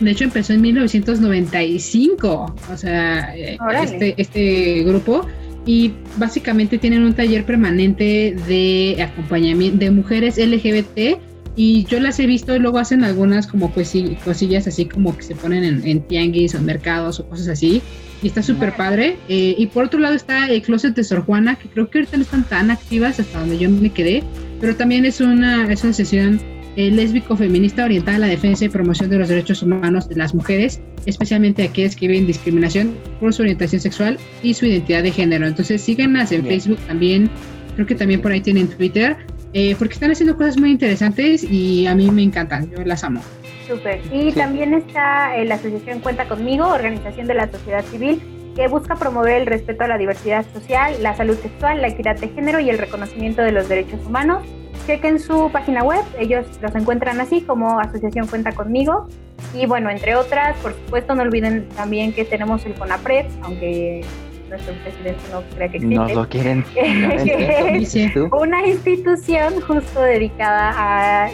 de 0.00 0.10
hecho, 0.10 0.24
empezó 0.24 0.52
en 0.52 0.60
1995, 0.60 2.54
o 2.72 2.76
sea, 2.76 3.34
eh, 3.36 3.58
este, 3.82 4.14
este 4.16 4.82
grupo. 4.84 5.26
Y 5.66 5.92
básicamente 6.18 6.76
tienen 6.78 7.02
un 7.04 7.14
taller 7.14 7.44
permanente 7.44 8.36
de 8.46 9.02
acompañamiento 9.02 9.78
de 9.78 9.90
mujeres 9.90 10.36
LGBT. 10.36 11.18
Y 11.56 11.84
yo 11.84 12.00
las 12.00 12.18
he 12.18 12.26
visto, 12.26 12.58
luego 12.58 12.78
hacen 12.78 13.04
algunas 13.04 13.46
como 13.46 13.72
cosillas 13.72 14.66
así 14.66 14.86
como 14.86 15.16
que 15.16 15.22
se 15.22 15.36
ponen 15.36 15.82
en, 15.84 16.00
tianguis 16.02 16.54
o 16.54 16.58
en 16.58 16.64
mercados 16.64 17.20
o 17.20 17.28
cosas 17.28 17.48
así. 17.48 17.80
Y 18.22 18.26
está 18.28 18.42
súper 18.42 18.74
padre. 18.74 19.16
Eh, 19.28 19.54
y 19.56 19.66
por 19.66 19.84
otro 19.84 20.00
lado 20.00 20.14
está 20.14 20.48
el 20.48 20.62
Closet 20.62 20.94
de 20.94 21.04
Sor 21.04 21.24
Juana, 21.24 21.56
que 21.56 21.68
creo 21.68 21.90
que 21.90 21.98
ahorita 21.98 22.16
no 22.16 22.22
están 22.24 22.44
tan 22.44 22.70
activas 22.70 23.20
hasta 23.20 23.38
donde 23.38 23.58
yo 23.58 23.70
me 23.70 23.90
quedé. 23.90 24.22
Pero 24.60 24.74
también 24.74 25.04
es 25.04 25.20
una, 25.20 25.70
es 25.72 25.84
una 25.84 25.92
sesión 25.92 26.40
el 26.76 26.96
lésbico 26.96 27.36
feminista 27.36 27.84
orientada 27.84 28.16
a 28.16 28.20
la 28.20 28.26
defensa 28.26 28.64
y 28.64 28.68
promoción 28.68 29.10
de 29.10 29.18
los 29.18 29.28
derechos 29.28 29.62
humanos 29.62 30.08
de 30.08 30.16
las 30.16 30.34
mujeres, 30.34 30.80
especialmente 31.06 31.62
aquellas 31.62 31.94
que 31.94 32.08
viven 32.08 32.26
discriminación 32.26 32.94
por 33.20 33.32
su 33.32 33.42
orientación 33.42 33.80
sexual 33.80 34.18
y 34.42 34.54
su 34.54 34.66
identidad 34.66 35.02
de 35.02 35.12
género. 35.12 35.46
Entonces 35.46 35.82
síganlas 35.82 36.32
en 36.32 36.44
Facebook 36.44 36.78
también, 36.86 37.30
creo 37.74 37.86
que 37.86 37.94
también 37.94 38.20
por 38.20 38.32
ahí 38.32 38.40
tienen 38.40 38.68
Twitter, 38.68 39.16
eh, 39.54 39.74
porque 39.78 39.94
están 39.94 40.10
haciendo 40.10 40.36
cosas 40.36 40.58
muy 40.58 40.70
interesantes 40.70 41.42
y 41.42 41.86
a 41.86 41.94
mí 41.94 42.10
me 42.10 42.22
encantan, 42.22 42.70
yo 42.70 42.84
las 42.84 43.02
amo. 43.04 43.22
Súper. 43.66 44.00
Y 44.12 44.32
también 44.32 44.74
está 44.74 45.36
eh, 45.36 45.46
la 45.46 45.54
asociación 45.54 46.00
Cuenta 46.00 46.28
conmigo, 46.28 46.66
organización 46.66 47.26
de 47.26 47.34
la 47.34 47.50
sociedad 47.50 47.84
civil, 47.86 48.20
que 48.54 48.68
busca 48.68 48.96
promover 48.96 49.40
el 49.40 49.46
respeto 49.46 49.84
a 49.84 49.88
la 49.88 49.96
diversidad 49.96 50.44
social, 50.52 50.94
la 51.02 51.16
salud 51.16 51.38
sexual, 51.38 51.80
la 51.80 51.88
equidad 51.88 52.20
de 52.20 52.28
género 52.28 52.60
y 52.60 52.68
el 52.68 52.78
reconocimiento 52.78 53.40
de 53.42 53.52
los 53.52 53.68
derechos 53.68 54.04
humanos 54.04 54.44
chequen 54.86 55.18
su 55.18 55.50
página 55.50 55.82
web, 55.82 56.02
ellos 56.18 56.46
los 56.60 56.74
encuentran 56.74 57.20
así 57.20 57.40
como 57.40 57.78
Asociación 57.80 58.26
Cuenta 58.26 58.52
Conmigo. 58.52 59.08
Y 59.54 59.66
bueno, 59.66 59.90
entre 59.90 60.14
otras, 60.16 60.56
por 60.58 60.74
supuesto, 60.74 61.14
no 61.14 61.22
olviden 61.22 61.68
también 61.70 62.12
que 62.12 62.24
tenemos 62.24 62.64
el 62.66 62.74
CONAPRED, 62.74 63.26
aunque 63.42 64.04
nuestro 64.48 64.74
presidente 64.82 65.20
no 65.30 65.42
crea 65.54 65.68
que 65.68 65.76
existe. 65.76 65.94
No 65.94 66.08
lo 66.08 66.28
quieren. 66.28 66.64
una 68.32 68.66
institución 68.66 69.60
justo 69.60 70.00
dedicada 70.00 71.26
a 71.26 71.30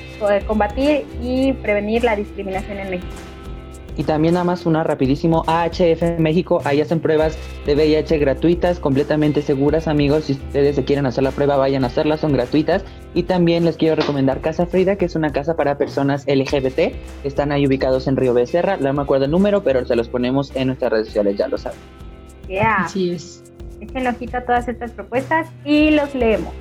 combatir 0.47 1.05
y 1.23 1.53
prevenir 1.55 2.05
la 2.05 2.17
discriminación 2.17 2.79
en 2.79 2.91
México. 2.91 3.13
Y 4.01 4.05
también 4.05 4.33
nada 4.33 4.45
más 4.45 4.65
una 4.65 4.83
rapidísimo, 4.83 5.45
AHF 5.47 6.19
México, 6.19 6.63
ahí 6.65 6.81
hacen 6.81 7.01
pruebas 7.01 7.37
de 7.67 7.75
VIH 7.75 8.17
gratuitas, 8.19 8.79
completamente 8.79 9.43
seguras 9.43 9.89
amigos, 9.89 10.25
si 10.25 10.33
ustedes 10.33 10.77
se 10.77 10.85
quieren 10.85 11.05
hacer 11.05 11.23
la 11.23 11.33
prueba 11.33 11.59
vayan 11.59 11.85
a 11.85 11.89
hacerla, 11.89 12.17
son 12.17 12.33
gratuitas. 12.33 12.83
Y 13.13 13.25
también 13.25 13.67
les 13.67 13.77
quiero 13.77 13.97
recomendar 13.97 14.41
Casa 14.41 14.65
Frida, 14.65 14.97
que 14.97 15.05
es 15.05 15.17
una 15.17 15.33
casa 15.33 15.55
para 15.55 15.77
personas 15.77 16.25
LGBT, 16.27 16.95
están 17.25 17.53
ahí 17.53 17.67
ubicados 17.67 18.07
en 18.07 18.17
Río 18.17 18.33
Becerra, 18.33 18.79
no 18.79 18.91
me 18.95 19.03
acuerdo 19.03 19.27
el 19.27 19.33
número, 19.33 19.63
pero 19.63 19.85
se 19.85 19.97
los 19.97 20.09
ponemos 20.09 20.55
en 20.55 20.69
nuestras 20.69 20.93
redes 20.93 21.09
sociales, 21.09 21.37
ya 21.37 21.49
lo 21.49 21.59
saben. 21.59 21.79
Yeah. 22.51 22.85
Así 22.85 23.13
es. 23.13 23.45
Echen 23.81 24.09
ojito 24.09 24.37
a 24.39 24.45
todas 24.45 24.67
estas 24.67 24.91
propuestas 24.91 25.49
y 25.65 25.93
los 25.93 26.13
leemos. 26.17 26.53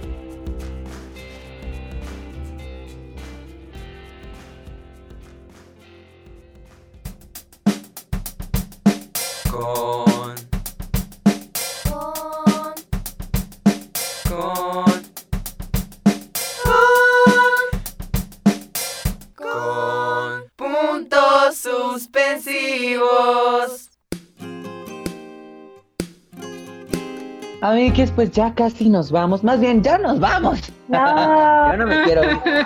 Amigues, 27.61 28.11
pues 28.11 28.31
ya 28.31 28.53
casi 28.53 28.89
nos 28.89 29.11
vamos. 29.11 29.43
Más 29.43 29.59
bien, 29.59 29.83
ya 29.83 29.97
nos 29.97 30.19
vamos. 30.19 30.71
Yo 30.89 31.77
no 31.77 31.85
me 31.85 32.03
quiero. 32.03 32.21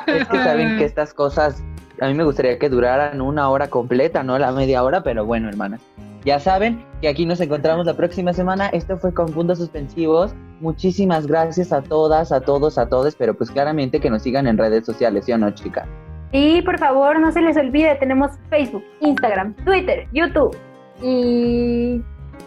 Es 0.07 0.27
que 0.27 0.37
saben 0.37 0.77
que 0.77 0.85
estas 0.85 1.13
cosas 1.13 1.63
a 1.99 2.07
mí 2.07 2.13
me 2.13 2.23
gustaría 2.23 2.59
que 2.59 2.69
duraran 2.69 3.21
una 3.21 3.49
hora 3.49 3.69
completa, 3.69 4.23
no 4.23 4.37
la 4.37 4.51
media 4.51 4.83
hora, 4.83 5.03
pero 5.03 5.25
bueno, 5.25 5.49
hermanas. 5.49 5.81
Ya 6.25 6.39
saben 6.39 6.83
que 7.01 7.07
aquí 7.07 7.25
nos 7.25 7.41
encontramos 7.41 7.85
la 7.85 7.95
próxima 7.95 8.33
semana. 8.33 8.67
Esto 8.67 8.97
fue 8.97 9.13
con 9.13 9.31
puntos 9.31 9.57
suspensivos. 9.57 10.33
Muchísimas 10.61 11.27
gracias 11.27 11.73
a 11.73 11.81
todas, 11.81 12.31
a 12.31 12.41
todos, 12.41 12.77
a 12.77 12.87
todos, 12.87 13.15
pero 13.15 13.33
pues 13.33 13.51
claramente 13.51 13.99
que 13.99 14.09
nos 14.09 14.21
sigan 14.21 14.47
en 14.47 14.57
redes 14.57 14.85
sociales, 14.85 15.25
¿sí 15.25 15.33
o 15.33 15.37
no, 15.37 15.51
chica? 15.51 15.85
Y 16.31 16.61
por 16.61 16.79
favor, 16.79 17.19
no 17.19 17.31
se 17.31 17.41
les 17.41 17.57
olvide, 17.57 17.95
tenemos 17.95 18.31
Facebook, 18.49 18.83
Instagram, 19.01 19.53
Twitter, 19.65 20.07
YouTube 20.13 20.57
y 21.01 22.01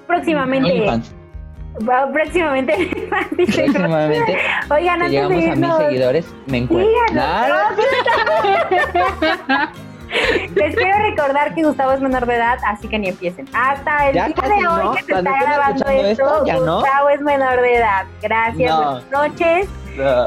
próximamente 0.06 0.86
próximamente. 2.12 2.74
próximamente. 3.36 4.38
Oigan, 4.70 5.02
antes 5.02 5.62
a 5.62 5.78
seguidores, 5.78 6.26
me 6.46 6.58
encuentro. 6.58 6.94
Les 10.54 10.74
quiero 10.76 10.98
recordar 10.98 11.54
que 11.54 11.62
Gustavo 11.64 11.92
es 11.92 12.00
menor 12.00 12.26
de 12.26 12.36
edad, 12.36 12.58
así 12.66 12.88
que 12.88 12.98
ni 12.98 13.08
empiecen. 13.08 13.46
Hasta 13.52 14.08
el 14.08 14.12
día 14.14 14.28
de 14.28 14.68
hoy 14.68 14.96
que 14.96 15.04
se 15.04 15.12
está 15.12 15.40
grabando 15.40 15.88
esto, 15.88 16.44
Gustavo 16.44 17.08
es 17.08 17.20
menor 17.20 17.60
de 17.60 17.74
edad. 17.76 18.06
Gracias, 18.22 18.76
buenas 18.76 19.10
noches. 19.10 19.68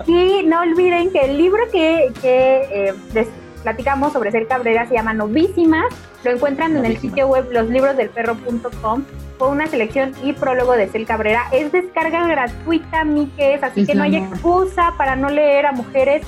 Y 0.07 0.43
no 0.45 0.61
olviden 0.61 1.11
que 1.11 1.21
el 1.21 1.37
libro 1.37 1.63
que, 1.71 2.11
que 2.21 2.93
eh, 3.15 3.27
platicamos 3.63 4.13
sobre 4.13 4.31
Cel 4.31 4.47
Cabrera 4.47 4.87
se 4.87 4.95
llama 4.95 5.13
Novísimas. 5.13 5.85
Lo 6.23 6.31
encuentran 6.31 6.75
en 6.75 6.85
el 6.85 6.97
sitio 6.97 7.27
web 7.27 7.47
loslibrodelsperro.com. 7.51 9.03
Fue 9.39 9.49
una 9.49 9.65
selección 9.67 10.11
y 10.23 10.33
prólogo 10.33 10.73
de 10.73 10.87
Cel 10.87 11.05
Cabrera. 11.07 11.43
Es 11.51 11.71
descarga 11.71 12.27
gratuita, 12.27 13.03
Miques, 13.05 13.63
así 13.63 13.81
Es 13.81 13.87
que 13.87 13.95
no 13.95 14.03
hay 14.03 14.17
amor. 14.17 14.33
excusa 14.35 14.93
para 14.97 15.15
no 15.15 15.29
leer 15.29 15.65
a 15.65 15.71
mujeres 15.71 16.21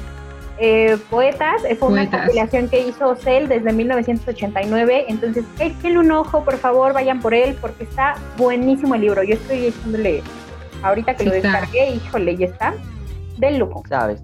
eh, 0.59 0.97
poetas. 1.09 1.63
Eh, 1.67 1.75
Fue 1.75 1.89
una 1.89 2.03
Poetas. 2.03 2.21
compilación 2.21 2.69
que 2.69 2.87
hizo 2.87 3.15
Cel 3.17 3.47
desde 3.49 3.73
1989. 3.73 5.05
Entonces, 5.09 5.43
échenle 5.59 5.99
un 5.99 6.11
ojo, 6.11 6.43
por 6.45 6.57
favor, 6.57 6.93
vayan 6.93 7.19
por 7.19 7.33
él, 7.33 7.55
porque 7.59 7.83
está 7.83 8.15
buenísimo 8.37 8.95
el 8.95 9.01
libro. 9.01 9.23
Yo 9.23 9.33
estoy 9.33 9.65
echándole, 9.65 10.21
ahorita 10.83 11.13
que 11.15 11.23
Sí 11.23 11.29
lo 11.29 11.35
está. 11.35 11.51
descargué, 11.61 11.89
híjole, 11.95 12.37
ya 12.37 12.45
está. 12.45 12.73
Del 13.37 13.57
lujo. 13.57 13.83
¿Sabes? 13.89 14.21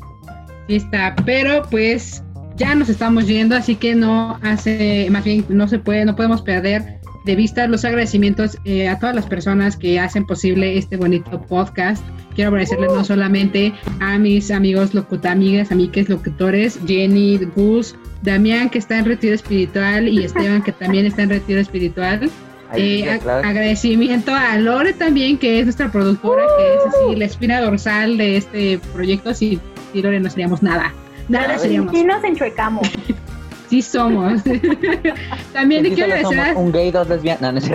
Sí 0.68 0.76
está, 0.78 1.16
pero 1.26 1.64
pues 1.72 2.24
ya 2.56 2.76
nos 2.76 2.88
estamos 2.90 3.26
yendo, 3.28 3.56
así 3.56 3.76
que 3.76 3.96
no 3.96 4.38
hace, 4.44 5.08
más 5.12 5.24
bien 5.24 5.46
no 5.50 5.68
se 5.68 5.80
puede, 5.80 6.06
no 6.06 6.16
podemos 6.16 6.42
perder 6.42 6.97
de 7.28 7.36
vista 7.36 7.68
los 7.68 7.86
agradecimientos 7.86 8.58
eh, 8.66 8.88
a 8.90 8.98
todas 8.98 9.14
las 9.16 9.28
personas 9.28 9.78
que 9.78 10.00
hacen 10.00 10.26
posible 10.26 10.78
este 10.78 10.98
bonito 10.98 11.40
podcast. 11.42 12.04
Quiero 12.34 12.50
agradecerles 12.50 12.92
no 12.94 13.04
solamente 13.04 13.74
a 14.00 14.18
mis 14.18 14.50
amigos 14.50 14.94
locuta, 14.96 15.32
amigas, 15.32 15.72
amigues, 15.72 16.10
locutores, 16.10 16.80
Jenny, 16.88 17.38
Gus, 17.56 17.96
Damián 18.24 18.70
que 18.70 18.80
está 18.80 18.98
en 18.98 19.06
retiro 19.06 19.36
espiritual 19.36 20.08
y 20.08 20.24
Esteban 20.24 20.64
que 20.64 20.72
también 20.72 21.06
está 21.06 21.22
en 21.24 21.30
retiro 21.30 21.60
espiritual. 21.60 22.30
Eh, 22.76 23.04
ya, 23.06 23.16
ag- 23.16 23.22
claro. 23.22 23.48
agradecimiento 23.48 24.36
a 24.36 24.58
Lore 24.58 24.92
también, 24.92 25.38
que 25.38 25.60
es 25.60 25.64
nuestra 25.68 25.90
productora, 25.90 26.44
que 26.58 26.74
es 26.74 26.82
así 26.86 27.16
la 27.16 27.24
espina 27.24 27.62
dorsal 27.62 28.18
de 28.18 28.36
este 28.36 28.78
proyecto. 28.92 29.34
Sin, 29.34 29.62
sin 29.94 30.04
Lore 30.04 30.20
no 30.20 30.30
seríamos 30.30 30.62
nada. 30.62 30.94
Nada 31.30 31.58
seríamos. 31.58 31.94
Sí 31.96 32.04
nos 32.04 32.22
enchuecamos. 32.26 32.90
Sí 33.70 33.82
somos. 33.82 34.42
también 35.54 35.84
Sí, 35.84 35.92
quiero 35.92 36.14
agradecer 36.14 36.40
a, 36.40 36.54
un 36.58 36.72
gay, 36.72 36.90
dos 36.92 37.10
lesbianas. 37.10 37.42
No, 37.42 37.52
no 37.52 37.60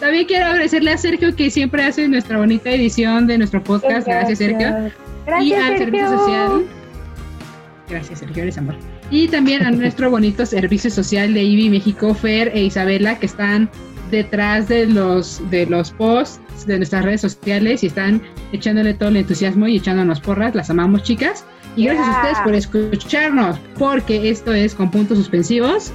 también 0.00 0.26
quiero 0.26 0.46
agradecerle 0.46 0.92
a 0.92 0.98
Sergio 0.98 1.34
que 1.36 1.50
siempre 1.50 1.84
hace 1.84 2.08
nuestra 2.08 2.38
bonita 2.38 2.70
edición 2.70 3.26
de 3.26 3.36
nuestro 3.38 3.62
podcast. 3.62 4.06
Gracias, 4.06 4.38
Sergio. 4.38 4.68
y 5.40 5.50
Gracias, 5.50 5.62
al 5.62 5.78
servicio 5.78 6.08
Sergio. 6.08 6.18
social. 6.18 6.64
Gracias, 7.88 8.18
Sergio, 8.18 8.42
eres 8.42 8.58
amor. 8.58 8.74
Y 9.10 9.28
también 9.28 9.64
a 9.64 9.70
nuestro 9.70 10.10
bonito 10.10 10.44
servicio 10.46 10.90
social 10.90 11.32
de 11.34 11.44
IBI 11.44 11.70
México, 11.70 12.14
Fer 12.14 12.50
e 12.54 12.64
Isabela, 12.64 13.18
que 13.18 13.26
están 13.26 13.70
detrás 14.10 14.68
de 14.68 14.86
los, 14.86 15.40
de 15.50 15.66
los 15.66 15.90
posts 15.92 16.40
de 16.66 16.78
nuestras 16.78 17.04
redes 17.04 17.20
sociales 17.20 17.84
y 17.84 17.88
están 17.88 18.22
echándole 18.52 18.94
todo 18.94 19.10
el 19.10 19.16
entusiasmo 19.16 19.66
y 19.68 19.76
echándonos 19.76 20.20
porras. 20.20 20.54
Las 20.54 20.70
amamos, 20.70 21.02
chicas. 21.02 21.44
Y 21.76 21.84
gracias 21.84 22.08
a 22.08 22.10
ustedes 22.20 22.38
por 22.40 22.54
escucharnos, 22.54 23.58
porque 23.78 24.30
esto 24.30 24.52
es 24.52 24.74
con 24.74 24.90
puntos 24.90 25.18
suspensivos. 25.18 25.92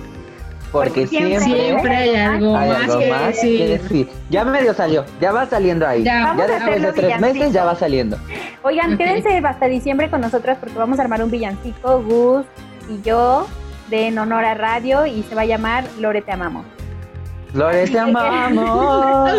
Porque 0.72 1.06
Siempre- 1.06 1.40
siempre, 1.42 1.66
Siempre 1.66 1.96
hay 1.98 2.16
algo 2.16 2.56
hay 2.56 2.70
más 2.70 2.82
algo 2.84 3.00
que 3.00 3.10
más 3.10 3.40
que 3.40 3.68
decir. 3.68 4.10
Ya 4.30 4.46
medio 4.46 4.74
salió, 4.74 5.04
ya 5.20 5.34
va 5.34 5.46
saliendo 5.46 5.86
ahí. 5.86 6.04
Ya. 6.04 6.34
Ya, 6.38 6.48
después 6.48 6.82
de 6.82 6.94
tres 6.94 7.20
meses 7.20 7.52
ya 7.52 7.66
va 7.66 7.76
saliendo. 7.76 8.18
Oigan, 8.62 8.94
Ok. 8.94 8.98
quédense 9.00 9.38
hasta 9.46 9.66
diciembre 9.66 10.10
con 10.10 10.22
nosotras 10.22 10.58
porque 10.62 10.78
vamos 10.78 10.98
a 11.00 11.02
armar 11.02 11.22
un 11.24 11.30
villancico, 11.30 12.02
Gus 12.04 12.46
y 12.90 13.02
yo, 13.02 13.48
de 13.90 14.08
en 14.08 14.18
honor 14.18 14.46
a 14.46 14.54
radio 14.54 15.06
y 15.06 15.24
se 15.24 15.36
va 15.36 15.42
a 15.42 15.46
llamar 15.46 15.84
Lore 16.00 16.22
Te 16.22 16.32
Amamos. 16.32 16.66
Lore, 17.54 17.86
te 17.86 17.99
amamos. 17.99 19.32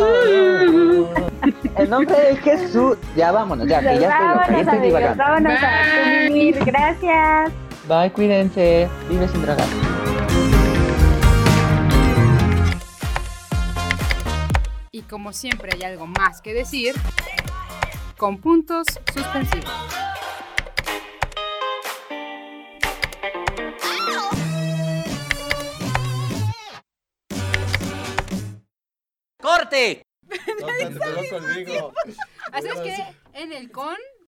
En 1.77 1.91
nombre 1.91 2.15
de 2.15 2.37
Jesús. 2.37 2.99
Ya 3.17 3.33
vámonos, 3.33 3.67
ya, 3.67 3.81
que 3.81 3.99
ya 3.99 4.11
estoy 4.11 4.29
loca, 4.29 4.51
ya 4.51 4.61
estoy 4.61 4.81
vámonos 5.17 5.53
a. 5.53 6.65
Gracias. 6.67 7.53
Bye, 7.89 8.13
cuídense. 8.13 8.89
Vive 9.09 9.27
sin 9.29 9.43
drogas. 9.43 9.69
Y 14.91 15.03
como 15.03 15.33
siempre 15.33 15.71
hay 15.75 15.83
algo 15.85 16.07
más 16.07 16.43
que 16.43 16.53
decir, 16.53 16.95
con 18.19 18.37
puntos 18.37 18.85
suspensivos. 19.15 19.73
¡Corte! 29.73 30.07
Así 32.53 32.69
es 32.69 32.81
que 32.81 33.05
en 33.33 33.53
el 33.53 33.73
con 33.73 33.97